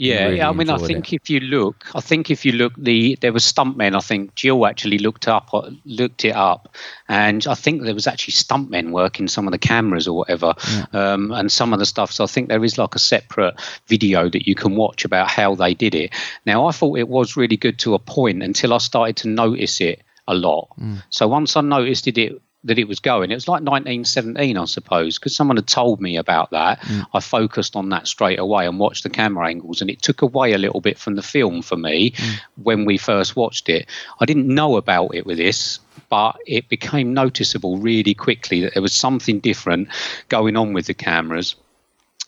Yeah, 0.00 0.24
really 0.24 0.36
yeah. 0.38 0.48
I 0.48 0.52
mean, 0.52 0.70
I 0.70 0.78
think 0.78 1.12
it. 1.12 1.16
if 1.16 1.28
you 1.28 1.40
look, 1.40 1.84
I 1.94 2.00
think 2.00 2.30
if 2.30 2.46
you 2.46 2.52
look, 2.52 2.72
the 2.78 3.18
there 3.20 3.34
was 3.34 3.44
stuntmen. 3.44 3.94
I 3.94 4.00
think 4.00 4.34
Jill 4.34 4.64
actually 4.66 4.96
looked 4.96 5.28
up, 5.28 5.52
uh, 5.52 5.68
looked 5.84 6.24
it 6.24 6.34
up, 6.34 6.74
and 7.06 7.46
I 7.46 7.52
think 7.52 7.82
there 7.82 7.92
was 7.92 8.06
actually 8.06 8.32
stuntmen 8.32 8.92
working 8.92 9.28
some 9.28 9.46
of 9.46 9.52
the 9.52 9.58
cameras 9.58 10.08
or 10.08 10.16
whatever, 10.16 10.54
um, 10.94 11.32
and 11.32 11.52
some 11.52 11.74
of 11.74 11.80
the 11.80 11.84
stuff. 11.84 12.12
So 12.12 12.24
I 12.24 12.28
think 12.28 12.48
there 12.48 12.64
is 12.64 12.78
like 12.78 12.94
a 12.94 12.98
separate 12.98 13.60
video 13.88 14.30
that 14.30 14.48
you 14.48 14.54
can 14.54 14.74
watch 14.74 15.04
about 15.04 15.28
how 15.28 15.54
they 15.54 15.74
did 15.74 15.94
it. 15.94 16.14
Now, 16.46 16.64
I 16.64 16.72
thought 16.72 16.98
it 16.98 17.08
was 17.08 17.36
really 17.36 17.58
good 17.58 17.78
to 17.80 17.92
a 17.92 17.98
point 17.98 18.42
until 18.42 18.72
I 18.72 18.78
started 18.78 19.16
to 19.18 19.28
notice 19.28 19.82
it 19.82 20.02
a 20.26 20.32
lot. 20.32 20.70
So 21.10 21.28
once 21.28 21.56
I 21.56 21.60
noticed 21.60 22.06
it, 22.06 22.16
it 22.16 22.40
that 22.64 22.78
it 22.78 22.88
was 22.88 23.00
going. 23.00 23.30
It 23.30 23.34
was 23.34 23.48
like 23.48 23.62
1917, 23.62 24.56
I 24.56 24.64
suppose, 24.66 25.18
because 25.18 25.34
someone 25.34 25.56
had 25.56 25.66
told 25.66 26.00
me 26.00 26.16
about 26.16 26.50
that. 26.50 26.80
Mm. 26.80 27.06
I 27.14 27.20
focused 27.20 27.74
on 27.74 27.88
that 27.88 28.06
straight 28.06 28.38
away 28.38 28.66
and 28.66 28.78
watched 28.78 29.02
the 29.02 29.10
camera 29.10 29.48
angles, 29.48 29.80
and 29.80 29.90
it 29.90 30.02
took 30.02 30.22
away 30.22 30.52
a 30.52 30.58
little 30.58 30.80
bit 30.80 30.98
from 30.98 31.14
the 31.14 31.22
film 31.22 31.62
for 31.62 31.76
me 31.76 32.10
mm. 32.10 32.40
when 32.62 32.84
we 32.84 32.98
first 32.98 33.34
watched 33.34 33.68
it. 33.68 33.88
I 34.20 34.26
didn't 34.26 34.46
know 34.46 34.76
about 34.76 35.14
it 35.14 35.24
with 35.24 35.38
this, 35.38 35.80
but 36.10 36.36
it 36.46 36.68
became 36.68 37.14
noticeable 37.14 37.78
really 37.78 38.14
quickly 38.14 38.60
that 38.62 38.74
there 38.74 38.82
was 38.82 38.92
something 38.92 39.40
different 39.40 39.88
going 40.28 40.56
on 40.56 40.74
with 40.74 40.86
the 40.86 40.94
cameras, 40.94 41.56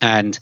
and 0.00 0.38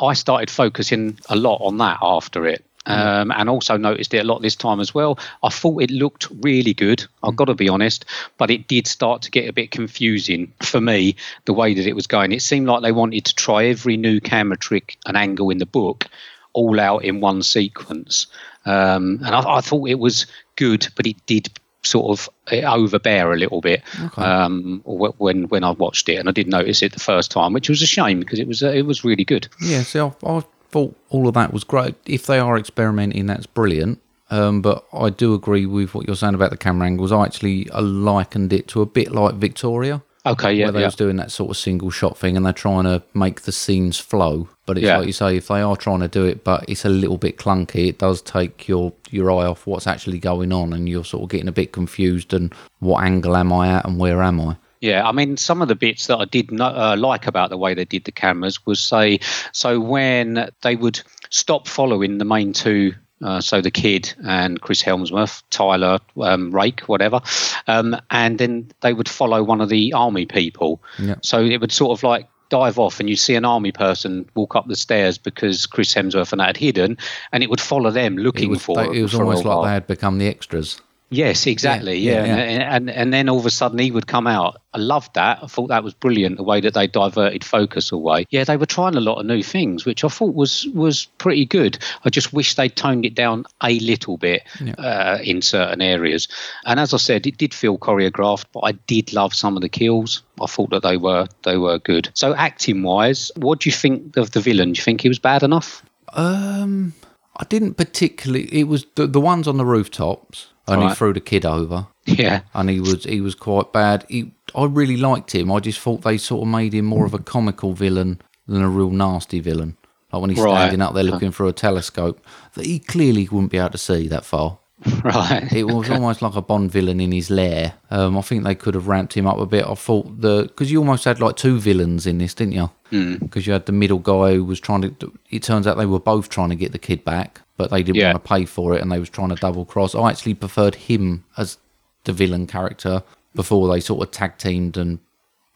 I 0.00 0.14
started 0.14 0.50
focusing 0.50 1.18
a 1.28 1.36
lot 1.36 1.60
on 1.60 1.78
that 1.78 1.98
after 2.02 2.46
it. 2.46 2.64
Um, 2.88 3.30
and 3.32 3.48
also 3.50 3.76
noticed 3.76 4.14
it 4.14 4.18
a 4.18 4.24
lot 4.24 4.40
this 4.40 4.56
time 4.56 4.80
as 4.80 4.94
well. 4.94 5.18
I 5.42 5.50
thought 5.50 5.82
it 5.82 5.90
looked 5.90 6.26
really 6.42 6.72
good. 6.72 7.04
I've 7.22 7.36
got 7.36 7.44
to 7.46 7.54
be 7.54 7.68
honest, 7.68 8.04
but 8.38 8.50
it 8.50 8.66
did 8.66 8.86
start 8.86 9.22
to 9.22 9.30
get 9.30 9.48
a 9.48 9.52
bit 9.52 9.70
confusing 9.70 10.52
for 10.62 10.80
me 10.80 11.14
the 11.44 11.52
way 11.52 11.74
that 11.74 11.86
it 11.86 11.94
was 11.94 12.06
going. 12.06 12.32
It 12.32 12.40
seemed 12.42 12.66
like 12.66 12.82
they 12.82 12.92
wanted 12.92 13.24
to 13.26 13.34
try 13.34 13.66
every 13.66 13.96
new 13.96 14.20
camera 14.20 14.56
trick 14.56 14.96
and 15.06 15.16
angle 15.16 15.50
in 15.50 15.58
the 15.58 15.66
book 15.66 16.06
all 16.54 16.80
out 16.80 17.04
in 17.04 17.20
one 17.20 17.42
sequence. 17.42 18.26
um, 18.64 19.20
and 19.24 19.34
I, 19.34 19.56
I 19.56 19.60
thought 19.60 19.88
it 19.88 19.98
was 19.98 20.26
good, 20.56 20.88
but 20.96 21.06
it 21.06 21.16
did 21.26 21.48
sort 21.82 22.18
of 22.18 22.28
overbear 22.52 23.32
a 23.32 23.36
little 23.36 23.60
bit 23.60 23.82
Okay. 24.02 24.22
um, 24.22 24.82
when 24.84 25.44
when 25.44 25.62
I 25.62 25.70
watched 25.70 26.08
it, 26.08 26.16
and 26.16 26.28
I 26.28 26.32
did 26.32 26.48
notice 26.48 26.82
it 26.82 26.92
the 26.92 27.00
first 27.00 27.30
time, 27.30 27.52
which 27.52 27.68
was 27.68 27.82
a 27.82 27.86
shame 27.86 28.18
because 28.20 28.38
it 28.40 28.48
was 28.48 28.62
uh, 28.62 28.70
it 28.70 28.82
was 28.82 29.04
really 29.04 29.24
good. 29.24 29.46
Yeah, 29.60 29.82
see, 29.82 30.00
I, 30.00 30.10
I 30.26 30.42
thought 30.70 30.96
all 31.10 31.28
of 31.28 31.34
that 31.34 31.52
was 31.52 31.64
great. 31.64 31.94
If 32.06 32.26
they 32.26 32.38
are 32.38 32.56
experimenting, 32.58 33.26
that's 33.26 33.46
brilliant. 33.46 34.00
Um, 34.30 34.60
but 34.60 34.84
I 34.92 35.08
do 35.10 35.32
agree 35.32 35.64
with 35.64 35.94
what 35.94 36.06
you're 36.06 36.16
saying 36.16 36.34
about 36.34 36.50
the 36.50 36.56
camera 36.58 36.86
angles. 36.86 37.12
I 37.12 37.24
actually 37.24 37.68
uh, 37.70 37.80
likened 37.80 38.52
it 38.52 38.68
to 38.68 38.82
a 38.82 38.86
bit 38.86 39.10
like 39.10 39.36
Victoria, 39.36 40.02
Okay, 40.26 40.52
yeah, 40.52 40.66
where 40.66 40.72
they 40.72 40.80
yeah. 40.80 40.86
was 40.86 40.96
doing 40.96 41.16
that 41.16 41.30
sort 41.30 41.48
of 41.50 41.56
single 41.56 41.90
shot 41.90 42.18
thing, 42.18 42.36
and 42.36 42.44
they're 42.44 42.52
trying 42.52 42.84
to 42.84 43.02
make 43.14 43.42
the 43.42 43.52
scenes 43.52 43.98
flow. 43.98 44.48
But 44.66 44.76
it's 44.76 44.84
Yeah. 44.86 44.98
like 44.98 45.06
you 45.06 45.12
say, 45.14 45.38
if 45.38 45.48
they 45.48 45.62
are 45.62 45.76
trying 45.76 46.00
to 46.00 46.08
do 46.08 46.26
it, 46.26 46.44
but 46.44 46.66
it's 46.68 46.84
a 46.84 46.90
little 46.90 47.16
bit 47.16 47.38
clunky, 47.38 47.88
it 47.88 47.98
does 47.98 48.20
take 48.20 48.68
your 48.68 48.92
your 49.10 49.30
eye 49.30 49.46
off 49.46 49.66
what's 49.66 49.86
actually 49.86 50.18
going 50.18 50.52
on, 50.52 50.74
and 50.74 50.86
you're 50.90 51.04
sort 51.04 51.22
of 51.22 51.30
getting 51.30 51.48
a 51.48 51.52
bit 51.52 51.72
confused. 51.72 52.34
And 52.34 52.52
what 52.80 53.02
angle 53.04 53.34
am 53.34 53.50
I 53.50 53.68
at, 53.68 53.86
and 53.86 53.98
where 53.98 54.22
am 54.22 54.38
I? 54.42 54.56
Yeah, 54.80 55.06
I 55.08 55.12
mean, 55.12 55.36
some 55.36 55.62
of 55.62 55.68
the 55.68 55.74
bits 55.74 56.06
that 56.06 56.18
I 56.18 56.24
did 56.24 56.50
not 56.52 56.74
uh, 56.76 56.96
like 56.96 57.26
about 57.26 57.50
the 57.50 57.56
way 57.58 57.74
they 57.74 57.84
did 57.84 58.04
the 58.04 58.12
cameras 58.12 58.64
was 58.66 58.80
say, 58.80 59.20
so 59.52 59.80
when 59.80 60.50
they 60.62 60.76
would 60.76 61.00
stop 61.30 61.66
following 61.68 62.18
the 62.18 62.24
main 62.24 62.52
two. 62.52 62.94
Uh, 63.20 63.40
so 63.40 63.60
the 63.60 63.70
kid 63.72 64.14
and 64.24 64.60
Chris 64.60 64.80
Hemsworth, 64.80 65.42
Tyler 65.50 65.98
um, 66.20 66.52
Rake, 66.52 66.82
whatever, 66.82 67.20
um, 67.66 67.96
and 68.12 68.38
then 68.38 68.70
they 68.80 68.92
would 68.92 69.08
follow 69.08 69.42
one 69.42 69.60
of 69.60 69.68
the 69.68 69.92
army 69.92 70.24
people. 70.24 70.80
Yeah. 71.00 71.16
So 71.24 71.40
it 71.44 71.60
would 71.60 71.72
sort 71.72 71.98
of 71.98 72.04
like 72.04 72.28
dive 72.48 72.78
off, 72.78 73.00
and 73.00 73.10
you 73.10 73.16
see 73.16 73.34
an 73.34 73.44
army 73.44 73.72
person 73.72 74.30
walk 74.36 74.54
up 74.54 74.68
the 74.68 74.76
stairs 74.76 75.18
because 75.18 75.66
Chris 75.66 75.92
Hemsworth 75.92 76.30
and 76.30 76.38
that 76.38 76.46
had 76.46 76.56
hidden, 76.58 76.96
and 77.32 77.42
it 77.42 77.50
would 77.50 77.60
follow 77.60 77.90
them 77.90 78.18
It 78.18 78.22
looking 78.22 78.50
was, 78.50 78.62
for 78.62 78.76
they- 78.76 78.98
it 79.00 79.02
was 79.02 79.10
for 79.10 79.24
almost 79.24 79.44
like 79.44 79.64
they 79.66 79.72
had 79.72 79.86
become 79.88 80.18
the 80.18 80.28
extras. 80.28 80.80
Yes, 81.10 81.46
exactly. 81.46 81.98
Yeah, 81.98 82.24
Yeah, 82.24 82.26
yeah, 82.26 82.36
And, 82.36 82.62
and 82.62 82.90
and 82.90 83.12
then 83.12 83.28
all 83.28 83.38
of 83.38 83.46
a 83.46 83.50
sudden 83.50 83.78
he 83.78 83.90
would 83.90 84.06
come 84.06 84.26
out. 84.26 84.60
I 84.74 84.78
loved 84.78 85.14
that. 85.14 85.38
I 85.42 85.46
thought 85.46 85.68
that 85.68 85.82
was 85.82 85.94
brilliant 85.94 86.36
the 86.36 86.42
way 86.42 86.60
that 86.60 86.74
they 86.74 86.86
diverted 86.86 87.42
focus 87.42 87.90
away. 87.90 88.26
Yeah, 88.30 88.44
they 88.44 88.58
were 88.58 88.66
trying 88.66 88.94
a 88.94 89.00
lot 89.00 89.18
of 89.18 89.26
new 89.26 89.42
things, 89.42 89.86
which 89.86 90.04
I 90.04 90.08
thought 90.08 90.34
was 90.34 90.66
was 90.74 91.06
pretty 91.16 91.46
good. 91.46 91.78
I 92.04 92.10
just 92.10 92.32
wish 92.32 92.54
they 92.54 92.68
toned 92.68 93.06
it 93.06 93.14
down 93.14 93.46
a 93.62 93.78
little 93.80 94.18
bit 94.18 94.42
uh, 94.76 95.18
in 95.22 95.40
certain 95.40 95.80
areas. 95.80 96.28
And 96.66 96.78
as 96.78 96.92
I 96.92 96.98
said, 96.98 97.26
it 97.26 97.38
did 97.38 97.54
feel 97.54 97.78
choreographed, 97.78 98.46
but 98.52 98.60
I 98.60 98.72
did 98.72 99.12
love 99.14 99.34
some 99.34 99.56
of 99.56 99.62
the 99.62 99.68
kills. 99.68 100.22
I 100.40 100.46
thought 100.46 100.70
that 100.70 100.82
they 100.82 100.98
were 100.98 101.26
they 101.44 101.56
were 101.56 101.78
good. 101.78 102.10
So 102.14 102.34
acting 102.34 102.82
wise, 102.82 103.32
what 103.36 103.60
do 103.60 103.70
you 103.70 103.74
think 103.74 104.16
of 104.18 104.32
the 104.32 104.40
villain? 104.40 104.72
Do 104.72 104.78
you 104.78 104.84
think 104.84 105.00
he 105.00 105.08
was 105.08 105.18
bad 105.18 105.42
enough? 105.42 105.82
Um, 106.12 106.92
I 107.36 107.44
didn't 107.44 107.74
particularly. 107.74 108.44
It 108.52 108.64
was 108.64 108.84
the 108.96 109.06
the 109.06 109.20
ones 109.20 109.48
on 109.48 109.56
the 109.56 109.64
rooftops, 109.64 110.48
and 110.68 110.82
he 110.82 110.94
threw 110.94 111.12
the 111.12 111.20
kid 111.20 111.44
over, 111.46 111.86
Yeah. 112.06 112.40
and 112.54 112.68
he 112.70 112.80
was 112.80 113.04
he 113.04 113.20
was 113.20 113.34
quite 113.34 113.72
bad. 113.72 114.04
He, 114.08 114.32
I 114.54 114.64
really 114.64 114.96
liked 114.96 115.34
him. 115.34 115.50
I 115.52 115.60
just 115.60 115.78
thought 115.80 116.02
they 116.02 116.18
sort 116.18 116.42
of 116.42 116.48
made 116.48 116.72
him 116.74 116.84
more 116.86 117.04
of 117.06 117.14
a 117.14 117.18
comical 117.18 117.72
villain 117.72 118.20
than 118.46 118.62
a 118.62 118.68
real 118.68 118.90
nasty 118.90 119.40
villain. 119.40 119.76
Like 120.12 120.20
when 120.22 120.30
he's 120.30 120.38
Right. 120.40 120.56
standing 120.60 120.80
up 120.80 120.94
there 120.94 121.04
looking 121.04 121.32
through 121.32 121.48
a 121.48 121.52
telescope 121.52 122.20
that 122.54 122.64
he 122.64 122.78
clearly 122.78 123.28
wouldn't 123.30 123.50
be 123.52 123.58
able 123.58 123.70
to 123.70 123.78
see 123.78 124.08
that 124.08 124.24
far. 124.24 124.58
Right. 125.04 125.52
It 125.52 125.64
was 125.64 125.90
almost 125.96 126.22
like 126.22 126.34
a 126.36 126.42
Bond 126.42 126.70
villain 126.70 127.00
in 127.00 127.12
his 127.12 127.30
lair. 127.30 127.74
Um, 127.90 128.16
I 128.16 128.20
think 128.22 128.44
they 128.44 128.54
could 128.54 128.74
have 128.74 128.86
ramped 128.88 129.14
him 129.16 129.26
up 129.26 129.38
a 129.38 129.46
bit. 129.46 129.64
I 129.66 129.74
thought 129.74 130.20
the 130.20 130.42
because 130.44 130.70
you 130.70 130.78
almost 130.78 131.04
had 131.04 131.20
like 131.20 131.36
two 131.36 131.58
villains 131.58 132.06
in 132.06 132.18
this, 132.18 132.34
didn't 132.34 132.52
you? 132.52 132.70
Because 133.18 133.46
you 133.46 133.52
had 133.52 133.66
the 133.66 133.72
middle 133.72 133.98
guy 133.98 134.34
who 134.34 134.44
was 134.44 134.60
trying 134.60 134.82
to. 134.82 135.12
It 135.30 135.42
turns 135.42 135.66
out 135.66 135.76
they 135.76 135.86
were 135.86 136.00
both 136.00 136.28
trying 136.28 136.48
to 136.50 136.54
get 136.56 136.72
the 136.72 136.78
kid 136.78 137.04
back, 137.04 137.40
but 137.56 137.70
they 137.70 137.82
didn't 137.82 137.96
Yeah. 137.96 138.12
want 138.12 138.24
to 138.24 138.28
pay 138.28 138.44
for 138.44 138.74
it, 138.74 138.80
and 138.80 138.90
they 138.90 138.98
was 138.98 139.10
trying 139.10 139.28
to 139.30 139.34
double 139.34 139.64
cross. 139.64 139.94
I 139.94 140.08
actually 140.10 140.34
preferred 140.34 140.74
him 140.76 141.24
as 141.36 141.58
the 142.04 142.12
villain 142.12 142.46
character 142.46 143.02
before 143.34 143.68
they 143.72 143.80
sort 143.80 144.02
of 144.02 144.10
tag 144.12 144.38
teamed 144.38 144.76
and 144.76 145.00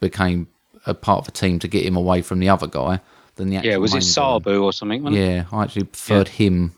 became 0.00 0.48
a 0.84 0.94
part 0.94 1.20
of 1.20 1.28
a 1.28 1.30
team 1.30 1.58
to 1.60 1.68
get 1.68 1.84
him 1.86 1.96
away 1.96 2.22
from 2.22 2.40
the 2.40 2.48
other 2.48 2.66
guy. 2.66 3.00
Than 3.36 3.48
the 3.48 3.56
actual 3.56 3.70
Yeah, 3.70 3.76
was 3.78 3.94
it. 3.94 4.02
Sabu 4.02 4.62
or 4.62 4.74
something? 4.74 5.02
wasn't 5.04 5.22
it? 5.22 5.26
Yeah, 5.26 5.44
I 5.52 5.62
actually 5.62 5.84
preferred 5.84 6.28
him 6.28 6.72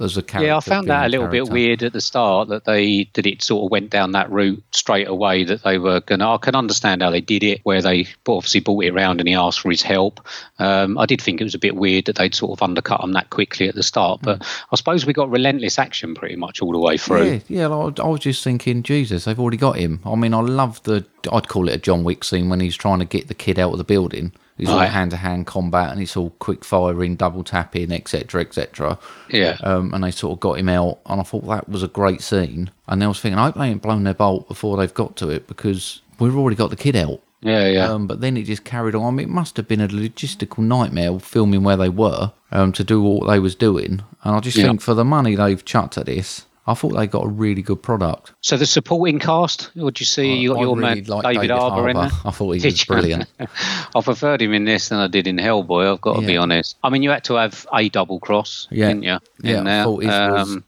as 0.00 0.16
a 0.16 0.22
character. 0.22 0.46
Yeah, 0.46 0.56
I 0.56 0.60
found 0.60 0.88
that 0.88 1.06
a 1.06 1.08
little 1.08 1.28
bit 1.28 1.48
weird 1.48 1.82
at 1.82 1.92
the 1.92 2.00
start 2.00 2.48
that 2.48 2.64
they 2.64 3.08
that 3.14 3.26
it 3.26 3.42
sort 3.42 3.64
of 3.64 3.70
went 3.70 3.90
down 3.90 4.12
that 4.12 4.30
route 4.30 4.62
straight 4.72 5.08
away. 5.08 5.44
That 5.44 5.62
they 5.62 5.78
were 5.78 6.00
gonna. 6.00 6.34
I 6.34 6.38
can 6.38 6.54
understand 6.54 7.02
how 7.02 7.10
they 7.10 7.20
did 7.20 7.42
it, 7.42 7.60
where 7.64 7.82
they 7.82 8.06
obviously 8.26 8.60
brought 8.60 8.84
it 8.84 8.90
around 8.90 9.20
and 9.20 9.28
he 9.28 9.34
asked 9.34 9.60
for 9.60 9.70
his 9.70 9.82
help. 9.82 10.26
Um, 10.58 10.98
I 10.98 11.06
did 11.06 11.20
think 11.20 11.40
it 11.40 11.44
was 11.44 11.54
a 11.54 11.58
bit 11.58 11.76
weird 11.76 12.06
that 12.06 12.16
they'd 12.16 12.34
sort 12.34 12.58
of 12.58 12.62
undercut 12.62 13.02
him 13.02 13.12
that 13.12 13.30
quickly 13.30 13.68
at 13.68 13.74
the 13.74 13.82
start, 13.82 14.20
but 14.22 14.46
I 14.72 14.76
suppose 14.76 15.06
we 15.06 15.12
got 15.12 15.30
relentless 15.30 15.78
action 15.78 16.14
pretty 16.14 16.36
much 16.36 16.62
all 16.62 16.72
the 16.72 16.78
way 16.78 16.96
through. 16.96 17.40
Yeah, 17.48 17.68
yeah. 17.68 17.68
I 17.68 18.06
was 18.06 18.20
just 18.20 18.42
thinking, 18.44 18.82
Jesus, 18.82 19.24
they've 19.24 19.38
already 19.38 19.56
got 19.56 19.76
him. 19.76 20.00
I 20.04 20.14
mean, 20.14 20.34
I 20.34 20.40
love 20.40 20.82
the. 20.84 21.04
I'd 21.30 21.48
call 21.48 21.68
it 21.68 21.74
a 21.74 21.78
John 21.78 22.04
Wick 22.04 22.24
scene 22.24 22.48
when 22.48 22.60
he's 22.60 22.76
trying 22.76 23.00
to 23.00 23.04
get 23.04 23.28
the 23.28 23.34
kid 23.34 23.58
out 23.58 23.72
of 23.72 23.78
the 23.78 23.84
building. 23.84 24.32
He's 24.58 24.68
all 24.68 24.78
hand 24.80 25.12
to 25.12 25.16
hand 25.16 25.46
combat, 25.46 25.92
and 25.92 26.02
it's 26.02 26.16
all 26.16 26.30
quick 26.40 26.64
firing, 26.64 27.14
double 27.16 27.44
tapping, 27.44 27.92
etc., 27.92 28.40
etc. 28.42 28.98
Yeah. 29.30 29.56
Um, 29.62 29.94
and 29.94 30.02
they 30.04 30.10
sort 30.10 30.32
of 30.34 30.40
got 30.40 30.58
him 30.58 30.68
out, 30.68 30.98
and 31.06 31.20
I 31.20 31.24
thought 31.24 31.46
that 31.46 31.68
was 31.68 31.82
a 31.82 31.88
great 31.88 32.20
scene. 32.20 32.70
And 32.88 33.02
I 33.02 33.06
was 33.06 33.20
thinking, 33.20 33.38
I 33.38 33.46
hope 33.46 33.54
they 33.54 33.66
ain't 33.68 33.82
blown 33.82 34.02
their 34.04 34.14
bolt 34.14 34.48
before 34.48 34.76
they've 34.76 34.92
got 34.92 35.16
to 35.18 35.30
it 35.30 35.46
because 35.46 36.02
we've 36.18 36.36
already 36.36 36.56
got 36.56 36.70
the 36.70 36.76
kid 36.76 36.96
out. 36.96 37.20
Yeah, 37.40 37.68
yeah. 37.68 37.88
Um, 37.88 38.08
but 38.08 38.20
then 38.20 38.36
it 38.36 38.42
just 38.44 38.64
carried 38.64 38.96
on. 38.96 39.04
I 39.04 39.10
mean, 39.12 39.28
it 39.28 39.32
must 39.32 39.56
have 39.58 39.68
been 39.68 39.80
a 39.80 39.86
logistical 39.86 40.58
nightmare 40.58 41.20
filming 41.20 41.62
where 41.62 41.76
they 41.76 41.88
were 41.88 42.32
um, 42.50 42.72
to 42.72 42.82
do 42.82 43.00
what 43.00 43.28
they 43.30 43.38
was 43.38 43.54
doing. 43.54 44.02
And 44.24 44.34
I 44.34 44.40
just 44.40 44.56
Yeah. 44.56 44.64
think 44.66 44.80
for 44.80 44.94
the 44.94 45.04
money 45.04 45.36
they've 45.36 45.64
chucked 45.64 45.96
at 45.96 46.06
this, 46.06 46.46
I 46.68 46.74
thought 46.74 46.90
they 46.94 47.06
got 47.06 47.24
a 47.24 47.28
really 47.28 47.62
good 47.62 47.82
product. 47.82 48.32
so 48.42 48.56
the 48.56 48.66
supporting 48.66 49.18
cast, 49.18 49.70
what 49.74 49.98
you 50.00 50.06
see? 50.06 50.34
You 50.36 50.50
got 50.50 50.58
I 50.58 50.62
your 50.62 50.76
really 50.76 51.00
man 51.00 51.04
liked 51.04 51.24
David, 51.26 51.50
Harbour 51.50 51.88
in 51.88 51.96
there. 51.96 52.10
I 52.24 52.30
thought 52.30 52.52
he 52.52 52.60
Did 52.60 52.72
was 52.74 52.84
brilliant. 52.84 53.26
I 53.40 54.00
preferred 54.02 54.42
him 54.42 54.52
in 54.52 54.64
this 54.64 54.90
than 54.90 54.98
I 54.98 55.08
did 55.08 55.26
in 55.26 55.36
Hellboy. 55.38 55.92
I've 55.92 56.00
got 56.00 56.20
to 56.20 56.26
be 56.26 56.36
honest. 56.36 56.76
I 56.84 56.90
mean, 56.90 57.02
you 57.02 57.10
had 57.10 57.24
to 57.24 57.34
have 57.34 57.66
a 57.74 57.88
double 57.88 58.20
cross, 58.20 58.68
Yeah, 58.70 58.88
didn't 58.88 59.02
you? 59.04 59.18
yeah. 59.42 59.62
I 59.80 59.84
thought 59.84 60.02
it 60.02 60.06
was. 60.06 60.58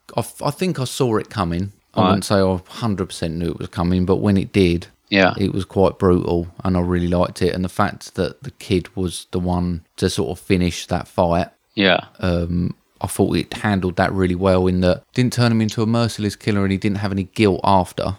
I, 0.42 0.46
I, 0.46 0.50
think 0.50 0.80
I 0.80 0.84
saw 0.84 1.16
it 1.18 1.28
coming. 1.30 1.72
I 1.94 2.00
Right. 2.00 2.06
wouldn't 2.08 2.24
say 2.24 2.36
I 2.36 2.40
100% 2.40 3.32
knew 3.32 3.50
it 3.50 3.58
was 3.58 3.68
coming, 3.68 4.06
but 4.06 4.16
when 4.16 4.36
it 4.36 4.52
did, 4.52 4.86
yeah. 5.08 5.34
it 5.38 5.52
was 5.52 5.64
quite 5.64 5.98
brutal, 5.98 6.46
and 6.64 6.76
I 6.76 6.80
really 6.80 7.08
liked 7.08 7.42
it. 7.42 7.54
And 7.54 7.64
the 7.64 7.68
fact 7.68 8.14
that 8.14 8.42
the 8.42 8.52
kid 8.52 8.94
was 8.96 9.26
the 9.32 9.40
one 9.40 9.82
to 9.96 10.08
sort 10.08 10.30
of 10.30 10.38
finish 10.42 10.86
that 10.86 11.08
fight 11.08 11.48
Yeah. 11.74 12.04
um, 12.20 12.74
I 13.00 13.06
thought 13.06 13.36
it 13.36 13.52
handled 13.54 13.96
that 13.96 14.12
really 14.12 14.34
well 14.34 14.66
in 14.66 14.80
that 14.80 15.04
didn't 15.14 15.32
turn 15.32 15.52
him 15.52 15.60
into 15.60 15.82
a 15.82 15.86
merciless 15.86 16.36
killer 16.36 16.62
and 16.62 16.72
he 16.72 16.78
didn't 16.78 16.98
have 16.98 17.12
any 17.12 17.24
guilt 17.24 17.60
after 17.64 18.16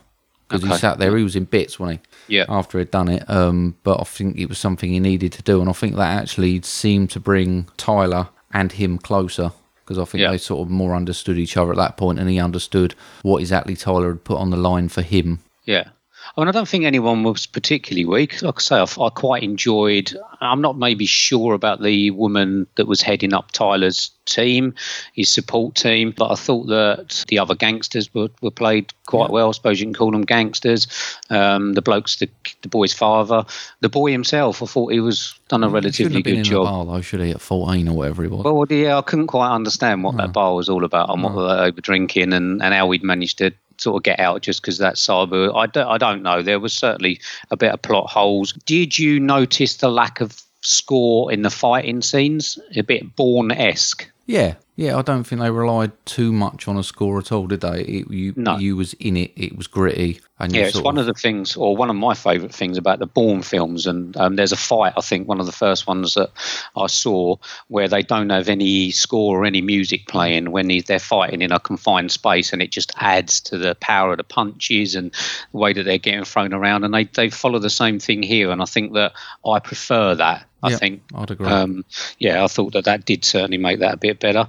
because 0.47 0.63
he 0.67 0.77
sat 0.77 0.97
there 0.97 1.15
he 1.17 1.23
was 1.23 1.35
in 1.35 1.45
bits 1.45 1.79
when 1.79 1.91
he 1.91 1.99
Yeah. 2.37 2.45
after 2.49 2.77
he'd 2.79 2.91
done 2.91 3.07
it 3.07 3.29
um, 3.29 3.75
but 3.83 3.99
I 4.01 4.03
think 4.03 4.37
it 4.37 4.47
was 4.49 4.57
something 4.57 4.91
he 4.91 4.99
needed 4.99 5.31
to 5.33 5.41
do 5.43 5.61
and 5.61 5.69
I 5.69 5.73
think 5.73 5.95
that 5.95 6.17
actually 6.21 6.61
seemed 6.63 7.09
to 7.11 7.19
bring 7.19 7.67
Tyler 7.77 8.27
and 8.53 8.71
him 8.71 8.97
closer 8.97 9.51
because 9.85 9.97
I 9.97 10.05
think 10.05 10.21
Yeah. 10.21 10.31
they 10.31 10.37
sort 10.37 10.65
of 10.65 10.69
more 10.71 10.95
understood 10.95 11.37
each 11.37 11.55
other 11.57 11.71
at 11.71 11.77
that 11.77 11.95
point 11.97 12.19
and 12.19 12.29
he 12.29 12.39
understood 12.39 12.95
what 13.21 13.39
exactly 13.39 13.75
Tyler 13.75 14.09
had 14.09 14.23
put 14.23 14.37
on 14.39 14.49
the 14.49 14.57
line 14.57 14.89
for 14.89 15.01
him 15.03 15.39
Yeah. 15.65 15.89
I 16.37 16.41
mean, 16.41 16.47
I 16.47 16.51
don't 16.51 16.67
think 16.67 16.85
anyone 16.85 17.23
was 17.23 17.45
particularly 17.45 18.05
weak. 18.05 18.41
Like 18.41 18.55
I 18.57 18.61
say, 18.61 18.75
I, 18.77 19.03
I 19.03 19.09
quite 19.09 19.43
enjoyed. 19.43 20.15
I'm 20.39 20.61
not 20.61 20.77
maybe 20.77 21.05
sure 21.05 21.53
about 21.53 21.81
the 21.81 22.11
woman 22.11 22.67
that 22.75 22.87
was 22.87 23.01
heading 23.01 23.33
up 23.33 23.51
Tyler's 23.51 24.11
team, 24.25 24.73
his 25.13 25.29
support 25.29 25.75
team, 25.75 26.13
but 26.15 26.31
I 26.31 26.35
thought 26.35 26.67
that 26.67 27.25
the 27.27 27.39
other 27.39 27.53
gangsters 27.53 28.13
were, 28.13 28.29
were 28.41 28.51
played 28.51 28.93
quite 29.07 29.29
well. 29.29 29.49
I 29.49 29.51
suppose 29.51 29.81
you 29.81 29.87
can 29.87 29.93
call 29.93 30.11
them 30.11 30.21
gangsters. 30.21 30.87
Um, 31.29 31.73
the 31.73 31.81
bloke's 31.81 32.17
the, 32.17 32.29
the 32.61 32.69
boy's 32.69 32.93
father. 32.93 33.43
The 33.81 33.89
boy 33.89 34.11
himself, 34.11 34.63
I 34.63 34.67
thought 34.67 34.93
he 34.93 35.01
was 35.01 35.37
done 35.49 35.63
a 35.63 35.67
He 35.67 35.69
shouldn't 35.69 35.83
relatively 35.83 36.21
good 36.21 36.37
in 36.37 36.43
job. 36.45 36.65
bar 36.65 36.85
though 36.85 37.01
should 37.01 37.19
he 37.19 37.31
at 37.31 37.41
14 37.41 37.89
or 37.89 37.93
whatever 37.93 38.23
he 38.23 38.29
was 38.29 38.43
Well, 38.45 38.65
yeah, 38.69 38.97
I 38.97 39.01
couldn't 39.01 39.27
quite 39.27 39.51
understand 39.53 40.03
what 40.03 40.15
that 40.17 40.31
bar 40.31 40.55
was 40.55 40.69
all 40.69 40.85
about 40.85 41.09
and 41.09 41.23
what 41.23 41.33
they 41.33 41.71
were 41.71 41.81
drinking 41.81 42.31
and, 42.31 42.61
and 42.63 42.73
how 42.73 42.87
we'd 42.87 43.03
managed 43.03 43.39
to 43.39 43.53
sort 43.81 43.97
of 43.97 44.03
get 44.03 44.19
out 44.19 44.41
just 44.41 44.61
because 44.61 44.77
that 44.77 44.97
Sabu. 44.97 45.53
I 45.53 45.65
don't, 45.67 45.87
I 45.87 45.97
don't 45.97 46.23
know. 46.23 46.41
There 46.41 46.59
was 46.59 46.73
certainly 46.73 47.19
a 47.49 47.57
bit 47.57 47.73
of 47.73 47.81
plot 47.81 48.09
holes. 48.09 48.53
Did 48.65 48.97
you 48.97 49.19
notice 49.19 49.77
the 49.77 49.89
lack 49.89 50.21
of 50.21 50.41
score 50.61 51.31
in 51.31 51.41
the 51.41 51.49
fighting 51.49 52.01
scenes? 52.01 52.59
A 52.75 52.81
bit 52.81 53.15
Bourne 53.15 53.51
esque. 53.51 54.09
Yeah, 54.27 54.55
yeah. 54.81 54.97
I 54.97 55.01
don't 55.01 55.23
think 55.23 55.41
they 55.41 55.51
relied 55.51 55.91
too 56.05 56.31
much 56.31 56.67
on 56.67 56.77
a 56.77 56.83
score 56.83 57.19
at 57.19 57.31
all, 57.31 57.47
did 57.47 57.61
they? 57.61 57.81
It, 57.81 58.11
you, 58.11 58.33
No. 58.35 58.57
you 58.57 58.75
was 58.75 58.93
in 58.93 59.15
it. 59.17 59.31
It 59.35 59.55
was 59.55 59.67
gritty, 59.67 60.19
and 60.39 60.53
Yeah, 60.53 60.63
it's 60.63 60.81
one 60.81 60.97
of 60.97 61.05
the 61.05 61.13
things, 61.13 61.55
or 61.55 61.75
one 61.77 61.89
of 61.89 61.95
my 61.95 62.13
favourite 62.13 62.53
things 62.53 62.77
about 62.77 62.99
the 62.99 63.05
Bourne 63.05 63.41
films. 63.43 63.85
And 63.85 64.17
um, 64.17 64.35
there's 64.35 64.51
a 64.51 64.57
fight, 64.57 64.93
I 64.97 65.01
think, 65.01 65.27
one 65.27 65.39
of 65.39 65.45
the 65.45 65.51
first 65.51 65.87
ones 65.87 66.15
that 66.15 66.31
I 66.75 66.87
saw, 66.87 67.35
where 67.67 67.87
they 67.87 68.01
don't 68.01 68.29
have 68.29 68.49
any 68.49 68.91
score 68.91 69.41
or 69.41 69.45
any 69.45 69.61
music 69.61 70.07
playing 70.07 70.51
when 70.51 70.67
they're 70.85 70.99
fighting 70.99 71.41
in 71.41 71.51
a 71.51 71.59
confined 71.59 72.11
space, 72.11 72.51
and 72.51 72.61
it 72.61 72.71
just 72.71 72.91
adds 72.97 73.39
to 73.41 73.57
the 73.57 73.75
power 73.75 74.11
of 74.11 74.17
the 74.17 74.23
punches 74.23 74.95
and 74.95 75.11
the 75.51 75.57
way 75.57 75.73
that 75.73 75.83
they're 75.83 75.97
getting 75.97 76.23
thrown 76.25 76.53
around. 76.53 76.83
And 76.83 76.93
they 76.93 77.03
they 77.03 77.29
follow 77.29 77.59
the 77.59 77.69
same 77.69 77.99
thing 77.99 78.23
here, 78.23 78.49
and 78.51 78.61
I 78.61 78.65
think 78.65 78.93
that 78.93 79.13
I 79.45 79.59
prefer 79.59 80.15
that. 80.15 80.47
I 80.63 80.69
Yeah, 80.69 80.77
think 80.77 81.01
I'd 81.15 81.31
agree. 81.31 81.47
um, 81.47 81.83
yeah, 82.19 82.43
I 82.43 82.47
thought 82.47 82.73
that 82.73 82.85
that 82.85 83.05
did 83.05 83.25
certainly 83.25 83.57
make 83.57 83.79
that 83.79 83.95
a 83.95 83.97
bit 83.97 84.19
better. 84.19 84.47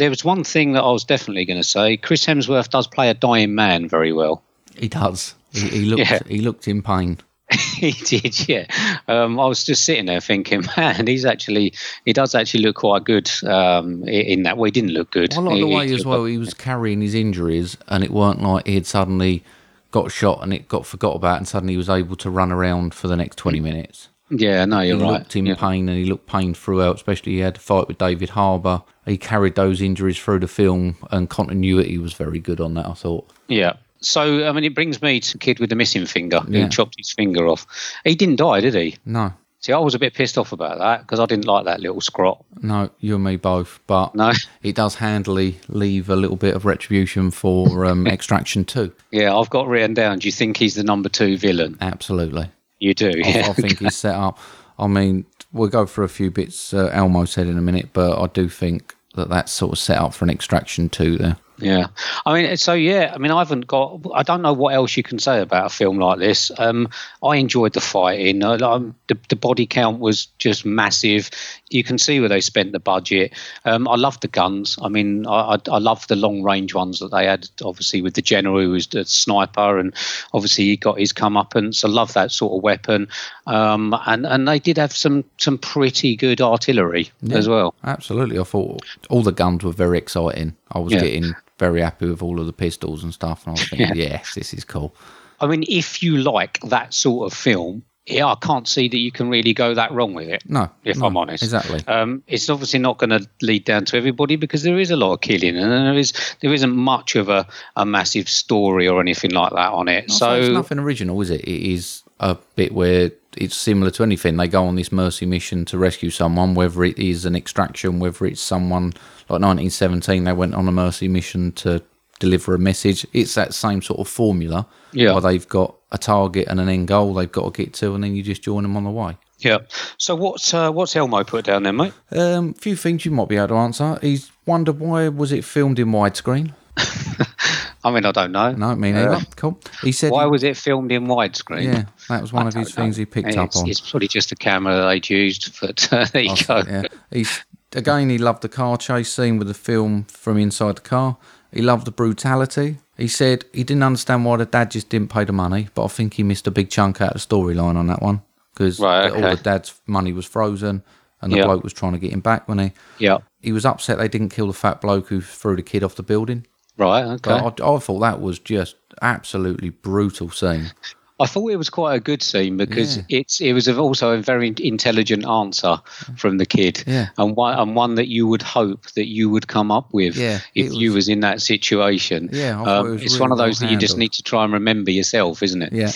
There 0.00 0.10
was 0.10 0.24
one 0.24 0.44
thing 0.44 0.72
that 0.72 0.82
I 0.82 0.90
was 0.90 1.04
definitely 1.04 1.44
going 1.44 1.60
to 1.60 1.64
say. 1.64 1.96
Chris 1.98 2.24
Hemsworth 2.24 2.70
does 2.70 2.86
play 2.86 3.10
a 3.10 3.14
dying 3.14 3.54
man 3.54 3.86
very 3.86 4.12
well. 4.12 4.42
He 4.74 4.88
does. 4.88 5.34
He, 5.52 5.68
he 5.68 5.84
looked. 5.84 6.10
Yeah. 6.10 6.18
He 6.26 6.40
looked 6.40 6.66
in 6.66 6.82
pain. 6.82 7.18
he 7.52 7.92
did, 7.92 8.48
yeah. 8.48 8.66
Um, 9.08 9.38
I 9.38 9.46
was 9.46 9.64
just 9.64 9.84
sitting 9.84 10.06
there 10.06 10.20
thinking, 10.20 10.64
man, 10.76 11.06
he's 11.06 11.24
actually 11.24 11.74
he 12.04 12.12
does 12.12 12.34
actually 12.34 12.62
look 12.62 12.76
quite 12.76 13.04
good 13.04 13.30
um, 13.44 14.02
in 14.08 14.44
that 14.44 14.56
way. 14.56 14.68
He 14.68 14.72
didn't 14.72 14.92
look 14.92 15.10
good. 15.10 15.34
I 15.34 15.40
like 15.40 15.54
He- 15.56 15.60
the 15.60 15.66
he 15.66 15.74
way 15.76 15.92
as 15.92 16.06
well 16.06 16.24
he 16.24 16.38
was 16.38 16.54
carrying 16.54 17.00
his 17.02 17.14
injuries, 17.14 17.76
and 17.88 18.02
it 18.02 18.10
weren't 18.10 18.40
like 18.42 18.66
he 18.66 18.74
had 18.74 18.86
suddenly 18.86 19.44
got 19.90 20.10
shot 20.12 20.42
and 20.42 20.54
it 20.54 20.68
got 20.68 20.86
forgot 20.86 21.14
about, 21.16 21.36
and 21.38 21.46
suddenly 21.46 21.74
he 21.74 21.78
was 21.78 21.90
able 21.90 22.16
to 22.16 22.30
run 22.30 22.52
around 22.52 22.94
for 22.94 23.08
the 23.08 23.16
next 23.16 23.36
twenty 23.36 23.60
minutes. 23.60 24.08
Yeah, 24.30 24.64
no, 24.64 24.80
you're 24.80 24.96
he 24.96 25.02
right. 25.02 25.12
looked 25.12 25.36
in 25.36 25.46
Yeah. 25.46 25.56
pain 25.56 25.88
and 25.88 25.98
he 25.98 26.04
looked 26.04 26.26
pain 26.26 26.54
throughout. 26.54 26.96
Especially 26.96 27.32
he 27.32 27.38
had 27.40 27.56
a 27.56 27.60
fight 27.60 27.88
with 27.88 27.98
David 27.98 28.30
Harbour. 28.30 28.82
He 29.06 29.16
carried 29.18 29.56
those 29.56 29.80
injuries 29.82 30.18
through 30.18 30.38
the 30.40 30.48
film, 30.48 30.96
and 31.10 31.28
continuity 31.28 31.98
was 31.98 32.12
very 32.12 32.38
good 32.38 32.60
on 32.60 32.74
that. 32.74 32.86
I 32.86 32.94
thought. 32.94 33.28
Yeah. 33.48 33.74
So, 34.02 34.46
I 34.48 34.52
mean, 34.52 34.64
it 34.64 34.74
brings 34.74 35.02
me 35.02 35.20
to 35.20 35.32
the 35.32 35.38
kid 35.38 35.58
with 35.58 35.68
the 35.68 35.76
missing 35.76 36.06
finger 36.06 36.40
Yeah. 36.48 36.62
who 36.62 36.68
chopped 36.70 36.94
his 36.96 37.12
finger 37.12 37.46
off. 37.48 37.66
He 38.04 38.14
didn't 38.14 38.36
die, 38.36 38.60
did 38.60 38.74
he? 38.74 38.96
No, 39.04 39.32
See, 39.62 39.74
I 39.74 39.78
was 39.78 39.94
a 39.94 39.98
bit 39.98 40.14
pissed 40.14 40.38
off 40.38 40.52
about 40.52 40.78
that 40.78 41.02
because 41.02 41.20
I 41.20 41.26
didn't 41.26 41.44
like 41.44 41.66
that 41.66 41.80
little 41.80 42.00
scrot. 42.00 42.42
no, 42.62 42.88
you 42.98 43.16
and 43.16 43.24
me 43.24 43.36
both. 43.36 43.78
But 43.86 44.14
No. 44.14 44.32
it 44.62 44.74
does 44.74 44.94
handily 44.94 45.58
leave 45.68 46.08
a 46.08 46.16
little 46.16 46.36
bit 46.36 46.54
of 46.54 46.64
retribution 46.64 47.30
for 47.30 47.84
um, 47.84 48.06
Extraction 48.06 48.64
Two. 48.64 48.92
Yeah, 49.10 49.36
I've 49.36 49.50
got 49.50 49.68
written 49.68 49.92
down. 49.92 50.20
Do 50.20 50.28
you 50.28 50.32
think 50.32 50.56
he's 50.56 50.76
the 50.76 50.82
number 50.82 51.10
two 51.10 51.36
villain? 51.36 51.76
Absolutely. 51.82 52.46
You 52.80 52.94
do, 52.94 53.10
I, 53.10 53.28
yeah. 53.28 53.48
I 53.48 53.52
think 53.52 53.78
he's 53.78 53.96
set 53.96 54.14
up. 54.14 54.38
I 54.78 54.86
mean, 54.86 55.26
we'll 55.52 55.68
go 55.68 55.86
for 55.86 56.02
a 56.02 56.08
few 56.08 56.30
bits 56.30 56.72
uh, 56.74 56.90
Elmo 56.92 57.26
said 57.26 57.46
in 57.46 57.58
a 57.58 57.62
minute, 57.62 57.90
but 57.92 58.18
I 58.20 58.26
do 58.26 58.48
think 58.48 58.94
that 59.14 59.28
that's 59.28 59.52
sort 59.52 59.72
of 59.72 59.78
set 59.78 59.98
up 59.98 60.14
for 60.14 60.24
an 60.24 60.30
extraction 60.30 60.88
too 60.88 61.18
there. 61.18 61.36
Yeah, 61.60 61.86
I 62.26 62.34
mean, 62.34 62.56
so 62.56 62.72
yeah, 62.74 63.12
I 63.14 63.18
mean, 63.18 63.30
I 63.30 63.38
haven't 63.38 63.66
got. 63.66 64.00
I 64.14 64.22
don't 64.22 64.42
know 64.42 64.52
what 64.52 64.74
else 64.74 64.96
you 64.96 65.02
can 65.02 65.18
say 65.18 65.40
about 65.40 65.66
a 65.66 65.68
film 65.68 65.98
like 65.98 66.18
this. 66.18 66.50
Um, 66.58 66.88
I 67.22 67.36
enjoyed 67.36 67.72
the 67.74 67.80
fighting. 67.80 68.42
Uh, 68.42 68.58
um, 68.62 68.94
the, 69.08 69.18
the 69.28 69.36
body 69.36 69.66
count 69.66 70.00
was 70.00 70.26
just 70.38 70.64
massive. 70.64 71.30
You 71.70 71.84
can 71.84 71.98
see 71.98 72.18
where 72.20 72.28
they 72.28 72.40
spent 72.40 72.72
the 72.72 72.80
budget. 72.80 73.32
Um, 73.64 73.86
I 73.88 73.96
love 73.96 74.18
the 74.20 74.28
guns. 74.28 74.78
I 74.82 74.88
mean, 74.88 75.26
I, 75.26 75.54
I, 75.54 75.58
I 75.70 75.78
love 75.78 76.06
the 76.08 76.16
long 76.16 76.42
range 76.42 76.74
ones 76.74 76.98
that 77.00 77.10
they 77.10 77.26
had. 77.26 77.48
Obviously, 77.62 78.02
with 78.02 78.14
the 78.14 78.22
general 78.22 78.60
who 78.60 78.70
was 78.70 78.86
the 78.88 79.04
sniper, 79.04 79.78
and 79.78 79.94
obviously 80.32 80.64
he 80.64 80.76
got 80.76 80.98
his 80.98 81.12
comeuppance. 81.12 81.84
I 81.84 81.88
love 81.88 82.12
that 82.14 82.32
sort 82.32 82.56
of 82.56 82.62
weapon. 82.62 83.08
Um, 83.46 83.94
and 84.06 84.26
and 84.26 84.46
they 84.48 84.58
did 84.58 84.78
have 84.78 84.92
some 84.92 85.24
some 85.38 85.58
pretty 85.58 86.16
good 86.16 86.40
artillery 86.40 87.10
as 87.30 87.48
well. 87.48 87.74
Absolutely. 87.84 88.38
I 88.38 88.44
thought 88.44 88.82
all 89.08 89.22
the 89.22 89.32
guns 89.32 89.64
were 89.64 89.72
very 89.72 89.98
exciting. 89.98 90.54
I 90.72 90.78
was 90.78 90.92
Yeah. 90.92 91.00
getting 91.00 91.34
very 91.60 91.80
happy 91.80 92.06
with 92.06 92.22
all 92.22 92.40
of 92.40 92.46
the 92.46 92.52
pistols 92.52 93.04
and 93.04 93.14
stuff. 93.14 93.46
And 93.46 93.50
I 93.50 93.60
was 93.60 93.68
thinking, 93.68 93.94
yes, 93.94 94.34
this 94.34 94.52
is 94.52 94.64
cool. 94.64 94.96
I 95.38 95.46
mean, 95.46 95.62
if 95.68 96.02
you 96.02 96.16
like 96.16 96.58
that 96.62 96.92
sort 96.92 97.30
of 97.30 97.38
film, 97.38 97.84
yeah, 98.06 98.26
I 98.26 98.34
can't 98.34 98.66
see 98.66 98.88
that 98.88 98.96
you 98.96 99.12
can 99.12 99.28
really 99.28 99.52
go 99.54 99.74
that 99.74 99.92
wrong 99.92 100.14
with 100.14 100.28
it. 100.28 100.42
No, 100.48 100.70
if 100.84 100.96
no, 100.96 101.06
I'm 101.06 101.16
honest, 101.16 101.42
Exactly. 101.44 101.80
Um, 101.86 102.22
it's 102.26 102.48
obviously 102.50 102.80
not 102.80 102.98
going 102.98 103.10
to 103.10 103.26
lead 103.42 103.64
down 103.64 103.84
to 103.86 103.96
everybody 103.96 104.36
because 104.36 104.62
there 104.62 104.78
is 104.78 104.90
a 104.90 104.96
lot 104.96 105.12
of 105.12 105.20
killing 105.20 105.56
and 105.56 105.70
there 105.70 105.94
is 105.94 106.12
there 106.40 106.52
isn't 106.52 106.74
much 106.74 107.14
of 107.14 107.28
a, 107.28 107.46
a 107.76 107.86
massive 107.86 108.28
story 108.28 108.88
or 108.88 109.00
anything 109.00 109.30
like 109.30 109.52
that 109.52 109.72
on 109.72 109.88
it. 109.88 110.06
I'll 110.10 110.16
say 110.16 110.38
it's 110.38 110.46
so 110.48 110.52
nothing 110.52 110.78
original, 110.78 111.20
is 111.20 111.30
it? 111.30 111.42
It 111.42 111.72
is 111.72 112.02
a 112.20 112.36
bit 112.54 112.72
where 112.72 113.10
it's 113.36 113.56
similar 113.56 113.90
to 113.92 114.02
anything. 114.02 114.36
They 114.36 114.46
go 114.48 114.64
on 114.64 114.76
this 114.76 114.92
mercy 114.92 115.26
mission 115.26 115.64
to 115.66 115.78
rescue 115.78 116.10
someone, 116.10 116.54
whether 116.54 116.84
it 116.84 116.98
is 116.98 117.24
an 117.24 117.34
extraction, 117.34 117.98
whether 117.98 118.26
it's 118.26 118.40
someone 118.40 118.92
like 119.28 119.40
1917, 119.40 120.24
they 120.24 120.32
went 120.32 120.54
on 120.54 120.68
a 120.68 120.72
mercy 120.72 121.08
mission 121.08 121.52
to 121.52 121.82
deliver 122.18 122.54
a 122.54 122.58
message. 122.58 123.06
It's 123.12 123.34
that 123.34 123.54
same 123.54 123.82
sort 123.82 124.00
of 124.00 124.08
formula. 124.08 124.66
Yeah. 124.92 125.12
Where 125.12 125.20
they've 125.22 125.48
got 125.48 125.76
a 125.92 125.98
target 125.98 126.48
and 126.48 126.60
an 126.60 126.68
end 126.68 126.88
goal 126.88 127.14
they've 127.14 127.30
got 127.30 127.54
to 127.54 127.64
get 127.64 127.72
to, 127.74 127.94
and 127.94 128.04
then 128.04 128.14
you 128.14 128.22
just 128.22 128.42
join 128.42 128.62
them 128.64 128.76
on 128.76 128.84
the 128.84 128.90
way. 128.90 129.16
yeah. 129.38 129.58
So 129.98 130.14
what's 130.16 130.52
uh, 130.52 130.70
what's 130.70 130.94
Elmo 130.96 131.24
put 131.24 131.44
down 131.46 131.62
there, 131.62 131.72
mate? 131.72 131.92
Um, 132.10 132.52
few 132.54 132.76
things 132.76 133.04
you 133.04 133.12
might 133.12 133.28
be 133.28 133.36
able 133.36 133.48
to 133.48 133.54
answer. 133.54 133.98
He's 134.02 134.30
wondered 134.46 134.78
why 134.80 135.08
was 135.08 135.32
it 135.32 135.44
filmed 135.44 135.78
in 135.78 135.88
widescreen? 135.88 136.54
I 137.82 137.90
mean, 137.90 138.04
I 138.04 138.12
don't 138.12 138.32
know. 138.32 138.52
No, 138.52 138.74
me 138.76 138.92
neither. 138.92 139.10
Uh, 139.14 139.20
cool. 139.36 139.58
He 139.82 139.92
said, 139.92 140.10
Why 140.12 140.24
he- 140.24 140.30
was 140.30 140.42
it 140.42 140.56
filmed 140.56 140.92
in 140.92 141.06
widescreen? 141.06 141.64
yeah, 141.64 141.84
that 142.08 142.20
was 142.20 142.32
one 142.32 142.44
I 142.44 142.48
of 142.48 142.54
his 142.54 142.76
know. 142.76 142.82
things 142.82 142.96
he 142.96 143.06
picked 143.06 143.36
up 143.36 143.46
it's, 143.48 143.56
on. 143.56 143.68
It's 143.68 143.80
probably 143.80 144.08
just 144.08 144.32
a 144.32 144.36
camera 144.36 144.74
that 144.76 144.86
they'd 144.88 145.08
used, 145.10 145.58
but 145.62 145.92
uh, 145.92 146.04
there 146.12 146.22
you 146.22 146.36
go. 146.46 146.62
Yeah. 146.66 146.82
He's 147.10 147.44
again 147.74 148.10
he 148.10 148.18
loved 148.18 148.42
the 148.42 148.48
car 148.48 148.76
chase 148.76 149.12
scene 149.12 149.38
with 149.38 149.48
the 149.48 149.54
film 149.54 150.04
from 150.04 150.36
inside 150.36 150.76
the 150.76 150.82
car. 150.82 151.16
He 151.52 151.62
loved 151.62 151.86
the 151.86 151.90
brutality. 151.92 152.78
He 152.96 153.08
said 153.08 153.44
he 153.52 153.64
didn't 153.64 153.82
understand 153.82 154.24
why 154.26 154.36
the 154.36 154.44
dad 154.46 154.70
just 154.70 154.88
didn't 154.90 155.10
pay 155.10 155.24
the 155.24 155.32
money, 155.32 155.68
but 155.74 155.84
I 155.84 155.88
think 155.88 156.14
he 156.14 156.22
missed 156.22 156.46
a 156.46 156.50
big 156.50 156.68
chunk 156.70 157.00
out 157.00 157.14
of 157.16 157.26
the 157.26 157.34
storyline 157.34 157.76
on 157.76 157.86
that 157.86 158.02
one 158.02 158.22
because 158.52 158.78
Right, 158.78 159.10
all 159.10 159.22
the 159.22 159.36
dad's 159.42 159.80
money 159.86 160.12
was 160.12 160.26
frozen 160.26 160.82
and 161.22 161.32
the 161.32 161.38
Yeah. 161.38 161.44
bloke 161.46 161.62
was 161.64 161.72
trying 161.72 161.92
to 161.92 161.98
get 161.98 162.12
him 162.12 162.20
back 162.20 162.46
when 162.46 162.58
he 162.58 162.72
Yeah. 162.98 163.18
he 163.40 163.52
was 163.52 163.64
upset 163.64 163.96
they 163.98 164.08
didn't 164.08 164.28
kill 164.30 164.48
the 164.48 164.52
fat 164.52 164.80
bloke 164.82 165.08
who 165.08 165.20
threw 165.22 165.56
the 165.56 165.62
kid 165.62 165.82
off 165.82 165.94
the 165.94 166.02
building. 166.02 166.46
Right. 166.80 167.04
Okay. 167.04 167.30
I, 167.32 167.46
I 167.48 167.78
thought 167.78 168.00
that 168.00 168.20
was 168.20 168.38
just 168.38 168.76
absolutely 169.02 169.68
brutal 169.70 170.30
scene. 170.30 170.72
I 171.20 171.26
thought 171.26 171.48
it 171.52 171.56
was 171.56 171.68
quite 171.68 171.94
a 171.96 172.00
good 172.00 172.22
scene 172.22 172.56
because 172.56 172.96
Yeah. 172.96 173.02
it's 173.10 173.40
it 173.42 173.52
was 173.52 173.68
also 173.68 174.12
a 174.18 174.22
very 174.22 174.54
intelligent 174.62 175.26
answer 175.26 175.76
from 176.16 176.38
the 176.38 176.46
kid, 176.46 176.82
Yeah. 176.86 177.08
and 177.18 177.36
one 177.36 177.58
and 177.58 177.76
one 177.76 177.96
that 177.96 178.08
you 178.08 178.26
would 178.26 178.40
hope 178.40 178.86
that 178.92 179.06
you 179.06 179.28
would 179.28 179.46
come 179.46 179.70
up 179.70 179.92
with 179.92 180.16
Yeah, 180.16 180.40
if 180.54 180.68
it 180.68 180.72
you 180.72 180.88
was- 180.88 180.94
was 180.96 181.08
in 181.10 181.20
that 181.20 181.42
situation. 181.42 182.30
Yeah, 182.32 182.62
um, 182.62 182.86
it 182.86 182.90
was 182.92 183.02
it's 183.02 183.12
really 183.12 183.20
one 183.20 183.32
of 183.32 183.38
well 183.38 183.48
those 183.48 183.58
that 183.58 183.70
you 183.70 183.76
just 183.76 183.98
need 183.98 184.12
to 184.12 184.22
try 184.22 184.44
and 184.44 184.52
remember 184.54 184.90
yourself, 184.90 185.42
isn't 185.42 185.60
it? 185.60 185.74
Yeah. 185.74 185.92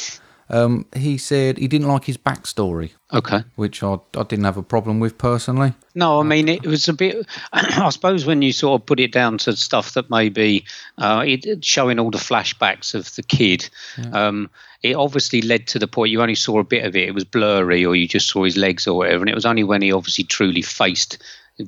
Um, 0.50 0.84
he 0.94 1.16
said 1.16 1.56
he 1.58 1.68
didn't 1.68 1.88
like 1.88 2.04
his 2.04 2.18
backstory, 2.18 2.90
Okay. 3.12 3.42
which 3.56 3.82
I, 3.82 3.94
I 4.14 4.22
didn't 4.24 4.44
have 4.44 4.58
a 4.58 4.62
problem 4.62 5.00
with 5.00 5.16
personally. 5.16 5.72
No, 5.94 6.20
I 6.20 6.22
mean 6.22 6.48
it 6.48 6.66
was 6.66 6.86
a 6.88 6.92
bit. 6.92 7.26
I 7.52 7.88
suppose 7.90 8.26
when 8.26 8.42
you 8.42 8.52
sort 8.52 8.80
of 8.80 8.86
put 8.86 9.00
it 9.00 9.12
down 9.12 9.38
to 9.38 9.56
stuff 9.56 9.94
that 9.94 10.10
maybe 10.10 10.64
uh, 10.98 11.24
it, 11.26 11.64
showing 11.64 11.98
all 11.98 12.10
the 12.10 12.18
flashbacks 12.18 12.94
of 12.94 13.14
the 13.14 13.22
kid, 13.22 13.68
um, 14.12 14.50
it 14.82 14.94
obviously 14.96 15.40
led 15.40 15.66
to 15.68 15.78
the 15.78 15.86
point 15.88 16.10
you 16.10 16.20
only 16.20 16.34
saw 16.34 16.58
a 16.58 16.64
bit 16.64 16.84
of 16.84 16.94
it. 16.94 17.08
It 17.08 17.14
was 17.14 17.24
blurry, 17.24 17.86
or 17.86 17.96
you 17.96 18.06
just 18.06 18.28
saw 18.28 18.44
his 18.44 18.56
legs 18.58 18.86
or 18.86 18.98
whatever. 18.98 19.22
And 19.22 19.30
it 19.30 19.34
was 19.34 19.46
only 19.46 19.64
when 19.64 19.80
he 19.80 19.92
obviously 19.92 20.24
truly 20.24 20.62
faced 20.62 21.22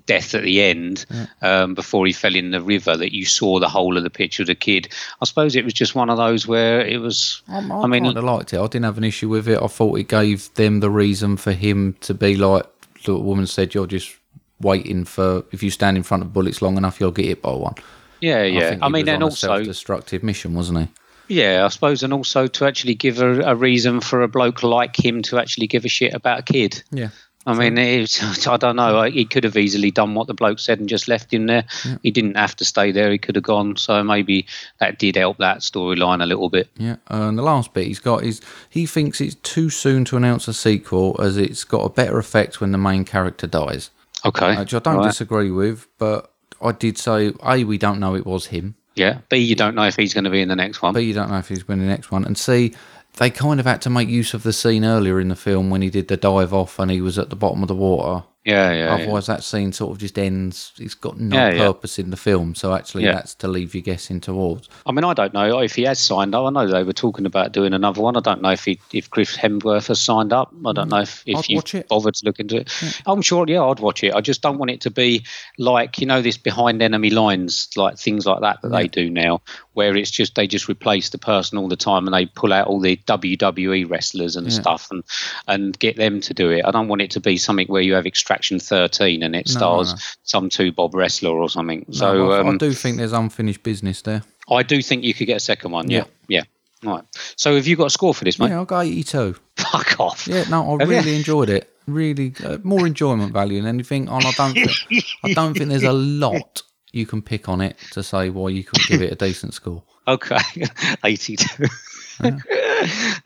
death 0.07 0.35
at 0.35 0.43
the 0.43 0.63
end, 0.63 1.07
um, 1.43 1.75
before 1.75 2.07
he 2.07 2.13
fell 2.13 2.35
in 2.35 2.51
the 2.51 2.61
river, 2.61 2.97
that 2.97 3.15
you 3.15 3.25
saw 3.25 3.61
the 3.61 3.69
whole 3.69 3.97
of 3.97 4.03
the 4.03 4.11
picture 4.11 4.43
of 4.43 4.49
the 4.49 4.55
kid. 4.55 4.93
I 5.21 5.25
suppose 5.25 5.55
it 5.55 5.65
was 5.65 5.75
just 5.75 5.95
one 5.95 6.11
of 6.11 6.17
those 6.17 6.47
where 6.47 6.81
it 6.81 7.01
was. 7.01 7.43
I, 7.49 7.59
I, 7.59 7.83
I 7.83 7.87
mean, 7.87 8.07
of 8.07 8.25
liked 8.25 8.53
it. 8.53 8.59
I 8.59 8.67
didn't 8.67 8.85
have 8.85 8.99
an 8.99 9.05
issue 9.05 9.29
with 9.29 9.49
it. 9.49 9.63
I 9.63 9.67
thought 9.67 9.99
it 9.99 10.09
gave 10.09 10.53
them 10.55 10.81
the 10.81 10.91
reason 10.91 11.37
for 11.37 11.53
him 11.53 11.97
to 12.01 12.15
be 12.15 12.37
like 12.37 12.67
the 13.05 13.17
woman 13.17 13.47
said. 13.47 13.75
You're 13.75 13.87
just 13.87 14.17
waiting 14.61 15.05
for 15.05 15.45
if 15.53 15.63
you 15.63 15.71
stand 15.71 15.97
in 15.97 16.03
front 16.03 16.23
of 16.23 16.33
bullets 16.33 16.63
long 16.63 16.77
enough, 16.77 17.01
you'll 17.01 17.13
get 17.13 17.27
hit 17.27 17.43
by 17.43 17.53
one. 17.53 17.75
yeah, 18.21 18.39
I, 18.39 18.45
yeah. 18.45 18.71
think 18.71 18.83
I, 18.83 18.89
mean, 18.89 19.09
and 19.09 19.23
also 19.23 19.49
self-destructive 19.49 20.23
mission, 20.23 20.55
wasn't 20.55 20.81
he? 20.81 20.89
Yeah, 21.29 21.65
I 21.65 21.69
suppose, 21.69 22.03
and 22.03 22.13
also 22.13 22.47
to 22.47 22.67
actually 22.67 22.95
give 22.95 23.21
a, 23.21 23.41
a 23.41 23.55
reason 23.55 24.01
for 24.01 24.23
a 24.23 24.29
bloke 24.29 24.63
like 24.63 24.97
him 24.97 25.23
to 25.23 25.39
actually 25.39 25.67
give 25.67 25.85
a 25.85 25.89
shit 25.89 26.15
about 26.15 26.39
a 26.39 26.43
kid. 26.43 26.83
Yeah. 26.93 27.09
I 27.47 27.55
mean, 27.55 27.79
I 28.49 28.57
don't 28.57 28.77
know. 28.77 29.03
He 29.05 29.25
could 29.25 29.45
have 29.45 29.57
easily 29.57 29.91
done 29.91 30.15
what 30.15 30.27
the 30.27 30.35
bloke 30.35 30.59
said 30.59 30.81
and 30.81 30.89
just 30.89 31.07
left 31.07 31.33
him 31.33 31.47
there. 31.47 31.65
He 32.03 32.11
didn't 32.11 32.37
have 32.37 32.57
to 32.57 32.65
stay 32.65 32.91
there. 32.91 33.11
He 33.13 33.19
could 33.19 33.37
have 33.37 33.45
gone. 33.45 33.77
So 33.77 34.03
maybe 34.03 34.47
that 34.81 34.99
did 34.99 35.17
help 35.17 35.39
that 35.39 35.59
storyline 35.59 36.23
a 36.23 36.27
little 36.27 36.51
bit. 36.51 36.69
Yeah, 36.77 36.97
and 37.09 37.39
the 37.39 37.43
last 37.43 37.73
bit 37.73 37.87
he's 37.87 38.01
got 38.01 38.25
is 38.25 38.41
he 38.69 38.85
thinks 38.85 39.21
it's 39.21 39.37
too 39.37 39.71
soon 39.71 40.05
to 40.07 40.17
announce 40.17 40.49
a 40.49 40.55
sequel 40.55 41.17
as 41.21 41.37
it's 41.37 41.63
got 41.65 41.83
a 41.85 41.89
better 41.89 42.19
effect 42.19 42.61
when 42.61 42.73
the 42.73 42.79
main 42.79 43.05
character 43.05 43.47
dies. 43.47 43.91
Okay. 44.25 44.55
Uh, 44.57 44.61
which 44.61 44.75
I 44.75 44.81
don't 44.81 44.97
Right. 44.97 45.07
disagree 45.07 45.51
with, 45.53 45.87
but 45.99 46.33
I 46.61 46.73
did 46.73 46.99
say 46.99 47.33
A, 47.45 47.63
we 47.65 47.79
don't 47.79 48.01
know 48.01 48.17
it 48.17 48.27
was 48.27 48.47
him. 48.47 48.75
Yeah. 48.97 49.19
B, 49.29 49.37
you 49.37 49.55
don't 49.55 49.75
know 49.75 49.87
if 49.87 49.95
he's 49.95 50.15
going 50.15 50.25
to 50.25 50.31
be 50.31 50.41
in 50.41 50.49
the 50.49 50.57
next 50.57 50.81
one. 50.81 50.95
B, 50.95 51.01
you 51.03 51.13
don't 51.15 51.31
know 51.31 51.37
if 51.39 51.49
he's 51.49 51.63
going 51.63 51.79
to 51.79 51.83
be 51.83 51.85
in 51.85 51.89
the 51.91 51.95
next 51.95 52.11
one. 52.11 52.25
And 52.25 52.37
C, 52.37 52.75
they 53.17 53.31
kind 53.31 53.61
of 53.61 53.67
had 53.67 53.83
to 53.83 53.91
make 53.91 54.09
use 54.09 54.35
of 54.35 54.43
the 54.43 54.53
scene 54.53 54.85
earlier 54.85 55.19
in 55.21 55.29
the 55.29 55.37
film 55.37 55.71
when 55.71 55.83
he 55.83 55.91
did 55.91 56.09
the 56.09 56.17
dive 56.17 56.53
off 56.53 56.79
and 56.79 56.91
he 56.91 57.01
was 57.01 57.19
at 57.19 57.31
the 57.31 57.37
bottom 57.37 57.63
of 57.63 57.69
the 57.69 57.75
water. 57.75 58.25
Yeah, 58.47 58.73
yeah. 58.73 58.85
yeah. 58.85 58.95
Otherwise, 58.95 59.27
that 59.27 59.43
scene 59.43 59.73
sort 59.73 59.93
of 59.93 59.99
just 59.99 60.19
ends. 60.19 60.73
It's 60.79 60.95
got 60.95 61.19
no 61.19 61.37
Yeah, 61.37 61.51
yeah. 61.51 61.59
purpose 61.67 61.99
in 61.99 62.11
the 62.11 62.17
film. 62.17 62.55
So 62.55 62.73
actually, 62.73 63.05
Yeah. 63.05 63.13
that's 63.15 63.35
to 63.35 63.49
leave 63.49 63.75
you 63.75 63.83
guessing 63.83 64.21
towards. 64.21 64.69
I 64.87 64.93
mean, 64.93 65.05
I 65.05 65.13
don't 65.15 65.35
know 65.35 65.59
if 65.59 65.75
he 65.75 65.83
has 65.83 65.99
signed 65.99 66.35
up. 66.35 66.47
I 66.47 66.51
know 66.51 66.67
they 66.71 66.85
were 66.85 66.93
talking 66.93 67.27
about 67.27 67.51
doing 67.51 67.75
another 67.75 68.01
one. 68.01 68.17
I 68.17 68.21
don't 68.21 68.41
know 68.43 68.53
if 68.53 68.65
he, 68.65 68.79
if 68.93 69.11
Chris 69.11 69.37
Hemsworth 69.37 69.89
has 69.89 70.01
signed 70.01 70.33
up. 70.33 70.55
I 70.65 70.73
don't 70.73 70.89
know 70.89 71.01
if, 71.01 71.25
if 71.27 71.51
you 71.51 71.61
bothered 71.89 72.15
to 72.15 72.25
look 72.25 72.39
into 72.39 72.59
it. 72.59 73.03
I'm 73.05 73.21
sure, 73.21 73.45
yeah, 73.49 73.65
I'd 73.65 73.81
watch 73.81 74.05
it. 74.05 74.15
I 74.15 74.21
just 74.21 74.43
don't 74.43 74.59
want 74.59 74.71
it 74.71 74.81
to 74.83 74.91
be 74.91 75.25
like 75.59 75.99
you 75.99 76.07
know 76.07 76.23
this 76.23 76.37
behind 76.39 76.83
enemy 76.83 77.11
lines, 77.11 77.69
like 77.77 77.99
things 77.99 78.27
like 78.27 78.43
that 78.43 78.63
that 78.63 78.69
they 78.71 78.87
do 78.87 79.11
now, 79.11 79.43
where 79.73 79.97
it's 79.97 80.11
just 80.11 80.37
they 80.37 80.47
just 80.47 80.69
replace 80.69 81.09
the 81.11 81.19
person 81.19 81.59
all 81.59 81.67
the 81.69 81.77
time 81.77 82.07
and 82.07 82.15
they 82.15 82.27
pull 82.27 82.53
out 82.53 82.69
all 82.69 82.79
the 82.79 82.97
WWE 83.09 83.91
wrestlers 83.91 84.37
and 84.37 84.53
stuff 84.53 84.89
and 84.93 85.03
and 85.49 85.77
get 85.81 85.97
them 85.97 86.21
to 86.21 86.33
do 86.33 86.51
it. 86.51 86.65
I 86.65 86.71
don't 86.71 86.87
want 86.87 87.03
it 87.03 87.11
to 87.13 87.21
be 87.21 87.37
something 87.37 87.67
where 87.67 87.83
you 87.83 87.95
have 87.95 88.07
extraction 88.07 88.36
Attraction 88.37 88.61
13, 88.61 89.23
and 89.23 89.35
it 89.35 89.47
No, 89.49 89.53
stars 89.53 89.93
no. 89.95 89.99
some 90.25 90.51
two 90.51 90.71
Bob 90.71 90.95
Wrestler 90.95 91.31
or 91.31 91.49
something. 91.49 91.87
No, 91.89 91.95
So 91.95 92.33
I, 92.33 92.37
I 92.39 92.41
um, 92.49 92.59
do 92.59 92.73
think 92.73 92.99
there's 92.99 93.13
unfinished 93.15 93.63
business 93.63 94.03
there. 94.03 94.23
I 94.51 94.63
do 94.63 94.83
think 94.83 95.05
you 95.05 95.15
could 95.15 95.27
get 95.27 95.39
a 95.39 95.41
second 95.41 95.71
one. 95.71 95.91
Yeah, 95.91 96.05
yeah. 96.29 96.43
Right. 96.83 97.03
So 97.37 97.57
have 97.57 97.67
you 97.67 97.77
got 97.77 97.87
a 97.87 97.91
score 97.91 98.13
for 98.15 98.25
this, 98.25 98.39
mate? 98.39 98.51
Yeah, 98.51 98.57
I'll 98.59 98.65
go 98.67 98.81
82. 98.81 99.37
Fuck 99.57 99.99
off. 100.01 100.29
Yeah, 100.29 100.45
no, 100.51 100.67
I 100.69 100.71
Have 100.85 100.91
you? 100.91 100.97
really 100.99 101.17
enjoyed 101.17 101.49
it. 101.49 101.73
Really, 101.87 102.35
uh, 102.45 102.59
more 102.63 102.87
enjoyment 102.87 103.33
value 103.33 103.61
than 103.63 103.69
anything. 103.71 104.09
And 104.09 104.23
I 104.25 104.33
don't, 104.33 104.53
thi- 104.55 105.03
I 105.25 105.33
don't 105.33 105.55
think 105.57 105.71
there's 105.71 105.83
a 105.85 105.93
lot 105.93 106.63
you 106.93 107.07
can 107.07 107.23
pick 107.23 107.49
on 107.49 107.61
it 107.63 107.77
to 107.93 108.03
say 108.03 108.29
why 108.29 108.51
you 108.51 108.65
couldn't 108.65 108.87
give 108.89 109.01
it 109.03 109.13
a 109.13 109.17
decent 109.17 109.55
score. 109.55 109.83
Okay, 110.09 110.39
82. 111.05 111.67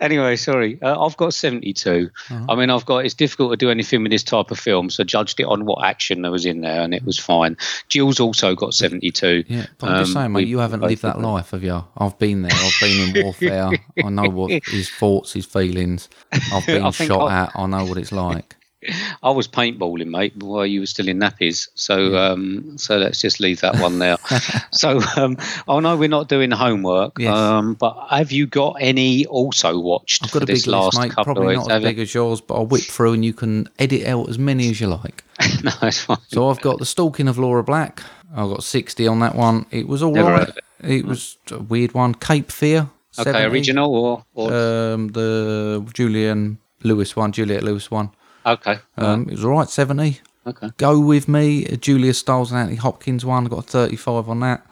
anyway, 0.00 0.36
sorry. 0.36 0.80
Uh, 0.82 1.04
I've 1.04 1.16
got 1.16 1.34
72. 1.34 2.10
Uh-huh. 2.30 2.46
I 2.48 2.54
mean, 2.56 2.70
I've 2.70 2.84
got, 2.86 3.04
it's 3.04 3.14
difficult 3.14 3.52
to 3.52 3.56
do 3.56 3.70
anything 3.70 4.02
with 4.02 4.10
this 4.12 4.22
type 4.22 4.50
of 4.50 4.58
film, 4.58 4.90
so 4.90 5.04
judged 5.04 5.38
it 5.40 5.44
on 5.44 5.64
what 5.64 5.84
action 5.84 6.22
there 6.22 6.30
was 6.30 6.46
in 6.46 6.60
there, 6.60 6.80
and 6.82 6.92
it 6.94 7.04
was 7.04 7.18
fine. 7.18 7.56
Jill's 7.88 8.20
also 8.20 8.54
got 8.54 8.74
72. 8.74 9.44
Yeah, 9.48 9.66
but 9.78 9.90
I'm 9.90 9.98
just 10.02 10.10
Um, 10.16 10.22
saying, 10.22 10.32
mate, 10.32 10.48
you 10.48 10.58
haven't 10.58 10.80
lived 10.80 11.02
that 11.02 11.20
life, 11.20 11.50
have 11.52 11.62
you? 11.62 11.84
I've 11.96 12.18
been 12.18 12.42
there. 12.42 12.52
I've 12.52 12.74
been 12.80 13.16
in 13.16 13.24
warfare. 13.24 13.70
I 14.04 14.08
know 14.08 14.28
what 14.28 14.50
his 14.66 14.90
thoughts, 14.90 15.32
his 15.34 15.46
feelings. 15.46 16.08
I've 16.52 16.66
been 16.66 16.90
shot 16.92 17.26
I- 17.30 17.40
at. 17.42 17.52
I 17.54 17.66
know 17.66 17.84
what 17.84 17.98
it's 17.98 18.12
like. 18.12 18.56
I 19.22 19.30
was 19.30 19.46
paintballing, 19.48 20.06
mate, 20.08 20.34
while 20.36 20.64
you 20.66 20.80
were 20.80 20.86
still 20.86 21.08
in 21.08 21.18
nappies. 21.18 21.68
So, 21.74 22.16
um, 22.16 22.78
so 22.78 22.96
let's 22.96 23.20
just 23.20 23.40
leave 23.40 23.60
that 23.60 23.76
one 23.78 23.98
there. 23.98 24.16
so, 24.72 25.00
um, 25.16 25.36
I 25.68 25.80
know 25.80 25.96
we're 25.96 26.08
not 26.08 26.28
doing 26.28 26.50
homework, 26.50 27.18
Yes. 27.18 27.34
um, 27.36 27.74
but 27.74 28.06
have 28.10 28.32
you 28.32 28.46
got 28.46 28.76
any 28.80 29.26
also 29.26 29.78
watched 29.78 30.24
I've 30.24 30.30
got 30.32 30.38
for 30.38 30.42
a 30.44 30.46
this 30.46 30.64
big 30.64 30.72
last 30.72 30.94
list, 30.96 31.00
mate. 31.08 31.10
couple 31.14 31.34
Probably 31.34 31.56
not 31.56 31.70
as 31.70 31.82
big 31.82 31.98
as 31.98 32.14
yours, 32.14 32.40
but 32.40 32.54
I'll 32.54 32.66
whip 32.66 32.82
through 32.82 33.12
and 33.14 33.24
you 33.24 33.32
can 33.34 33.68
edit 33.78 34.06
out 34.06 34.28
as 34.28 34.38
many 34.38 34.70
as 34.70 34.80
you 34.80 34.86
like. 34.88 35.24
no, 35.62 35.72
it's 35.82 36.00
fine. 36.02 36.18
So 36.28 36.48
I've 36.48 36.60
got 36.60 36.78
the 36.78 36.86
Stalking 36.86 37.28
of 37.28 37.38
Laura 37.38 37.62
Black. 37.62 38.02
I've 38.34 38.48
got 38.48 38.62
60 38.62 39.06
on 39.06 39.18
that 39.20 39.34
one. 39.34 39.66
It 39.70 39.88
was 39.88 40.02
all 40.02 40.12
Never 40.12 40.30
right. 40.30 40.48
of 40.48 40.58
It 40.82 41.04
was 41.04 41.36
a 41.50 41.58
weird 41.58 41.92
one. 41.94 42.14
Cape 42.14 42.50
Fear. 42.50 42.88
Okay, 43.18 43.32
70. 43.32 43.44
original 43.52 43.94
or, 43.94 44.24
or 44.34 44.46
Um, 44.54 45.08
the 45.08 45.84
Julian 45.92 46.58
Lewis 46.84 47.16
one, 47.16 47.32
Juliette 47.32 47.64
Lewis 47.64 47.90
one. 47.90 48.10
Okay, 48.46 48.78
Um, 48.96 49.22
it 49.28 49.32
was 49.32 49.44
all 49.44 49.52
right, 49.52 49.68
70. 49.68 50.20
okay. 50.46 50.70
Go 50.76 50.98
with 51.00 51.28
me, 51.28 51.64
Julia 51.76 52.14
Stiles 52.14 52.50
and 52.50 52.60
Anthony 52.60 52.76
Hopkins 52.76 53.24
one. 53.24 53.44
Got 53.46 53.58
a 53.58 53.62
35 53.62 54.28
on 54.28 54.40
that. 54.40 54.66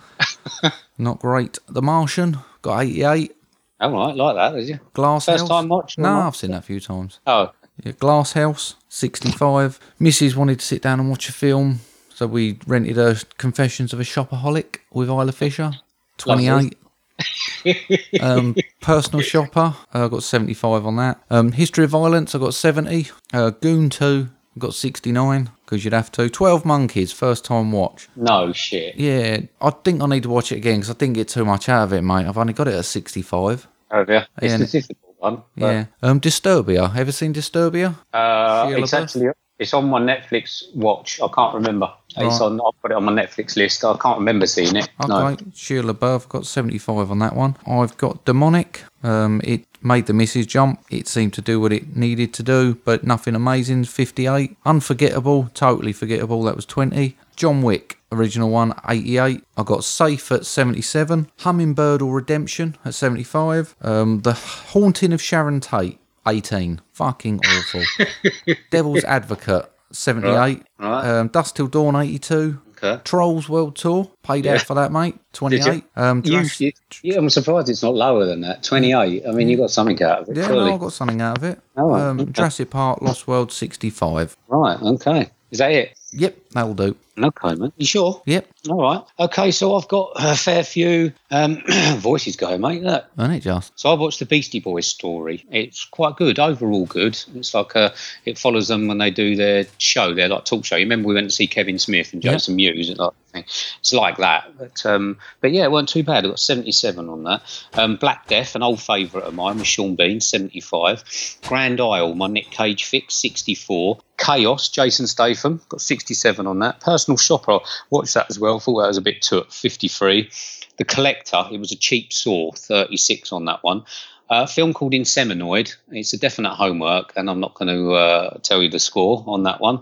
Not 0.98 1.20
great. 1.20 1.58
The 1.68 1.82
Martian 1.82 2.38
got 2.62 2.80
88. 2.82 3.34
All 3.80 3.92
right, 3.92 4.16
like 4.16 4.34
that, 4.36 4.58
did 4.58 4.68
you? 4.68 4.80
Glass 4.92 5.26
First 5.26 5.40
House. 5.42 5.48
time 5.48 5.68
watch 5.68 5.96
or 5.98 6.02
No. 6.02 6.20
I've 6.22 6.34
seen 6.36 6.50
that 6.50 6.58
a 6.58 6.62
few 6.62 6.80
times. 6.80 7.20
Oh, 7.26 7.52
Yeah, 7.84 7.92
Glass 7.92 8.32
House, 8.32 8.74
65. 8.88 9.78
Mrs. 10.00 10.34
wanted 10.34 10.58
to 10.60 10.66
sit 10.66 10.82
down 10.82 10.98
and 10.98 11.08
watch 11.10 11.28
a 11.28 11.32
film, 11.32 11.80
so 12.12 12.26
we 12.26 12.58
rented 12.66 12.96
her 12.96 13.16
Confessions 13.36 13.92
of 13.92 14.00
a 14.00 14.02
Shopaholic 14.02 14.78
with 14.92 15.08
Isla 15.08 15.30
Fisher, 15.32 15.72
28. 16.16 16.76
um, 18.20 18.54
personal 18.80 19.20
shopper, 19.22 19.74
I 19.92 20.08
got 20.08 20.22
75 20.22 20.86
on 20.86 20.96
that. 20.96 21.20
Um, 21.30 21.52
History 21.52 21.84
of 21.84 21.90
Violence, 21.90 22.34
I 22.34 22.38
got 22.38 22.54
70. 22.54 23.08
Uh, 23.32 23.50
Goon 23.50 23.90
2, 23.90 24.28
I 24.56 24.58
got 24.58 24.74
69 24.74 25.50
because 25.64 25.84
you'd 25.84 25.92
have 25.92 26.10
to. 26.12 26.28
12 26.28 26.64
Monkeys, 26.64 27.12
first 27.12 27.44
time 27.44 27.72
watch. 27.72 28.08
no 28.16 28.52
shit. 28.52 28.96
Yeah, 28.96 29.40
I 29.60 29.70
think 29.70 30.02
I 30.02 30.06
need 30.06 30.22
to 30.24 30.28
watch 30.28 30.52
it 30.52 30.56
again 30.56 30.76
because 30.80 30.90
I 30.90 30.94
didn't 30.94 31.14
get 31.14 31.28
too 31.28 31.44
much 31.44 31.68
out 31.68 31.84
of 31.84 31.92
it, 31.92 32.02
mate. 32.02 32.26
I've 32.26 32.38
only 32.38 32.52
got 32.52 32.68
it 32.68 32.74
at 32.74 32.84
65. 32.84 33.66
Oh, 33.90 34.04
yeah. 34.08 34.24
It's 34.40 34.54
and- 34.54 34.70
difficult 34.70 35.14
one. 35.18 35.42
but, 35.56 35.66
Yeah. 35.66 35.84
Um, 36.02 36.20
Disturbia, 36.20 36.94
ever 36.96 37.12
seen 37.12 37.34
Disturbia? 37.34 37.96
Uh, 38.12 38.70
it's 38.76 38.92
actually 38.94 39.28
it's 39.58 39.74
on 39.74 39.88
my 39.88 40.00
Netflix 40.00 40.74
watch. 40.74 41.20
I 41.20 41.28
can't 41.34 41.54
remember. 41.54 41.92
It's 42.16 42.40
on. 42.40 42.60
I 42.60 42.70
put 42.82 42.90
it 42.90 42.96
on 42.96 43.04
my 43.04 43.12
Netflix 43.12 43.56
list. 43.56 43.84
I 43.84 43.96
can't 43.96 44.18
remember 44.18 44.46
seeing 44.46 44.76
it. 44.76 44.88
Okay, 45.02 45.08
No. 45.08 45.36
Shia 45.52 45.88
LaBeouf 45.88 46.28
got 46.28 46.46
75 46.46 47.10
on 47.10 47.18
that 47.20 47.36
one. 47.36 47.56
I've 47.66 47.96
got 47.96 48.24
Demonic. 48.24 48.82
Um, 49.02 49.40
it 49.44 49.64
made 49.82 50.06
the 50.06 50.12
misses 50.12 50.46
jump. 50.46 50.82
It 50.90 51.06
seemed 51.06 51.32
to 51.34 51.42
do 51.42 51.60
what 51.60 51.72
it 51.72 51.96
needed 51.96 52.32
to 52.34 52.42
do, 52.42 52.76
but 52.84 53.04
nothing 53.04 53.34
amazing. 53.34 53.84
58. 53.84 54.56
Unforgettable, 54.64 55.50
totally 55.54 55.92
forgettable. 55.92 56.42
That 56.44 56.56
was 56.56 56.66
20. 56.66 57.16
John 57.36 57.62
Wick, 57.62 57.98
original 58.10 58.50
one, 58.50 58.74
88. 58.88 59.44
I 59.56 59.62
got 59.62 59.84
Safe 59.84 60.32
at 60.32 60.44
77. 60.44 61.30
Hummingbird 61.38 62.02
or 62.02 62.14
Redemption 62.14 62.76
at 62.84 62.94
75. 62.94 63.76
Um, 63.80 64.22
the 64.22 64.32
Haunting 64.32 65.12
of 65.12 65.22
Sharon 65.22 65.60
Tate, 65.60 66.00
18. 66.28 66.80
Fucking 66.92 67.40
awful. 67.46 67.82
Devil's 68.70 69.04
Advocate, 69.04 69.70
78. 69.92 70.62
Right. 70.78 71.08
Um, 71.18 71.28
Dusk 71.28 71.56
Till 71.56 71.66
Dawn, 71.68 71.96
82. 71.96 72.60
Okay. 72.82 73.00
Trolls 73.02 73.48
World 73.48 73.74
Tour. 73.74 74.08
Paid 74.22 74.44
Yeah. 74.44 74.54
out 74.54 74.60
for 74.62 74.74
that, 74.74 74.92
mate. 74.92 75.16
28. 75.32 75.64
Did 75.64 75.74
you? 75.74 75.82
Um, 75.96 76.22
You, 76.24 76.44
you, 76.58 76.72
yeah, 77.02 77.18
I'm 77.18 77.28
surprised 77.28 77.68
it's 77.68 77.82
not 77.82 77.94
lower 77.94 78.24
than 78.24 78.40
that. 78.42 78.62
28. 78.62 79.24
I 79.26 79.32
mean, 79.32 79.48
you 79.48 79.56
got 79.56 79.70
something 79.72 80.00
out 80.00 80.20
of 80.22 80.28
it. 80.28 80.36
yeah, 80.36 80.46
surely. 80.46 80.70
no, 80.70 80.74
I 80.76 80.78
got 80.78 80.92
something 80.92 81.20
out 81.20 81.38
of 81.38 81.44
it. 81.44 81.60
Oh, 81.76 81.92
um, 81.94 82.20
okay. 82.20 82.30
Jurassic 82.30 82.70
Park, 82.70 83.02
Lost 83.02 83.26
World, 83.26 83.50
65. 83.50 84.36
Right. 84.46 84.80
Okay. 84.80 85.28
Is 85.50 85.58
that 85.58 85.72
it? 85.72 85.98
Yep, 86.12 86.36
that'll 86.52 86.74
do. 86.74 86.96
Okay, 87.24 87.54
man. 87.54 87.72
You 87.76 87.86
sure? 87.86 88.22
Yep, 88.26 88.46
All 88.68 88.80
right. 88.82 89.02
Okay. 89.18 89.50
So 89.50 89.74
I've 89.76 89.88
got 89.88 90.12
a 90.16 90.36
fair 90.36 90.62
few 90.64 91.12
um, 91.30 91.62
voices 91.96 92.36
going, 92.36 92.60
mate. 92.60 92.82
Look. 92.82 93.04
and 93.16 93.32
it 93.34 93.40
just. 93.40 93.78
So 93.78 93.90
I 93.90 93.94
watched 93.94 94.18
the 94.20 94.26
Beastie 94.26 94.60
Boys 94.60 94.86
story. 94.86 95.44
It's 95.50 95.84
quite 95.84 96.16
good, 96.16 96.38
overall 96.38 96.86
good. 96.86 97.18
It's 97.34 97.54
like 97.54 97.74
uh 97.76 97.90
it 98.24 98.38
follows 98.38 98.68
them 98.68 98.86
when 98.88 98.98
they 98.98 99.10
do 99.10 99.36
their 99.36 99.66
show, 99.78 100.14
their 100.14 100.28
like 100.28 100.44
talk 100.44 100.64
show. 100.64 100.76
You 100.76 100.84
remember 100.84 101.08
we 101.08 101.14
went 101.14 101.30
to 101.30 101.34
see 101.36 101.46
Kevin 101.46 101.78
Smith 101.78 102.12
and 102.12 102.22
Yeah. 102.24 102.32
Jason 102.32 102.56
Mewes 102.56 102.88
and 102.88 102.98
like 102.98 103.12
thing. 103.32 103.44
It's 103.80 103.92
like 103.92 104.16
that. 104.18 104.56
But 104.58 104.84
um, 104.86 105.18
but 105.40 105.52
yeah, 105.52 105.64
it 105.64 105.70
wasn't 105.70 105.90
too 105.90 106.02
bad. 106.02 106.24
I 106.24 106.28
got 106.28 106.40
seventy 106.40 106.72
seven 106.72 107.08
on 107.08 107.24
that. 107.24 107.42
Um, 107.74 107.96
Black 107.96 108.26
Death, 108.26 108.54
an 108.54 108.62
old 108.62 108.80
favourite 108.80 109.26
of 109.26 109.34
mine, 109.34 109.58
was 109.58 109.66
Sean 109.66 109.96
Bean, 109.96 110.20
seventy 110.20 110.60
five. 110.60 111.02
Grand 111.46 111.80
Isle, 111.80 112.14
my 112.14 112.26
Nick 112.26 112.50
Cage 112.50 112.84
fix, 112.84 113.14
sixty 113.14 113.54
four. 113.54 113.98
Chaos, 114.18 114.68
Jason 114.68 115.06
Statham, 115.06 115.60
got 115.68 115.80
67 115.80 116.44
on 116.44 116.58
that. 116.58 116.80
Personal 116.80 117.07
Shopper, 117.16 117.58
watched 117.90 118.14
that 118.14 118.26
as 118.28 118.38
well. 118.38 118.60
Thought 118.60 118.82
that 118.82 118.88
was 118.88 118.96
a 118.96 119.02
bit 119.02 119.22
too 119.22 119.44
53. 119.48 120.30
The 120.76 120.84
Collector, 120.84 121.44
it 121.50 121.58
was 121.58 121.72
a 121.72 121.76
cheap 121.76 122.12
saw, 122.12 122.52
36 122.52 123.32
on 123.32 123.46
that 123.46 123.62
one. 123.62 123.84
A 124.30 124.46
film 124.46 124.74
called 124.74 124.92
Inseminoid. 124.92 125.74
It's 125.90 126.12
a 126.12 126.18
definite 126.18 126.54
homework, 126.54 127.14
and 127.16 127.30
I'm 127.30 127.40
not 127.40 127.54
going 127.54 127.68
to 127.74 127.94
uh, 127.94 128.38
tell 128.42 128.62
you 128.62 128.68
the 128.68 128.78
score 128.78 129.24
on 129.26 129.44
that 129.44 129.58
one, 129.60 129.78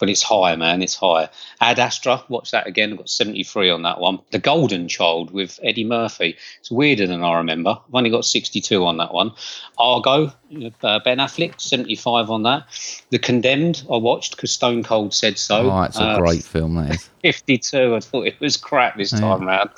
but 0.00 0.10
it's 0.10 0.22
high, 0.22 0.56
man. 0.56 0.82
It's 0.82 0.96
high. 0.96 1.28
Ad 1.60 1.78
Astra, 1.78 2.24
watch 2.28 2.50
that 2.50 2.66
again. 2.66 2.90
I've 2.90 2.98
got 2.98 3.08
73 3.08 3.70
on 3.70 3.82
that 3.82 4.00
one. 4.00 4.18
The 4.32 4.40
Golden 4.40 4.88
Child 4.88 5.30
with 5.30 5.60
Eddie 5.62 5.84
Murphy. 5.84 6.36
It's 6.58 6.72
weirder 6.72 7.06
than 7.06 7.22
I 7.22 7.36
remember. 7.36 7.70
I've 7.70 7.94
only 7.94 8.10
got 8.10 8.24
62 8.24 8.84
on 8.84 8.96
that 8.96 9.14
one. 9.14 9.30
Argo, 9.78 10.32
uh, 10.82 10.98
Ben 11.04 11.18
Affleck, 11.18 11.60
75 11.60 12.30
on 12.30 12.42
that. 12.42 12.66
The 13.10 13.18
Condemned, 13.20 13.84
I 13.88 13.96
watched 13.96 14.34
because 14.34 14.50
Stone 14.50 14.82
Cold 14.82 15.14
said 15.14 15.38
so. 15.38 15.70
Oh, 15.70 15.82
it's 15.82 15.98
a 15.98 16.02
Uh, 16.02 16.18
great 16.18 16.42
film, 16.42 16.74
that 16.74 16.96
is. 16.96 17.10
52. 17.24 17.94
I 17.94 18.00
thought 18.00 18.26
it 18.26 18.38
was 18.38 18.58
crap 18.58 18.98
this 18.98 19.10
time 19.10 19.46
round. 19.46 19.70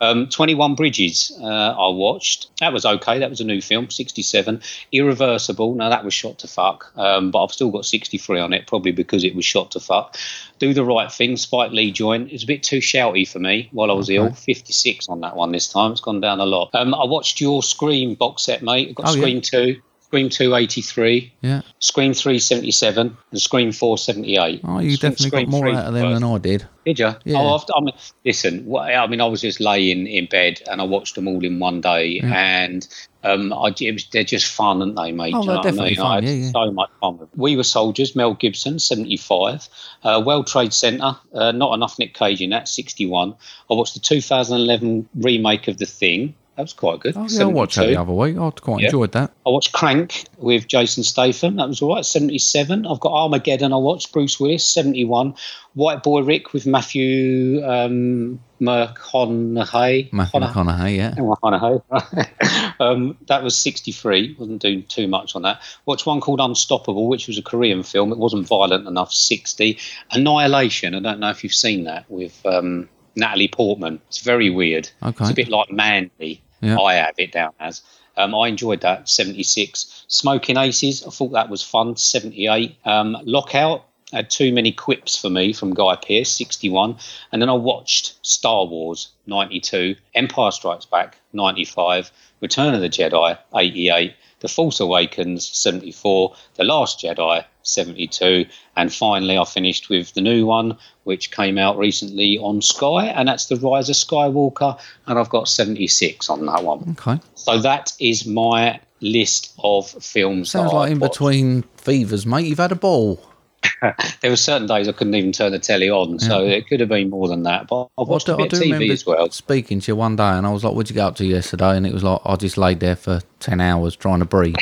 Um, 0.00 0.26
21 0.28 0.74
Bridges, 0.74 1.36
uh, 1.38 1.44
I 1.44 1.88
watched. 1.90 2.48
That 2.60 2.72
was 2.72 2.86
okay. 2.86 3.18
That 3.18 3.28
was 3.28 3.42
a 3.42 3.44
new 3.44 3.60
film, 3.64 3.90
67. 3.90 4.60
Irreversible. 4.92 5.74
Now, 5.74 5.88
that 5.88 6.04
was 6.04 6.14
shot 6.14 6.38
to 6.40 6.48
fuck, 6.48 6.92
um, 6.96 7.30
but 7.30 7.42
I've 7.44 7.52
still 7.52 7.70
got 7.70 7.84
63 7.86 8.40
on 8.40 8.52
it, 8.52 8.66
probably 8.66 8.92
because 8.92 9.24
it 9.24 9.34
was 9.34 9.44
shot 9.44 9.70
to 9.72 9.80
fuck. 9.80 10.16
Do 10.58 10.72
the 10.72 10.84
Right 10.84 11.10
Thing, 11.10 11.36
Spike 11.36 11.72
Lee 11.72 11.90
joint. 11.90 12.30
It's 12.32 12.44
a 12.44 12.46
bit 12.46 12.62
too 12.62 12.78
shouty 12.78 13.28
for 13.28 13.38
me 13.40 13.68
while 13.72 13.90
I 13.90 13.94
was 13.94 14.08
ill. 14.10 14.32
56 14.32 15.08
on 15.08 15.20
that 15.20 15.36
one 15.36 15.52
this 15.52 15.68
time. 15.68 15.92
It's 15.92 16.00
gone 16.00 16.20
down 16.20 16.40
a 16.40 16.46
lot. 16.46 16.70
Um, 16.74 16.94
I 16.94 17.04
watched 17.04 17.40
your 17.40 17.62
Scream 17.62 18.14
box 18.14 18.44
set, 18.44 18.62
mate. 18.62 18.90
I've 18.90 18.94
got 18.94 19.08
Oh, 19.08 19.14
yeah. 19.14 19.40
2. 19.40 19.80
Scream 20.14 20.28
2, 20.28 20.54
83. 20.54 21.32
Yeah. 21.40 21.62
Scream 21.80 22.14
3, 22.14 22.38
77. 22.38 23.16
And 23.32 23.40
Scream 23.40 23.72
4, 23.72 23.98
78. 23.98 24.60
Oh, 24.62 24.78
you 24.78 24.92
Scream- 24.92 25.10
definitely 25.10 25.26
Scream 25.26 25.44
got 25.46 25.50
more 25.50 25.62
3 25.62 25.72
out 25.74 25.86
of 25.86 25.94
them 25.94 26.14
than 26.14 26.22
I 26.22 26.38
did. 26.38 26.64
Did 26.84 26.98
you? 27.00 27.12
Yeah. 27.24 27.38
Oh, 27.38 27.64
I 27.74 27.80
mean, 27.80 27.94
listen. 28.24 28.72
I 28.76 29.08
mean, 29.08 29.20
I 29.20 29.26
was 29.26 29.40
just 29.40 29.58
laying 29.58 30.06
in 30.06 30.26
bed 30.26 30.62
and 30.70 30.80
I 30.80 30.84
watched 30.84 31.16
them 31.16 31.26
all 31.26 31.44
in 31.44 31.58
one 31.58 31.80
day, 31.80 32.20
and 32.22 32.86
um, 33.24 33.52
I, 33.52 33.74
it 33.80 33.92
was, 33.92 34.06
they're 34.12 34.22
just 34.22 34.46
fun, 34.46 34.82
aren't 34.82 34.94
they, 34.94 35.10
mate? 35.10 35.34
Oh, 35.34 35.40
you 35.40 35.46
they're 35.46 35.54
know 35.54 35.56
what 35.56 35.66
I 35.66 35.70
definitely 35.70 35.90
mean? 35.90 35.96
fun, 35.96 36.06
I 36.06 36.14
had 36.14 36.24
yeah, 36.24 36.30
yeah. 36.30 36.50
so 36.52 36.70
much 36.70 36.90
fun 37.00 37.18
with. 37.18 37.28
We 37.34 37.56
were 37.56 37.64
soldiers. 37.64 38.14
Mel 38.14 38.34
Gibson, 38.34 38.78
seventy-five. 38.78 39.68
Uh, 40.04 40.22
World 40.24 40.46
Trade 40.46 40.72
Center. 40.72 41.16
Uh, 41.32 41.50
not 41.50 41.74
enough 41.74 41.98
Nick 41.98 42.14
Cage 42.14 42.40
in 42.40 42.50
that, 42.50 42.68
sixty-one. 42.68 43.34
I 43.68 43.74
watched 43.74 43.94
the 43.94 44.00
2011 44.00 45.08
remake 45.16 45.66
of 45.66 45.78
The 45.78 45.86
Thing. 45.86 46.36
That 46.56 46.62
was 46.62 46.72
quite 46.72 47.00
good. 47.00 47.14
Oh, 47.16 47.26
yeah, 47.28 47.42
I 47.42 47.46
watched 47.46 47.76
that 47.76 47.86
the 47.88 47.96
other 47.96 48.12
week. 48.12 48.38
I 48.38 48.50
quite 48.50 48.80
Yeah. 48.80 48.86
enjoyed 48.86 49.10
that. 49.12 49.32
I 49.44 49.50
watched 49.50 49.72
Crank 49.72 50.24
with 50.38 50.68
Jason 50.68 51.02
Statham. 51.02 51.56
That 51.56 51.66
was 51.66 51.82
all 51.82 51.94
right. 51.96 52.04
77. 52.04 52.86
I've 52.86 53.00
got 53.00 53.12
Armageddon. 53.12 53.72
I 53.72 53.76
watched 53.76 54.12
Bruce 54.12 54.38
Willis. 54.38 54.64
71. 54.64 55.34
White 55.74 56.04
Boy 56.04 56.20
Rick 56.22 56.52
with 56.52 56.64
Matthew 56.66 57.60
um, 57.64 58.38
McConaughey. 58.60 60.12
Matthew 60.12 60.40
McConaughey, 60.40 60.96
yeah. 60.96 61.14
McConaughey. 61.16 62.74
um, 62.80 63.16
that 63.26 63.42
was 63.42 63.56
63. 63.56 64.36
Wasn't 64.38 64.62
doing 64.62 64.84
too 64.84 65.08
much 65.08 65.34
on 65.34 65.42
that. 65.42 65.60
Watched 65.86 66.06
one 66.06 66.20
called 66.20 66.40
Unstoppable, 66.40 67.08
which 67.08 67.26
was 67.26 67.38
a 67.38 67.42
Korean 67.42 67.82
film. 67.82 68.12
It 68.12 68.18
wasn't 68.18 68.46
violent 68.46 68.86
enough. 68.86 69.12
60. 69.12 69.78
Annihilation. 70.12 70.94
I 70.94 71.00
don't 71.00 71.20
know 71.20 71.30
if 71.30 71.42
you've 71.42 71.54
seen 71.54 71.84
that 71.84 72.08
with 72.08 72.40
um, 72.46 72.88
Natalie 73.16 73.48
Portman. 73.48 74.00
It's 74.08 74.18
very 74.18 74.50
weird. 74.50 74.90
Okay. 75.02 75.24
It's 75.24 75.30
a 75.30 75.34
bit 75.34 75.48
like 75.48 75.70
Mandy. 75.70 76.42
Yeah. 76.60 76.78
I 76.78 76.94
have 76.94 77.14
it 77.18 77.32
down 77.32 77.52
as. 77.60 77.82
Um, 78.16 78.34
I 78.34 78.48
enjoyed 78.48 78.80
that. 78.82 79.08
76. 79.08 80.04
Smoking 80.08 80.56
Aces. 80.56 81.04
I 81.06 81.10
thought 81.10 81.32
that 81.32 81.48
was 81.48 81.62
fun. 81.62 81.96
78. 81.96 82.76
Um, 82.84 83.16
Lockout 83.24 83.84
had 84.12 84.30
too 84.30 84.52
many 84.52 84.70
quips 84.70 85.20
for 85.20 85.28
me 85.28 85.52
from 85.52 85.74
Guy 85.74 85.96
Pearce. 85.96 86.30
61. 86.30 86.96
And 87.32 87.42
then 87.42 87.48
I 87.48 87.54
watched 87.54 88.14
Star 88.22 88.66
Wars. 88.66 89.08
92. 89.26 89.96
Empire 90.14 90.52
Strikes 90.52 90.86
Back. 90.86 91.18
95. 91.32 92.12
Return 92.44 92.74
of 92.74 92.82
the 92.82 92.90
Jedi. 92.90 93.38
88. 93.56 94.14
The 94.40 94.48
Force 94.48 94.78
Awakens. 94.78 95.48
74. 95.48 96.36
The 96.56 96.64
Last 96.64 97.00
Jedi. 97.00 97.42
72. 97.62 98.44
And 98.76 98.92
finally, 98.92 99.38
I 99.38 99.46
finished 99.46 99.88
with 99.88 100.12
the 100.12 100.20
new 100.20 100.44
one, 100.44 100.76
which 101.04 101.30
came 101.30 101.56
out 101.56 101.78
recently 101.78 102.36
on 102.36 102.60
Sky, 102.60 103.06
and 103.06 103.26
that's 103.26 103.46
The 103.46 103.56
Rise 103.56 103.88
of 103.88 103.96
Skywalker. 103.96 104.78
And 105.06 105.18
I've 105.18 105.30
got 105.30 105.48
76 105.48 106.28
on 106.28 106.44
that 106.44 106.62
one. 106.62 106.96
Okay. 107.00 107.18
So 107.34 107.58
that 107.60 107.94
is 107.98 108.26
my 108.26 108.78
list 109.00 109.54
of 109.64 109.88
films. 109.88 110.50
Sounds 110.50 110.74
like 110.74 110.88
I've 110.88 110.92
in 110.92 110.98
watched. 110.98 111.14
between 111.14 111.62
fevers, 111.78 112.26
mate. 112.26 112.46
You've 112.46 112.58
had 112.58 112.72
a 112.72 112.76
ball. 112.76 113.26
There 114.20 114.30
were 114.30 114.36
certain 114.36 114.66
days 114.66 114.88
I 114.88 114.92
couldn't 114.92 115.14
even 115.14 115.32
turn 115.32 115.52
the 115.52 115.58
telly 115.58 115.90
on, 115.90 116.18
so 116.18 116.44
it 116.44 116.66
could 116.66 116.80
have 116.80 116.88
been 116.88 117.10
more 117.10 117.28
than 117.28 117.42
that. 117.42 117.66
But 117.68 117.88
I 117.98 118.02
watched 118.02 118.28
I 118.28 118.34
a 118.34 118.36
do, 118.36 118.42
I 118.42 118.46
bit 118.46 118.50
do 118.52 118.56
TV 118.58 118.72
remember 118.72 118.92
as 118.92 119.06
well. 119.06 119.30
speaking 119.30 119.80
to 119.80 119.92
you 119.92 119.96
one 119.96 120.16
day, 120.16 120.22
and 120.24 120.46
I 120.46 120.50
was 120.50 120.64
like, 120.64 120.74
"What'd 120.74 120.90
you 120.90 120.94
get 120.94 121.04
up 121.04 121.16
to 121.16 121.26
yesterday?" 121.26 121.76
And 121.76 121.86
it 121.86 121.92
was 121.92 122.02
like, 122.02 122.20
"I 122.24 122.36
just 122.36 122.56
laid 122.56 122.80
there 122.80 122.96
for 122.96 123.20
ten 123.40 123.60
hours 123.60 123.96
trying 123.96 124.20
to 124.20 124.24
breathe." 124.24 124.56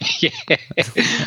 yeah. 0.20 0.30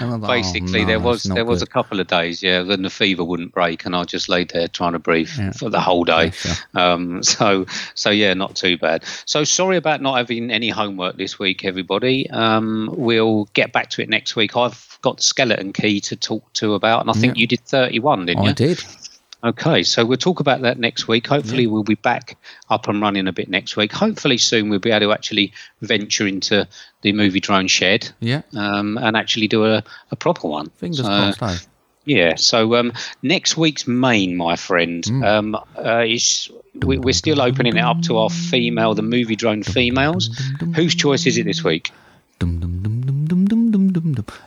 Like, 0.02 0.22
Basically, 0.22 0.84
"Oh, 0.84 0.86
there 0.86 1.00
no, 1.00 1.06
was 1.06 1.18
it's 1.18 1.28
not 1.28 1.36
there 1.36 1.46
was 1.46 1.62
a 1.62 1.66
couple 1.68 2.00
of 2.00 2.08
days, 2.08 2.42
yeah, 2.42 2.62
when 2.62 2.82
the 2.84 2.90
fever 2.90 3.24
wouldn't 3.24 3.54
break, 3.54 3.86
and 3.86 3.96
I 3.96 4.04
just 4.06 4.30
laid 4.30 4.50
there 4.50 4.68
trying 4.68 4.94
to 4.94 5.00
breathe 5.00 5.30
Yeah. 5.38 5.52
for 5.52 5.70
the 5.70 5.80
whole 5.82 6.04
day. 6.04 6.32
Um, 6.74 7.22
so 7.38 7.66
so 7.96 8.10
yeah, 8.10 8.34
not 8.34 8.56
too 8.56 8.78
bad. 8.78 9.04
So 9.26 9.44
sorry 9.44 9.78
about 9.78 10.02
not 10.02 10.18
having 10.18 10.52
any 10.52 10.70
homework 10.70 11.18
this 11.18 11.38
week, 11.38 11.66
everybody. 11.66 12.30
Um, 12.30 12.90
we'll 12.96 13.46
get 13.54 13.74
back 13.74 13.90
to 13.92 14.02
it 14.02 14.10
next 14.10 14.36
week. 14.36 14.56
I've 14.56 14.98
got 15.02 15.18
the 15.18 15.24
skeleton 15.24 15.74
key 15.74 16.00
to 16.02 16.16
talk 16.16 16.52
to 16.54 16.74
about, 16.74 17.02
and 17.02 17.10
I 17.10 17.14
think 17.14 17.36
Yeah. 17.36 17.42
you 17.42 17.48
did 17.48 17.62
thirty 17.62 18.00
one, 18.00 18.26
didn't 18.26 18.42
I 18.42 18.44
you? 18.46 18.50
I 18.52 18.54
did. 18.54 18.84
Okay, 19.44 19.82
so 19.82 20.06
we'll 20.06 20.18
talk 20.18 20.40
about 20.40 20.62
that 20.62 20.78
next 20.78 21.08
week. 21.08 21.26
Hopefully, 21.28 21.64
yeah. 21.64 21.70
we'll 21.70 21.84
be 21.84 21.96
back 21.96 22.38
up 22.70 22.88
and 22.88 23.02
running 23.02 23.28
a 23.28 23.34
bit 23.34 23.50
next 23.50 23.76
week. 23.76 23.92
Hopefully, 23.92 24.38
soon 24.38 24.70
we'll 24.70 24.80
be 24.80 24.92
able 24.92 25.08
to 25.08 25.14
actually 25.14 25.52
venture 25.82 26.28
into 26.28 26.68
the 27.02 27.12
movie 27.12 27.40
drone 27.40 27.68
shed. 27.68 28.12
Yeah. 28.20 28.44
Um, 28.56 29.00
and 29.00 29.18
actually 29.18 29.48
do 29.48 29.66
a, 29.66 29.84
a 30.12 30.16
proper 30.16 30.48
one. 30.48 30.70
Fingers 30.72 31.00
so, 31.00 31.34
crossed. 31.38 31.42
Eh? 31.42 31.58
Yeah. 32.06 32.36
So 32.36 32.76
um, 32.76 32.94
next 33.24 33.58
week's 33.58 33.88
main, 33.88 34.38
my 34.38 34.56
friend, 34.56 35.04
mm. 35.04 35.26
um, 35.26 35.56
uh, 35.76 36.04
is 36.08 36.52
we, 36.76 37.00
are 37.00 37.14
still 37.14 37.42
opening 37.42 37.78
it 37.78 37.84
up 37.84 38.02
to 38.04 38.18
our 38.18 38.30
female, 38.30 38.94
the 38.94 39.02
movie 39.02 39.36
drone 39.36 39.64
females. 39.64 40.30
Whose 40.76 40.94
choice 40.94 41.26
is 41.26 41.38
it 41.38 41.46
this 41.46 41.64
week? 41.64 41.92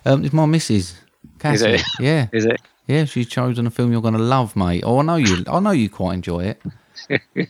Um, 0.07 0.25
it's 0.25 0.33
my 0.33 0.47
missus. 0.47 0.95
Cassie. 1.39 1.55
Is 1.55 1.63
it? 1.63 1.83
Yeah. 2.01 2.29
Is 2.33 2.45
it? 2.45 2.61
Yeah, 2.87 3.05
she's 3.07 3.27
chosen 3.29 3.67
a 3.67 3.71
film 3.71 3.93
you're 3.93 4.03
going 4.03 4.15
to 4.15 4.21
love, 4.21 4.57
mate. 4.57 4.83
Oh, 4.85 4.99
I 4.99 5.03
know 5.03 5.17
you. 5.17 5.43
I 5.49 5.59
know 5.61 5.71
you 5.71 5.89
quite 5.89 6.15
enjoy 6.15 6.45
it. 6.45 6.63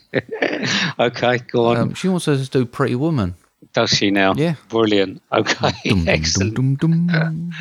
Okay, 0.98 1.38
go 1.38 1.66
on. 1.66 1.76
Um, 1.76 1.94
she 1.94 2.08
wants 2.08 2.26
us 2.28 2.48
to 2.48 2.58
do 2.60 2.64
Pretty 2.64 2.94
Woman. 2.94 3.34
Does 3.72 3.90
she 3.90 4.10
now? 4.10 4.34
Yeah. 4.34 4.54
Brilliant. 4.68 5.20
Okay. 5.32 5.70
Dum, 5.84 6.08
Excellent. 6.08 6.54
dum, 6.54 6.74
dum, 6.76 7.52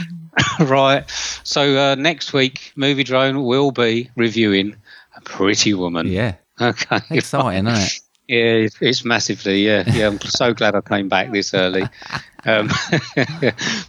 right. 0.62 1.04
So 1.44 1.78
uh, 1.78 1.96
next 1.96 2.34
week, 2.34 2.72
Movie 2.76 3.04
Drone 3.04 3.44
will 3.44 3.72
be 3.72 4.10
reviewing 4.16 4.76
a 5.16 5.22
Pretty 5.22 5.74
Woman. 5.74 6.08
Yeah. 6.08 6.36
Okay. 6.62 7.00
Exciting, 7.10 7.68
isn't 7.68 7.84
it? 7.84 8.00
Yeah, 8.28 8.38
it's- 8.66 8.78
it's 8.82 9.04
massively. 9.04 9.66
Yeah, 9.66 9.84
yeah. 9.92 10.08
I'm 10.08 10.20
so 10.22 10.54
glad 10.54 10.76
I 10.76 10.82
came 10.82 11.10
back 11.10 11.32
this 11.32 11.54
early. 11.54 11.84
Um, 12.46 12.70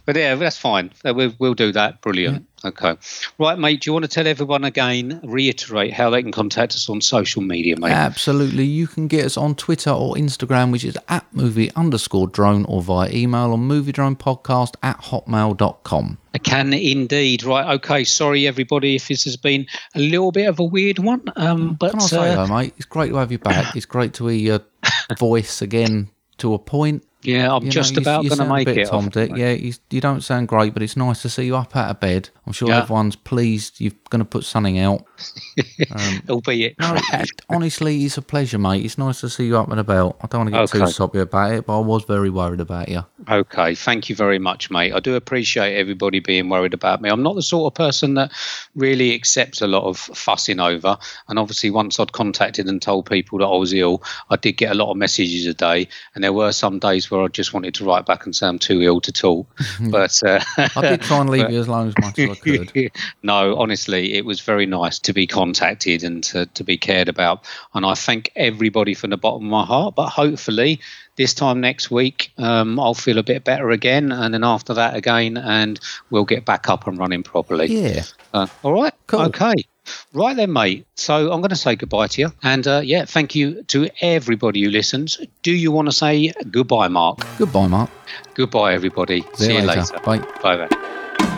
but 0.05 0.15
yeah, 0.15 0.35
that's 0.35 0.57
fine. 0.57 0.91
Uh, 1.03 1.13
We'll, 1.15 1.33
we'll 1.39 1.53
do 1.53 1.71
that. 1.71 2.01
Brilliant. 2.01 2.45
Okay. 2.65 2.97
Right, 3.37 3.59
mate. 3.59 3.81
Do 3.81 3.89
you 3.89 3.93
want 3.93 4.03
to 4.05 4.09
tell 4.09 4.25
everyone 4.25 4.63
again, 4.63 5.19
reiterate 5.23 5.93
how 5.93 6.09
they 6.09 6.21
can 6.23 6.31
contact 6.31 6.73
us 6.73 6.89
on 6.89 6.99
social 6.99 7.41
media, 7.41 7.77
mate? 7.77 7.91
Absolutely. 7.91 8.65
You 8.65 8.87
can 8.87 9.07
get 9.07 9.23
us 9.25 9.37
on 9.37 9.55
Twitter 9.55 9.91
or 9.91 10.15
Instagram, 10.15 10.71
which 10.71 10.83
is 10.83 10.97
at 11.07 11.25
movie 11.33 11.71
underscore 11.75 12.27
drone, 12.27 12.65
or 12.65 12.81
via 12.81 13.09
email 13.11 13.53
on 13.53 13.59
movie 13.61 13.91
drone 13.91 14.15
podcast 14.15 14.75
at 14.81 14.99
hotmail.com. 14.99 16.17
I 16.33 16.37
can 16.39 16.73
indeed. 16.73 17.43
Right. 17.43 17.75
Okay. 17.75 18.03
Sorry, 18.03 18.47
everybody, 18.47 18.95
if 18.95 19.07
this 19.07 19.23
has 19.25 19.37
been 19.37 19.67
a 19.93 19.99
little 19.99 20.31
bit 20.31 20.47
of 20.47 20.59
a 20.59 20.63
weird 20.63 20.99
one. 20.99 21.23
Um, 21.35 21.75
but 21.75 21.91
Can 21.91 22.01
I 22.01 22.05
say, 22.05 22.33
uh, 22.33 22.45
though, 22.45 22.53
mate, 22.55 22.73
it's 22.77 22.85
great 22.85 23.09
to 23.09 23.15
have 23.17 23.31
you 23.31 23.39
back. 23.39 23.75
It's 23.75 23.85
great 23.85 24.13
to 24.15 24.27
hear 24.27 24.39
your 24.39 24.61
voice 25.19 25.61
again 25.61 26.09
to 26.37 26.53
a 26.53 26.59
point. 26.59 27.03
Yeah, 27.27 27.53
I'm 27.53 27.61
You 27.63 27.67
know, 27.67 27.71
just 27.71 27.95
you- 27.95 28.01
about 28.01 28.21
going 28.21 28.29
to 28.29 28.35
sound 28.37 28.51
a 28.51 28.53
make 28.53 28.65
bit 28.65 28.77
it. 28.79 28.87
Tom 28.87 29.09
Dick. 29.09 29.31
Yeah, 29.35 29.51
you, 29.51 29.73
you 29.89 30.01
don't 30.01 30.21
sound 30.21 30.47
great, 30.47 30.73
but 30.73 30.81
it's 30.83 30.95
nice 30.97 31.21
to 31.23 31.29
see 31.29 31.45
you 31.45 31.55
up 31.55 31.75
out 31.75 31.89
of 31.91 31.99
bed. 31.99 32.29
I'm 32.45 32.53
sure 32.53 32.69
Yeah. 32.69 32.79
everyone's 32.83 33.15
pleased 33.15 33.81
you're 33.81 33.91
going 34.09 34.19
to 34.19 34.25
put 34.25 34.43
something 34.43 34.77
out. 34.79 35.03
Albeit. 36.29 36.77
No, 36.79 36.93
it- 36.95 37.29
honestly, 37.49 38.03
it's 38.05 38.17
a 38.17 38.21
pleasure, 38.21 38.57
mate. 38.57 38.85
It's 38.85 38.97
nice 38.97 39.21
to 39.21 39.29
see 39.29 39.47
you 39.47 39.57
up 39.57 39.69
and 39.69 39.79
about. 39.79 40.17
I 40.21 40.27
don't 40.27 40.41
want 40.51 40.53
to 40.53 40.79
get 40.79 40.85
too 40.85 40.91
soppy 40.91 41.19
about 41.19 41.53
it, 41.53 41.65
but 41.65 41.77
I 41.77 41.81
was 41.81 42.03
very 42.05 42.29
worried 42.29 42.59
about 42.59 42.89
you. 42.89 43.03
Okay, 43.29 43.73
thank 43.75 44.09
you 44.09 44.15
very 44.15 44.37
much, 44.39 44.69
mate. 44.69 44.93
I 44.93 44.99
do 44.99 45.15
appreciate 45.15 45.75
everybody 45.75 46.19
being 46.19 46.49
worried 46.49 46.73
about 46.73 47.01
me. 47.01 47.09
I'm 47.09 47.23
not 47.23 47.35
the 47.35 47.41
sort 47.41 47.71
of 47.71 47.75
person 47.75 48.13
that 48.15 48.31
really 48.75 49.13
accepts 49.15 49.61
a 49.61 49.67
lot 49.67 49.83
of 49.83 49.97
fussing 49.97 50.59
over. 50.59 50.97
And 51.27 51.39
obviously, 51.39 51.71
once 51.71 51.99
I'd 51.99 52.11
contacted 52.11 52.67
and 52.67 52.81
told 52.81 53.09
people 53.09 53.39
that 53.39 53.45
I 53.45 53.55
was 53.57 53.73
ill, 53.73 54.03
I 54.29 54.35
did 54.35 54.53
get 54.53 54.71
a 54.71 54.75
lot 54.75 54.91
of 54.91 54.97
messages 54.97 55.45
a 55.47 55.53
day. 55.53 55.87
And 56.13 56.23
there 56.23 56.33
were 56.33 56.51
some 56.51 56.79
days 56.79 57.09
where 57.09 57.21
I 57.21 57.27
just 57.27 57.53
wanted 57.53 57.73
to 57.75 57.85
write 57.85 58.05
back 58.05 58.25
and 58.25 58.35
say 58.35 58.47
I'm 58.47 58.59
too 58.59 58.81
ill 58.81 59.01
to 59.01 59.11
talk. 59.11 59.47
but 59.89 60.21
uh, 60.23 60.39
I 60.57 60.81
did 60.81 61.01
try 61.01 61.19
and 61.21 61.29
leave 61.29 61.49
you 61.51 61.59
as 61.59 61.67
long 61.67 61.87
as 61.87 61.95
much 61.99 62.15
I 62.41 62.65
could. 62.65 62.91
no, 63.23 63.57
honestly, 63.57 64.13
it 64.13 64.25
was 64.25 64.41
very 64.41 64.65
nice 64.65 64.99
to 64.99 65.13
be 65.13 65.27
contacted 65.27 66.03
and 66.03 66.23
to, 66.25 66.45
to 66.47 66.63
be 66.63 66.77
cared 66.77 67.09
about. 67.09 67.45
And 67.73 67.85
I 67.85 67.93
thank 67.93 68.31
everybody 68.35 68.93
from 68.93 69.11
the 69.11 69.17
bottom 69.17 69.45
of 69.45 69.51
my 69.51 69.65
heart. 69.65 69.95
But 69.95 70.09
hopefully, 70.09 70.79
this 71.15 71.33
time 71.33 71.61
next 71.61 71.91
week, 71.91 72.31
um, 72.37 72.79
I'll 72.79 72.93
feel 72.93 73.17
a 73.17 73.23
bit 73.23 73.43
better 73.43 73.71
again. 73.71 74.11
And 74.11 74.33
then 74.33 74.43
after 74.43 74.73
that, 74.73 74.95
again, 74.95 75.37
and 75.37 75.79
we'll 76.09 76.25
get 76.25 76.45
back 76.45 76.69
up 76.69 76.87
and 76.87 76.97
running 76.97 77.23
properly. 77.23 77.67
Yeah. 77.67 78.03
Uh, 78.33 78.47
all 78.63 78.73
right. 78.73 78.93
Cool. 79.07 79.21
Okay. 79.21 79.53
Right 80.13 80.35
then, 80.35 80.51
mate. 80.51 80.87
So 80.95 81.31
I'm 81.31 81.41
going 81.41 81.49
to 81.49 81.55
say 81.55 81.75
goodbye 81.75 82.07
to 82.07 82.21
you. 82.21 82.33
And 82.43 82.67
uh, 82.67 82.81
yeah, 82.83 83.05
thank 83.05 83.35
you 83.35 83.63
to 83.63 83.89
everybody 84.01 84.63
who 84.63 84.69
listens. 84.69 85.19
Do 85.43 85.51
you 85.51 85.71
want 85.71 85.87
to 85.87 85.91
say 85.91 86.33
goodbye, 86.49 86.87
Mark? 86.87 87.19
Goodbye, 87.37 87.67
Mark. 87.67 87.89
Goodbye, 88.33 88.73
everybody. 88.73 89.23
See, 89.35 89.53
you 89.53 89.61
later. 89.61 89.99
Bye. 90.03 90.19
Bye 90.41 90.67
bye. 90.67 91.31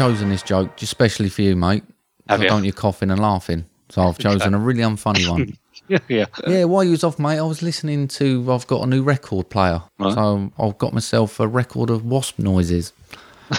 Chosen 0.00 0.30
this 0.30 0.42
joke 0.42 0.76
just 0.76 0.92
especially 0.92 1.28
for 1.28 1.42
you, 1.42 1.54
mate. 1.56 1.84
Have 2.28 2.40
I 2.40 2.44
you? 2.44 2.48
don't 2.48 2.64
you 2.64 2.72
coughing 2.72 3.10
and 3.10 3.20
laughing. 3.20 3.66
So 3.90 4.00
I've 4.02 4.18
chosen 4.28 4.54
a 4.54 4.58
really 4.58 4.80
unfunny 4.82 5.28
one. 5.28 5.56
Yeah, 5.88 5.98
yeah. 6.08 6.26
Yeah, 6.46 6.64
while 6.64 6.84
you 6.84 6.92
was 6.92 7.02
off, 7.02 7.18
mate, 7.18 7.38
I 7.38 7.42
was 7.42 7.62
listening 7.62 8.06
to. 8.08 8.52
I've 8.52 8.66
got 8.68 8.84
a 8.84 8.86
new 8.86 9.02
record 9.02 9.48
player, 9.50 9.82
Right. 9.98 10.14
so 10.14 10.52
I've 10.56 10.78
got 10.78 10.92
myself 10.92 11.40
a 11.40 11.48
record 11.48 11.90
of 11.90 12.04
wasp 12.04 12.38
noises. 12.38 12.92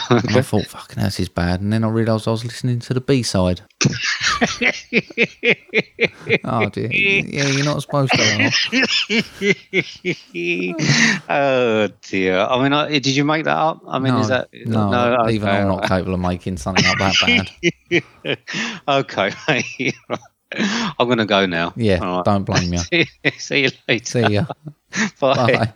And 0.09 0.37
I 0.37 0.41
thought, 0.41 0.67
fucking, 0.67 1.03
this 1.03 1.19
is 1.19 1.27
bad. 1.27 1.59
And 1.59 1.73
then 1.73 1.83
I 1.83 1.89
realised 1.89 2.27
I 2.27 2.31
was 2.31 2.45
listening 2.45 2.79
to 2.79 2.93
the 2.93 3.01
B 3.01 3.23
side. 3.23 3.61
oh 6.45 6.69
dear, 6.69 6.89
yeah, 6.91 7.47
you're 7.47 7.65
not 7.65 7.81
supposed 7.81 8.13
to. 8.13 8.51
oh 11.29 11.89
dear. 12.03 12.39
I 12.39 12.63
mean, 12.63 12.73
I, 12.73 12.99
did 12.99 13.07
you 13.07 13.25
make 13.25 13.43
that 13.45 13.57
up? 13.57 13.81
I 13.87 13.99
mean, 13.99 14.13
no, 14.13 14.19
is 14.21 14.29
that 14.29 14.47
no? 14.53 15.27
even 15.29 15.49
okay, 15.49 15.57
I'm 15.57 15.67
not 15.67 15.83
capable 15.87 16.13
of 16.13 16.19
making 16.21 16.57
something 16.57 16.85
up 16.85 16.97
that 16.97 17.15
bad. 17.21 18.37
okay. 18.87 19.93
I'm 20.99 21.07
going 21.07 21.17
to 21.17 21.25
go 21.25 21.45
now. 21.45 21.73
Yeah, 21.75 21.99
right. 21.99 22.23
don't 22.23 22.43
blame 22.43 22.73
you. 22.73 22.79
See 23.37 23.63
you 23.63 23.69
later. 23.87 24.05
See 24.05 24.33
ya. 24.33 24.45
Bye. 25.19 25.53
Bye. 25.53 25.73